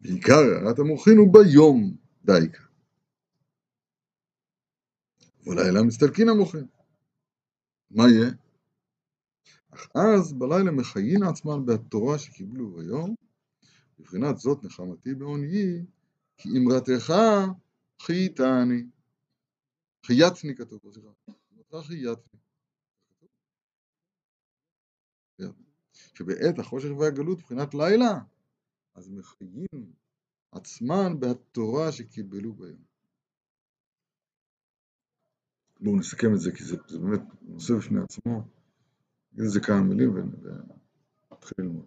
בעיקר 0.00 0.34
הערת 0.34 0.78
המוחין 0.78 1.16
הוא 1.18 1.32
ביום 1.32 1.96
דייקה. 2.24 2.62
בלילה 5.46 5.82
מסתלקין 5.82 6.28
המוחין. 6.28 6.66
מה 7.90 8.04
יהיה? 8.08 8.30
אך 9.70 9.88
אז 9.94 10.32
בלילה 10.32 10.70
מחיין 10.70 11.22
עצמן 11.22 11.66
בתורה 11.66 12.18
שקיבלו 12.18 12.70
ביום, 12.70 13.14
מבחינת 13.98 14.38
זאת 14.38 14.64
נחמתי 14.64 15.14
בעוניי, 15.14 15.84
כי 16.36 16.48
אמרתך 16.58 17.14
חייתני. 18.02 18.95
חייתני 20.06 20.56
כתוב 20.56 20.80
סליחה. 20.92 21.08
אמרתך 21.52 21.86
חייתני. 21.86 22.40
שבעת 26.14 26.58
החושך 26.58 26.88
והגלות 26.98 27.38
מבחינת 27.38 27.74
לילה, 27.74 28.18
אז 28.94 29.08
מחיים 29.08 29.92
עצמן 30.52 31.20
בתורה 31.20 31.92
שקיבלו 31.92 32.52
בהם. 32.52 32.76
בואו 35.80 35.96
נסכם 35.96 36.34
את 36.34 36.40
זה, 36.40 36.52
כי 36.52 36.64
זה, 36.64 36.76
זה 36.88 36.98
באמת 36.98 37.20
נושא 37.42 37.74
בפני 37.74 38.00
עצמו. 38.00 38.42
נגיד 39.32 39.44
איזה 39.44 39.60
כמה 39.60 39.82
מילים 39.82 40.14
ונתחיל 40.14 41.56
ללמוד. 41.58 41.86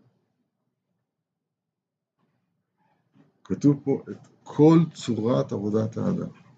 כתוב 3.44 3.82
פה 3.84 4.04
את 4.12 4.28
כל 4.44 4.80
צורת 4.94 5.52
עבודת 5.52 5.98
האדם. 5.98 6.49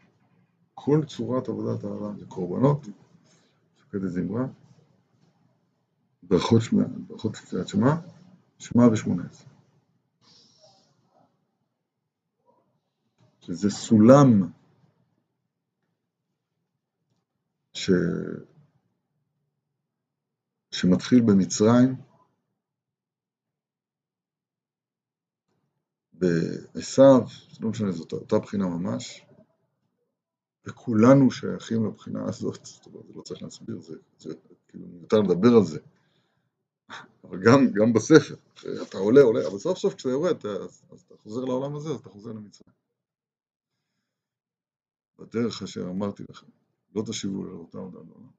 כל 0.84 1.06
צורת 1.08 1.50
עבודת 1.50 1.84
האדם 1.84 2.20
זה 2.20 2.26
קורבנות, 2.26 2.88
מפקד 3.78 4.06
זמרה, 4.06 4.46
ברכות 6.24 6.62
שמע, 6.62 6.84
ברכות 7.08 7.36
קריאת 7.36 7.68
שמע, 7.68 7.96
שמע 8.60 8.84
ושמונה 8.92 9.24
עשרה. 9.30 9.52
שזה 13.40 13.70
סולם 13.70 14.52
ש... 17.74 17.90
שמתחיל 20.72 21.22
במצרים, 21.22 21.96
בעשיו, 26.14 27.22
לא 27.60 27.70
משנה, 27.70 27.92
זאת 27.92 28.14
אותה 28.14 28.40
בחינה 28.40 28.66
ממש, 28.66 29.26
וכולנו 30.66 31.32
שייכים 31.32 31.86
לבחינה 31.86 32.30
הזאת, 32.30 32.66
זאת 32.66 32.86
אומרת, 32.86 33.06
לא 33.16 33.22
צריך 33.22 33.42
להסביר, 33.42 33.82
זה, 33.82 33.96
זה 34.18 34.34
כאילו 34.68 34.88
מיותר 34.88 35.20
לדבר 35.20 35.50
על 35.58 35.64
זה, 35.64 35.80
אבל 37.24 37.40
גם, 37.46 37.68
גם 37.74 37.94
בספר, 37.94 38.36
אתה 38.82 38.98
עולה, 38.98 39.22
עולה, 39.22 39.48
אבל 39.48 39.58
סוף 39.58 39.78
סוף 39.78 39.94
כשאתה 39.94 40.10
יורד, 40.10 40.46
אז, 40.46 40.84
אז 40.92 41.02
אתה 41.02 41.18
חוזר 41.18 41.46
לעולם 41.46 41.76
הזה, 41.76 41.90
אז 41.90 41.96
אתה 41.96 42.10
חוזר 42.10 42.30
למצרים. 42.30 42.74
בדרך 45.20 45.62
אשר 45.64 45.82
אמרתי 45.90 46.24
לכם, 46.30 46.48
לא 46.96 47.04
תשיבו 47.08 47.44
לראותה 47.44 47.78
עוד 47.78 47.96
עד 47.96 48.10
העולם. 48.10 48.32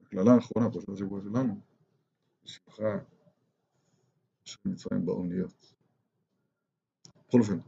הקללה 0.00 0.32
האחרונה, 0.32 0.70
פרשת 0.70 0.88
השבוע 0.88 1.20
שלנו, 1.20 1.60
שבחה 2.44 2.98
של 4.44 4.58
מצרים 4.64 5.06
באוניות. 5.06 5.74
בכל 7.28 7.40
אופן, 7.40 7.58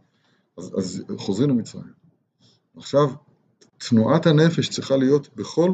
אז, 0.58 0.74
אז 0.78 1.04
חוזרים 1.18 1.50
למצרים. 1.50 1.94
עכשיו, 2.76 3.06
תנועת 3.78 4.26
הנפש 4.26 4.68
צריכה 4.68 4.96
להיות 4.96 5.34
בכל 5.36 5.70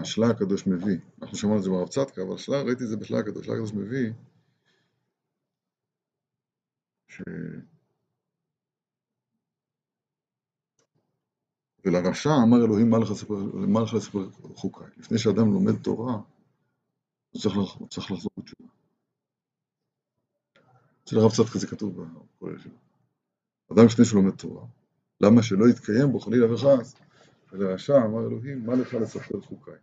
השלה 0.00 0.26
הקדוש 0.30 0.66
מביא, 0.66 0.98
אנחנו 1.22 1.36
שמענו 1.36 1.58
את 1.58 1.62
זה 1.62 1.70
ברב 1.70 1.88
צדקה, 1.88 2.22
אבל 2.22 2.34
השלה, 2.34 2.62
ראיתי 2.62 2.84
את 2.84 2.88
זה 2.88 2.96
בשלה 2.96 3.18
הקדוש, 3.18 3.42
השלה 3.42 3.54
הקדוש 3.54 3.72
מביא 3.72 4.12
ש... 7.08 7.22
ולרשע 11.84 12.30
אמר 12.46 12.64
אלוהים 12.64 12.90
מה 12.90 12.98
לך 12.98 13.10
לספר, 13.94 14.30
חוקיי. 14.54 14.86
לפני 14.96 15.18
שאדם 15.18 15.52
לומד 15.52 15.82
תורה, 15.82 16.14
הוא 17.30 17.42
צריך, 17.42 17.54
הוא 17.54 17.88
צריך 17.88 18.10
לחזור 18.10 18.30
בתשובה. 18.36 18.68
אצל 21.04 21.18
הרב 21.18 21.32
צדקה 21.32 21.58
זה 21.58 21.66
כתוב 21.66 22.02
בכל 22.02 22.54
ישיבה. 22.56 22.76
אדם 23.72 23.86
לפני 23.86 24.04
שהוא 24.04 24.22
לומד 24.22 24.36
תורה, 24.36 24.66
למה 25.20 25.42
שלא 25.42 25.68
יתקיים 25.68 26.12
בו 26.12 26.20
חלילה 26.20 26.54
וחס, 26.54 26.94
ולרשע 27.52 27.96
אמר 27.96 28.26
אלוהים, 28.26 28.66
מה 28.66 28.74
לך 28.74 28.94
לספר 28.94 29.40
חוקיי? 29.40 29.78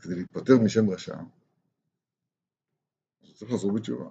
כדי 0.00 0.14
להיפטר 0.14 0.58
משם 0.64 0.90
רשע, 0.90 1.16
אז 3.22 3.34
צריך 3.34 3.52
לחזור 3.52 3.72
בתשובה. 3.72 4.10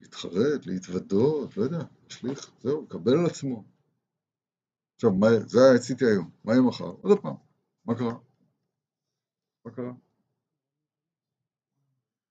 להתחרט, 0.00 0.66
להתוודות, 0.66 1.56
לא 1.56 1.62
יודע, 1.62 1.84
להשליך, 2.04 2.50
זהו, 2.60 2.82
לקבל 2.82 3.12
על 3.12 3.26
עצמו. 3.26 3.64
עכשיו, 5.02 5.14
מה, 5.18 5.26
זה 5.46 5.58
עשיתי 5.74 6.04
היום, 6.04 6.30
מה 6.44 6.52
יהיה 6.52 6.62
מחר? 6.62 6.84
עוד 6.84 7.20
פעם, 7.20 7.34
מה 7.84 7.94
קרה? 7.94 8.14
מה 9.64 9.70
קרה? 9.70 9.92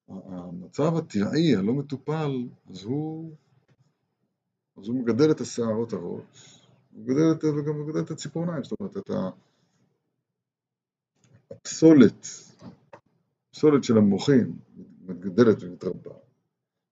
המצב 0.07 0.95
הטבעי, 0.97 1.55
הלא 1.55 1.73
מטופל, 1.73 2.31
אז 2.69 2.83
הוא, 2.83 3.35
אז 4.77 4.87
הוא 4.87 5.01
מגדל 5.01 5.31
את 5.31 5.41
השערות 5.41 5.93
הראש, 5.93 6.67
הוא 6.91 7.03
מגדל 7.03 7.31
את, 7.31 7.43
וגם 7.43 7.81
מגדל 7.81 7.99
את 7.99 8.11
הציפורניים, 8.11 8.63
זאת 8.63 8.79
אומרת, 8.79 8.97
את. 8.97 9.09
הפסולת, 11.51 12.27
הפסולת 13.49 13.83
של 13.83 13.97
המוחים 13.97 14.59
מתגדלת 15.01 15.63
ומתרבה. 15.63 16.15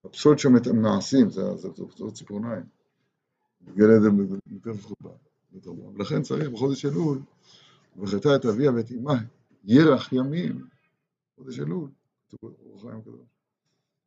הפסולת 0.03 0.39
שמעשים, 0.39 1.29
זה, 1.29 1.41
זה, 1.55 1.69
זה, 1.75 1.83
זה 1.97 2.11
ציפורניים, 2.13 2.63
מתגדלת 3.61 4.01
ומתרבה. 4.47 5.28
ולכן 5.53 6.21
צריך 6.21 6.49
בחודש 6.49 6.85
אלול, 6.85 7.21
וחטא 7.97 8.35
את 8.35 8.45
אביה 8.45 8.71
ואת 8.71 8.91
אמה, 8.91 9.13
ירח 9.63 10.13
ימים, 10.13 10.67
חודש 11.35 11.59
אלול, 11.59 11.89
כתוב. 12.29 12.55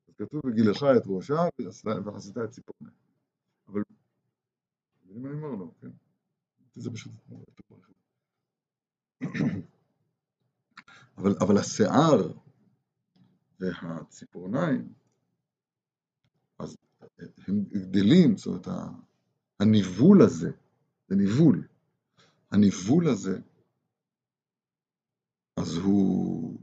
אז 0.09 0.14
כתוב 0.18 0.40
וגילך 0.47 0.82
את 0.97 1.03
ראשה 1.07 1.40
ועשית 2.05 2.38
את 2.38 2.51
ציפורניה. 2.51 2.95
אבל, 3.68 3.82
מבינים 5.05 5.22
מה 5.22 5.28
אני 5.28 5.36
אומר 5.36 5.55
לו, 5.55 5.72
כן? 5.80 5.90
זה 6.74 6.90
פשוט... 6.90 7.12
אבל, 11.18 11.34
אבל 11.40 11.59
השיער 11.59 12.32
והציפורניים, 13.61 14.93
אז 16.59 16.76
הם 17.49 17.64
גדלים, 17.64 18.36
זאת 18.36 18.47
אומרת, 18.47 18.68
הניבול 19.61 20.22
הזה, 20.22 20.51
זה 21.12 21.16
ניבול, 21.16 21.68
הניבול 22.50 23.08
הזה, 23.08 23.38
אז 25.56 25.76
הוא, 25.76 26.60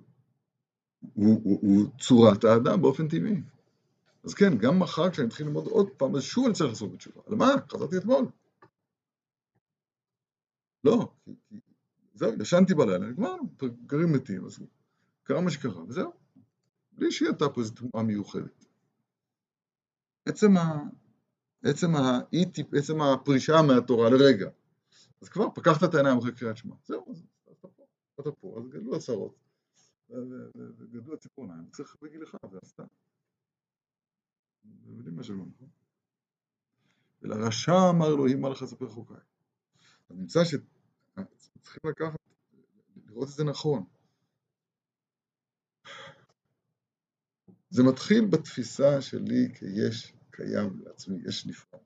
הוא, 1.14 1.42
הוא, 1.44 1.60
הוא 1.62 2.00
צורת 2.00 2.44
האדם 2.44 2.82
באופן 2.82 3.08
טבעי. 3.08 3.42
אז 4.24 4.34
כן, 4.34 4.58
גם 4.58 4.80
מחר 4.80 5.10
כשאני 5.10 5.28
אתחיל 5.28 5.46
ללמוד 5.46 5.68
עוד 5.68 5.90
פעם, 5.98 6.16
אז 6.16 6.24
שוב 6.24 6.46
אני 6.46 6.54
צריך 6.54 6.70
לעשות 6.70 6.92
בתשובה. 6.92 7.22
למה? 7.28 7.46
חזרתי 7.72 7.98
אתמול. 7.98 8.26
לא, 10.84 11.14
זהו, 12.14 12.32
ישנתי 12.42 12.74
בלילה, 12.74 13.08
נגמרנו, 13.08 13.44
גרים 13.86 14.12
מתים, 14.12 14.46
אז 14.46 14.60
קרה 15.24 15.42
מה 15.42 15.52
שקרה, 15.52 15.84
וזהו. 15.84 16.14
בלי 16.92 17.12
שהייתה 17.12 17.50
פה 17.50 17.62
איזו 17.62 17.74
תמורה 17.74 18.04
מיוחדת. 18.04 18.66
עצם. 20.26 20.54
עצם, 21.64 21.96
ה... 21.96 22.20
עצם 22.78 23.02
הפרישה 23.02 23.62
מהתורה 23.68 24.10
לרגע, 24.10 24.50
אז 25.22 25.30
כבר 25.30 25.46
פקחת 25.56 25.84
את 25.84 25.94
העיניים 25.94 26.18
אחרי 26.18 26.32
קריאת 26.36 26.58
שמע, 26.58 26.76
זהו, 26.86 27.06
אז 27.12 27.24
אתה 27.60 27.68
פה, 27.68 27.84
אתה 28.20 28.32
פה, 28.32 28.56
אז 28.58 28.68
גדלו 28.70 28.96
הצהרות, 28.96 29.36
וגדלו 30.10 31.14
הציפורניים, 31.14 31.70
צריך 31.72 31.96
בגיל 32.02 32.24
אחד, 32.24 32.38
ועשתה. 32.52 32.84
אתם 34.62 34.98
יודעים 34.98 35.16
מה 35.16 35.24
שלא 35.24 35.46
נכון? 35.46 35.70
ולרשע 37.22 37.90
אמר 37.90 38.08
אלוהים 38.08 38.46
לך 38.46 38.62
לספר 38.62 38.90
חוקיי. 38.90 39.18
אז 40.10 40.18
נמצא 40.18 40.40
שצריכים 40.44 41.82
לקחת, 41.90 42.20
לראות 43.06 43.30
את 43.30 43.34
זה 43.34 43.44
נכון. 43.44 43.84
זה 47.70 47.84
מתחיל 47.84 48.26
בתפיסה 48.26 49.02
שלי 49.02 49.50
כיש 49.56 50.14
קיים 50.40 50.82
לעצמי, 50.86 51.18
יש 51.28 51.46
נפרד. 51.48 51.80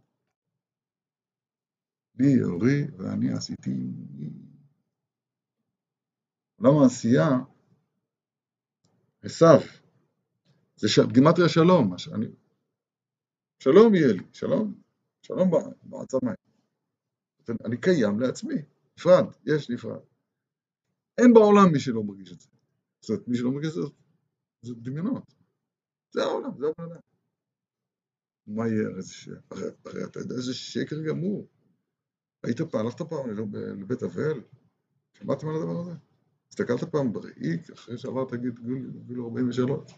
לי 2.20 2.44
אורי 2.44 2.84
ואני 2.98 3.34
עשיתי 3.34 3.72
עולם 6.56 6.84
העשייה, 6.84 7.30
עשיו, 9.22 9.60
זה 10.76 10.88
גימטריה 11.14 11.50
שלום, 11.50 11.96
אני, 12.14 12.26
שלום 13.60 13.96
יהיה 13.96 14.14
לי, 14.14 14.24
שלום, 14.34 14.82
שלום 15.22 15.52
בעצמי. 15.84 16.32
אני 17.66 17.82
קיים 17.82 18.20
לעצמי, 18.20 18.56
נפרד, 18.98 19.26
יש 19.46 19.70
נפרד. 19.70 20.02
אין 21.18 21.34
בעולם 21.34 21.72
מי 21.74 21.80
שלא 21.80 22.04
מרגיש 22.04 22.32
את 22.32 22.40
זה. 22.40 22.48
זאת 23.02 23.10
אומרת, 23.10 23.28
מי 23.28 23.38
שלא 23.38 23.52
מרגיש 23.52 23.70
את 23.70 23.74
זה, 23.74 23.82
זה 24.62 24.74
דמיונות. 24.76 25.34
זה 26.12 26.24
העולם, 26.24 26.58
זה 26.58 26.66
העולם. 26.66 27.13
מה 28.48 28.68
יהיה? 28.68 28.88
הרי, 29.52 29.64
הרי 29.86 30.04
אתה 30.04 30.20
יודע 30.20 30.36
איזה 30.36 30.54
שקר 30.54 31.04
גמור. 31.08 31.48
היית 32.44 32.62
פעם, 32.62 32.86
הלכת 32.86 33.02
פעם 33.02 33.30
לבית 33.80 34.04
אבל? 34.04 34.42
שמעתם 35.14 35.48
על 35.48 35.56
הדבר 35.56 35.80
הזה? 35.82 35.92
הסתכלת 36.50 36.84
פעם 36.84 37.14
בראי 37.14 37.58
אחרי 37.74 37.98
שעברת 37.98 38.34
גיל 39.06 39.20
43? 39.20 39.94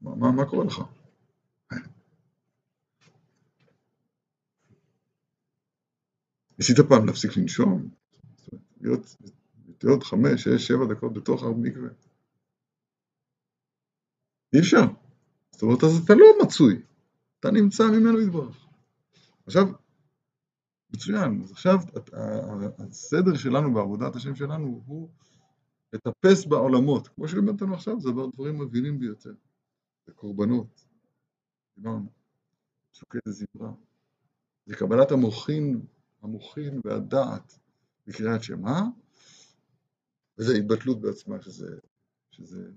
מה, 0.00 0.14
מה, 0.14 0.32
מה 0.32 0.50
קורה 0.50 0.64
לך? 0.64 0.82
ניסית 6.58 6.76
פעם 6.88 7.06
להפסיק 7.06 7.36
לנשום? 7.36 7.88
להיות, 8.80 9.16
להיות 9.82 10.02
חמש, 10.02 10.44
שש, 10.44 10.66
שבע 10.66 10.94
דקות 10.94 11.12
בתוך 11.12 11.42
המקווה? 11.42 11.88
אי 14.54 14.60
אפשר. 14.60 15.05
זאת 15.56 15.62
אומרת, 15.62 15.84
אז 15.84 16.02
אתה 16.04 16.14
לא 16.14 16.26
מצוי, 16.42 16.82
אתה 17.40 17.50
נמצא 17.50 17.84
ממנו 17.84 18.20
יתברך. 18.20 18.66
עכשיו, 19.46 19.66
מצוין, 20.90 21.40
אז 21.44 21.52
עכשיו 21.52 21.76
הסדר 22.78 23.36
שלנו 23.36 23.74
בעבודת 23.74 24.16
השם 24.16 24.34
שלנו 24.34 24.82
הוא 24.86 25.08
לטפס 25.92 26.46
בעולמות, 26.46 27.08
כמו 27.08 27.28
שלימדת 27.28 27.62
לנו 27.62 27.74
עכשיו, 27.74 28.00
זה 28.00 28.10
דבר 28.10 28.26
דברים 28.26 28.58
מבינים 28.58 28.98
ביותר. 28.98 29.34
זה 30.06 30.12
קורבנות, 30.12 30.84
דיברנו, 31.76 32.06
שוקי 32.92 33.18
זמרה, 33.28 33.72
זה 34.66 34.76
קבלת 34.76 35.10
המוחין, 35.10 35.86
המוחין 36.22 36.80
והדעת 36.84 37.58
בקריאת 38.06 38.42
שמע, 38.42 38.80
וזה 40.38 40.54
התבטלות 40.54 41.00
בעצמה, 41.00 41.42
שזה, 41.42 41.78
שזה 42.30 42.70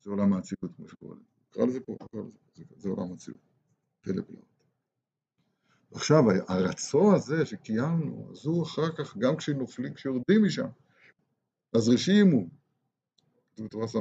זה 0.00 0.10
עולם 0.10 0.32
האצילות, 0.32 0.76
כמו 0.76 0.88
שקורא 0.88 1.14
לזה. 1.14 1.37
נקרא 1.50 1.66
לזה 1.66 1.80
פה, 1.80 1.92
נקרא 1.92 2.20
לזה, 2.20 2.30
זה, 2.54 2.64
זה 2.76 2.88
עולם 2.88 3.16
פלאות. 4.22 4.48
עכשיו, 5.92 6.24
הרצון 6.48 7.14
הזה 7.14 7.46
שקיימנו, 7.46 8.28
אז 8.32 8.46
הוא 8.46 8.62
אחר 8.64 8.96
כך, 8.96 9.16
גם 9.16 9.36
כשנופלים, 9.36 9.94
כשיורדים 9.94 10.44
משם, 10.44 10.68
אז 11.76 11.88
רשימו, 11.88 12.46
כתוב 13.52 13.66
בתורה 13.66 13.88
ס"ה, 13.88 13.98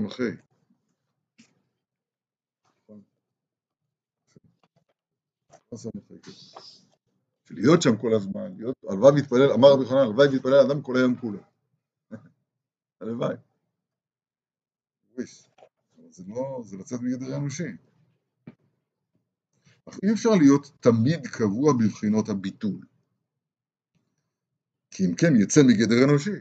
להיות 7.51 7.81
שם 7.81 7.97
כל 7.97 8.13
הזמן, 8.13 8.57
להיות, 8.57 8.75
הלוואי 8.89 9.11
מתפלל, 9.15 9.51
אמר 9.51 9.67
רבי 9.73 9.85
חנן, 9.85 9.97
הלוואי 9.97 10.27
מתפלל 10.35 10.59
אדם 10.67 10.81
כל 10.81 10.97
היום 10.97 11.15
כולו. 11.15 11.39
הלוואי. 13.01 13.35
זה 16.17 16.23
לא, 16.27 16.61
זה 16.65 16.77
לצאת 16.77 16.99
מגדר 17.01 17.33
האנושי. 17.33 17.71
אך 19.85 19.99
אי 20.03 20.13
אפשר 20.13 20.29
להיות 20.29 20.71
תמיד 20.79 21.27
קבוע 21.27 21.73
בבחינות 21.73 22.29
הביטול. 22.29 22.85
כי 24.91 25.05
אם 25.05 25.15
כן 25.15 25.35
יצא 25.35 25.61
מגדר 25.67 26.03
אנושי. 26.03 26.39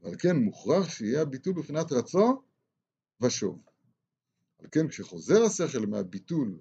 ועל 0.00 0.14
כן 0.18 0.36
מוכרח 0.36 0.88
שיהיה 0.88 1.22
הביטול 1.22 1.52
בבחינת 1.52 1.92
רצון 1.92 2.36
ושוב. 3.20 3.62
על 4.58 4.66
כן 4.72 4.88
כשחוזר 4.88 5.42
השכל 5.42 5.86
מהביטול 5.86 6.58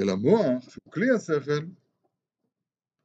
אל 0.00 0.08
המוח, 0.08 0.70
שהוא 0.70 0.92
כלי 0.92 1.10
השכל, 1.10 1.66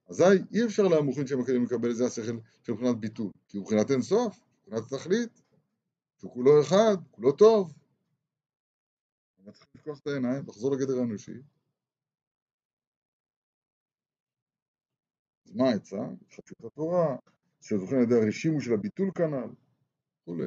אזי 0.09 0.23
אי 0.53 0.65
אפשר 0.65 0.83
למוחין 0.83 1.27
שהם 1.27 1.39
מקבלים 1.39 1.63
לקבל 1.63 1.91
את 1.91 1.95
זה 1.95 2.05
השכל 2.05 2.37
של 2.63 2.71
מבחינת 2.71 2.99
ביטול, 2.99 3.31
כי 3.47 3.57
הוא 3.57 3.63
מבחינת 3.63 3.91
אינסוף, 3.91 4.39
מבחינת 4.67 4.93
תכלית, 4.93 5.41
שהוא 6.17 6.33
כולו 6.33 6.61
אחד, 6.61 6.97
כולו 7.11 7.31
טוב. 7.31 7.78
אבל 9.49 9.57
צריך 9.57 9.69
לפקוח 9.75 9.99
את 9.99 10.07
העיניים, 10.07 10.43
לחזור 10.47 10.71
לגדר 10.75 10.99
האנושי. 10.99 11.41
אז 15.45 15.55
מה 15.55 15.69
העצה? 15.69 16.01
חדשות 16.31 16.65
התורה, 16.65 17.15
שזוכרים 17.61 17.97
על 17.97 18.03
ידי 18.03 18.15
הרשימו 18.15 18.61
של 18.61 18.73
הביטול 18.73 19.11
כנ"ל, 19.15 19.49
וכולי. 20.21 20.45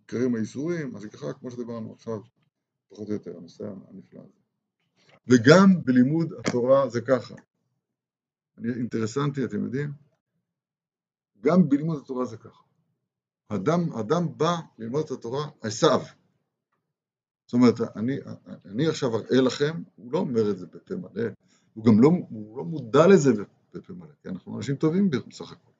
עיקרים 0.00 0.34
האיסורים, 0.34 0.92
מה 0.92 1.00
שככה, 1.00 1.32
כמו 1.32 1.50
שדיברנו 1.50 1.92
עכשיו, 1.92 2.20
פחות 2.88 3.08
או 3.08 3.12
יותר, 3.12 3.36
הנושא 3.36 3.64
הנפלא 3.88 4.20
הזה. 4.20 4.40
וגם 5.28 5.84
בלימוד 5.84 6.32
התורה 6.32 6.88
זה 6.88 7.00
ככה. 7.00 7.34
אני 8.58 8.68
אינטרסנטי, 8.74 9.44
אתם 9.44 9.64
יודעים? 9.64 9.92
גם 11.40 11.68
בלימוד 11.68 12.02
התורה 12.02 12.24
זה 12.24 12.36
ככה. 12.36 12.62
אדם, 13.48 13.92
אדם 14.00 14.38
בא 14.38 14.56
ללמוד 14.78 15.04
את 15.04 15.10
התורה, 15.10 15.50
עשיו. 15.60 16.00
זאת 17.46 17.52
אומרת, 17.52 17.80
אני, 17.96 18.16
אני 18.64 18.86
עכשיו 18.86 19.16
אראה 19.16 19.40
לכם, 19.40 19.82
הוא 19.96 20.12
לא 20.12 20.18
אומר 20.18 20.50
את 20.50 20.58
זה 20.58 20.66
בפה 20.66 20.94
מלא, 20.94 21.24
הוא 21.74 21.84
גם 21.84 22.00
לא, 22.00 22.10
הוא 22.30 22.58
לא 22.58 22.64
מודע 22.64 23.06
לזה 23.06 23.32
בפה 23.74 23.92
מלא, 23.92 24.12
כי 24.22 24.28
אנחנו 24.28 24.56
אנשים 24.56 24.76
טובים 24.76 25.10
בסך 25.10 25.52
הכל. 25.52 25.70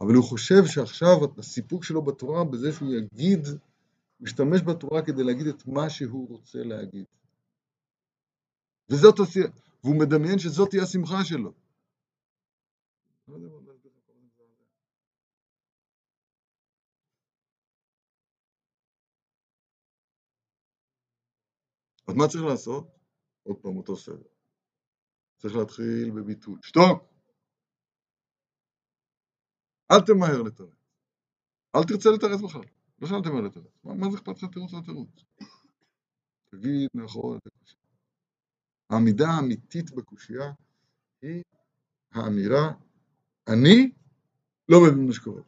אבל 0.00 0.14
הוא 0.14 0.24
חושב 0.24 0.66
שעכשיו 0.66 1.16
הסיפוק 1.38 1.84
שלו 1.84 2.02
בתורה 2.02 2.44
בזה 2.44 2.72
שהוא 2.72 2.94
יגיד, 2.94 3.46
הוא 4.18 4.26
ישתמש 4.28 4.62
בתורה 4.62 5.02
כדי 5.02 5.24
להגיד 5.24 5.46
את 5.46 5.66
מה 5.66 5.90
שהוא 5.90 6.28
רוצה 6.28 6.58
להגיד. 6.62 7.04
וזאת, 8.90 9.14
והוא 9.84 9.96
מדמיין 9.96 10.38
שזאת 10.38 10.70
תהיה 10.70 10.82
השמחה 10.82 11.24
שלו. 11.24 11.52
אז 22.08 22.14
מה 22.14 22.28
צריך 22.28 22.44
לעשות? 22.44 22.86
עוד 23.42 23.56
פעם 23.56 23.76
אותו 23.76 23.96
סדר. 23.96 24.28
צריך 25.36 25.54
להתחיל 25.56 26.10
בביטוי. 26.10 26.58
שתוק! 26.62 27.02
אל 29.92 30.00
תמהר 30.06 30.42
לתרץ. 30.42 30.84
אל 31.76 31.84
תרצה 31.88 32.10
לתרץ 32.10 32.40
בכלל. 32.40 32.64
לא 32.98 33.08
שאל 33.08 33.22
תמהר 33.22 33.40
לתרץ. 33.40 33.72
מה, 33.84 33.94
מה 33.94 34.10
זה 34.10 34.16
אכפת 34.16 34.42
לך 34.42 34.50
תירוץ 34.52 34.72
או 34.72 34.80
תירוץ? 34.80 35.24
תגיד 36.50 36.88
נכון. 36.94 37.38
העמידה 38.90 39.26
האמיתית 39.28 39.90
בקושייה 39.90 40.52
היא 41.22 41.42
האמירה, 42.12 42.72
אני 43.48 43.92
לא 44.68 44.78
מבין 44.82 45.06
מה 45.06 45.12
שקורה. 45.12 45.42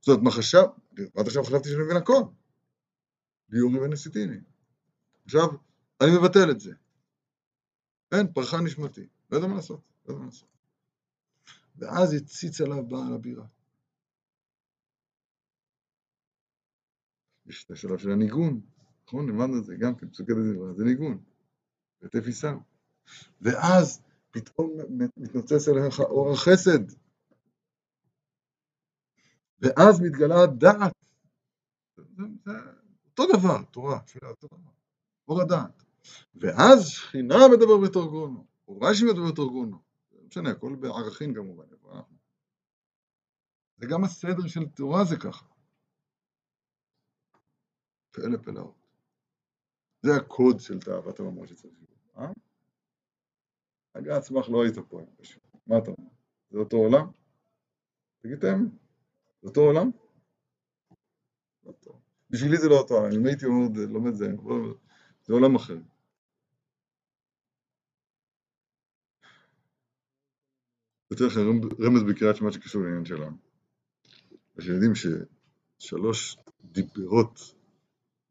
זאת 0.00 0.08
אומרת, 0.08 0.22
מה 0.22 0.30
חשב? 0.30 0.64
עד 1.16 1.26
עכשיו 1.26 1.44
חשבתי 1.44 1.68
שאני 1.68 1.82
מבין 1.84 1.96
הכל. 1.96 2.22
ביורי 3.48 3.78
ונסיטיני. 3.78 4.36
עכשיו, 5.26 5.48
אני 6.00 6.10
מבטל 6.18 6.50
את 6.50 6.60
זה. 6.60 6.74
אין, 8.12 8.32
פרחה 8.32 8.56
נשמתי. 8.60 9.08
לא 9.30 9.36
יודע 9.36 9.48
מה 9.48 9.54
לעשות, 9.54 9.80
לא 10.06 10.12
יודע 10.12 10.20
מה 10.20 10.26
לעשות. 10.26 10.48
ואז 11.76 12.12
הציץ 12.12 12.60
עליו 12.60 12.86
בעל 12.88 13.14
הבירה. 13.14 13.46
יש 17.46 17.64
את 17.64 17.70
השלב 17.70 17.98
של 17.98 18.10
הניגון, 18.10 18.60
נכון? 19.06 19.28
למדנו 19.28 19.58
את 19.58 19.64
זה 19.64 19.74
גם 19.80 19.94
כן, 19.94 20.10
פסוקי 20.10 20.32
דברה, 20.32 20.74
זה 20.74 20.84
ניגון, 20.84 21.24
עיסאו. 22.26 22.58
ואז 23.40 24.02
פתאום 24.30 24.70
מתנוצץ 25.16 25.68
אליך 25.68 26.00
אור 26.00 26.32
החסד. 26.32 26.92
ואז 29.60 30.00
מתגלה 30.00 30.42
הדעת. 30.42 30.92
זה 31.96 32.22
אותו 33.06 33.38
דבר, 33.38 33.62
תורה, 33.70 34.00
תפילה, 34.00 34.28
אותו 34.28 34.46
דבר. 34.46 34.75
אור 35.28 35.42
הדעת. 35.42 35.84
ואז 36.34 36.86
שכינה 36.86 37.36
מדבר 37.52 37.76
בתרגונו, 37.84 38.46
או 38.68 38.80
רש"י 38.80 39.04
מדבר 39.04 39.32
בתרגונו. 39.32 39.78
לא 40.12 40.20
משנה, 40.26 40.50
הכל 40.50 40.76
בערכים 40.80 41.34
כמובן. 41.34 41.64
זה 43.76 43.86
גם 43.86 44.04
הסדר 44.04 44.46
של 44.46 44.66
תורה 44.66 45.04
זה 45.04 45.16
ככה. 45.16 45.46
פלא 48.10 48.36
פלאות. 48.42 48.86
זה 50.02 50.16
הקוד 50.16 50.60
של 50.60 50.80
תאוות 50.80 51.20
הממון 51.20 51.46
שצריך 51.46 51.74
להיות, 51.78 52.08
אה? 52.16 52.32
הגה 53.94 54.16
עצמך 54.16 54.48
לא 54.48 54.64
היית 54.64 54.78
פה, 54.88 55.00
מה 55.66 55.78
אתה 55.78 55.90
אומר? 55.90 56.10
זה 56.50 56.58
אותו 56.58 56.76
עולם? 56.76 57.10
תגיד 58.18 58.40
זה 58.40 58.48
אותו 59.42 59.60
עולם? 59.60 59.90
לא 61.64 61.72
בשבילי 62.30 62.56
זה 62.56 62.68
לא 62.68 62.78
אותו 62.78 62.94
עולם, 62.94 63.12
אם 63.12 63.26
הייתי 63.26 63.46
לומד 63.88 64.14
זה, 64.14 64.26
זה 65.26 65.34
עולם 65.34 65.54
אחר. 65.54 65.78
אתן 71.12 71.24
לכם 71.24 71.40
רמז 71.86 72.02
בקריאת 72.02 72.36
שמע 72.36 72.52
שקשור 72.52 72.82
לעניין 72.82 73.04
שלנו. 73.04 73.36
אתם 74.54 74.72
יודעים 74.72 74.92
ששלוש 74.94 76.36
דיברות 76.64 77.40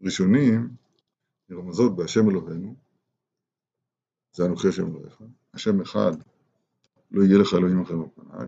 ראשונים 0.02 0.70
נרמזות 1.50 1.96
בהשם 1.96 2.30
אלוהינו, 2.30 2.76
זה 4.32 4.46
אנוכי 4.46 4.68
השם 4.68 4.88
אלוהיך, 4.88 5.22
השם 5.54 5.82
אחד, 5.82 6.12
לא 7.12 7.24
יהיה 7.24 7.38
לך 7.38 7.54
אלוהים 7.54 7.82
אחר 7.82 7.96
בפניי, 7.96 8.48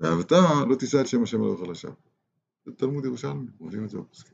ואהבת 0.00 0.32
לא 0.68 0.76
תישא 0.78 1.00
את 1.00 1.06
שם 1.06 1.22
השם 1.22 1.42
אלוהיך 1.42 1.60
לשווא. 1.70 1.94
זה 2.64 2.72
תלמוד 2.72 3.04
ירושלמי, 3.04 3.46
אומרים 3.60 3.84
את 3.84 3.90
זה 3.90 3.98
בפוסקים. 3.98 4.31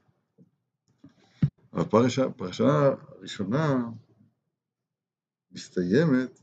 הפרשה 1.81 2.23
הראשונה 3.17 3.91
מסתיימת 5.51 6.41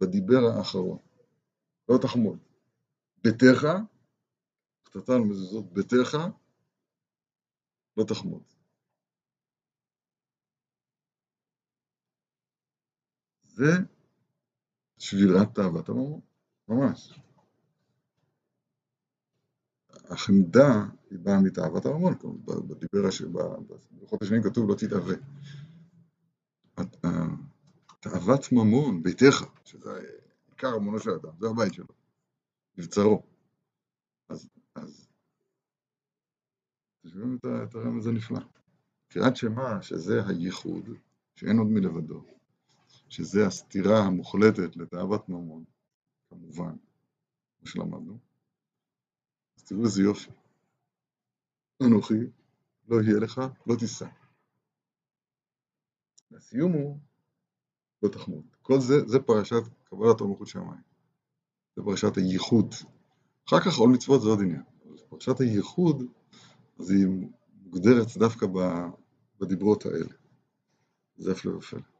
בדיבר 0.00 0.40
האחרון, 0.56 0.98
לא 1.88 1.98
תחמוד. 2.02 2.38
ביתך, 3.24 3.66
קטטה 4.82 5.12
על 5.12 5.20
מזוזות 5.20 5.72
ביתך, 5.72 6.18
לא 7.96 8.04
תחמוד. 8.04 8.42
זה 13.42 13.72
שבירת 14.98 15.54
תאוות 15.54 15.88
הממון, 15.88 16.20
ממש. 16.68 17.18
החמדה 20.12 20.86
היא 21.10 21.18
באה 21.18 21.40
מתאוות 21.40 21.86
הממון, 21.86 22.14
בדיבר, 22.44 23.08
בלוחות 23.90 24.22
השנים 24.22 24.42
כתוב 24.42 24.70
לא 24.70 24.74
תתאווה. 24.74 25.14
תאוות 28.00 28.52
ממון, 28.52 29.02
ביתך, 29.02 29.44
שזה 29.64 29.90
עיקר 30.50 30.74
המונו 30.74 30.98
של 30.98 31.10
האדם, 31.10 31.30
זה 31.40 31.46
הבית 31.48 31.74
שלו, 31.74 31.86
מבצרו. 32.78 33.22
אז, 34.28 34.48
אז, 34.74 35.08
תשמעו 37.02 37.36
את 37.64 37.74
הרמז 37.74 38.06
הנפלא. 38.06 38.40
קריאת 39.08 39.36
שמע, 39.36 39.82
שזה 39.82 40.26
הייחוד, 40.26 40.88
שאין 41.36 41.58
עוד 41.58 41.66
מלבדו, 41.66 42.24
שזה 43.08 43.46
הסתירה 43.46 43.98
המוחלטת 43.98 44.76
לתאוות 44.76 45.28
ממון, 45.28 45.64
כמובן, 46.30 46.76
כמו 47.58 47.66
שלמדנו. 47.66 48.31
תראו 49.72 49.84
איזה 49.84 50.02
יופי. 50.02 50.30
אנוכי, 51.82 52.14
לא 52.88 53.02
יהיה 53.02 53.18
לך, 53.20 53.40
לא 53.66 53.76
תישא. 53.76 54.06
והסיום 56.30 56.72
הוא, 56.72 56.98
לא 58.02 58.08
תחמוד. 58.08 58.44
כל 58.62 58.80
זה, 58.80 58.94
זה 59.06 59.20
פרשת 59.20 59.62
קבלת 59.84 60.20
המלכות 60.20 60.46
שמיים. 60.48 60.80
זה 61.76 61.82
פרשת 61.82 62.16
הייחוד. 62.16 62.74
אחר 63.48 63.60
כך 63.60 63.76
עול 63.78 63.90
מצוות 63.90 64.22
זה 64.22 64.28
עוד 64.28 64.40
עניין. 64.40 64.62
פרשת 65.08 65.40
הייחוד, 65.40 66.02
אז 66.78 66.90
היא 66.90 67.06
מוגדרת 67.62 68.16
דווקא 68.16 68.46
בדיברות 69.40 69.86
האלה. 69.86 70.14
זה 71.16 71.32
הפלא 71.32 71.56
ופלא. 71.56 71.91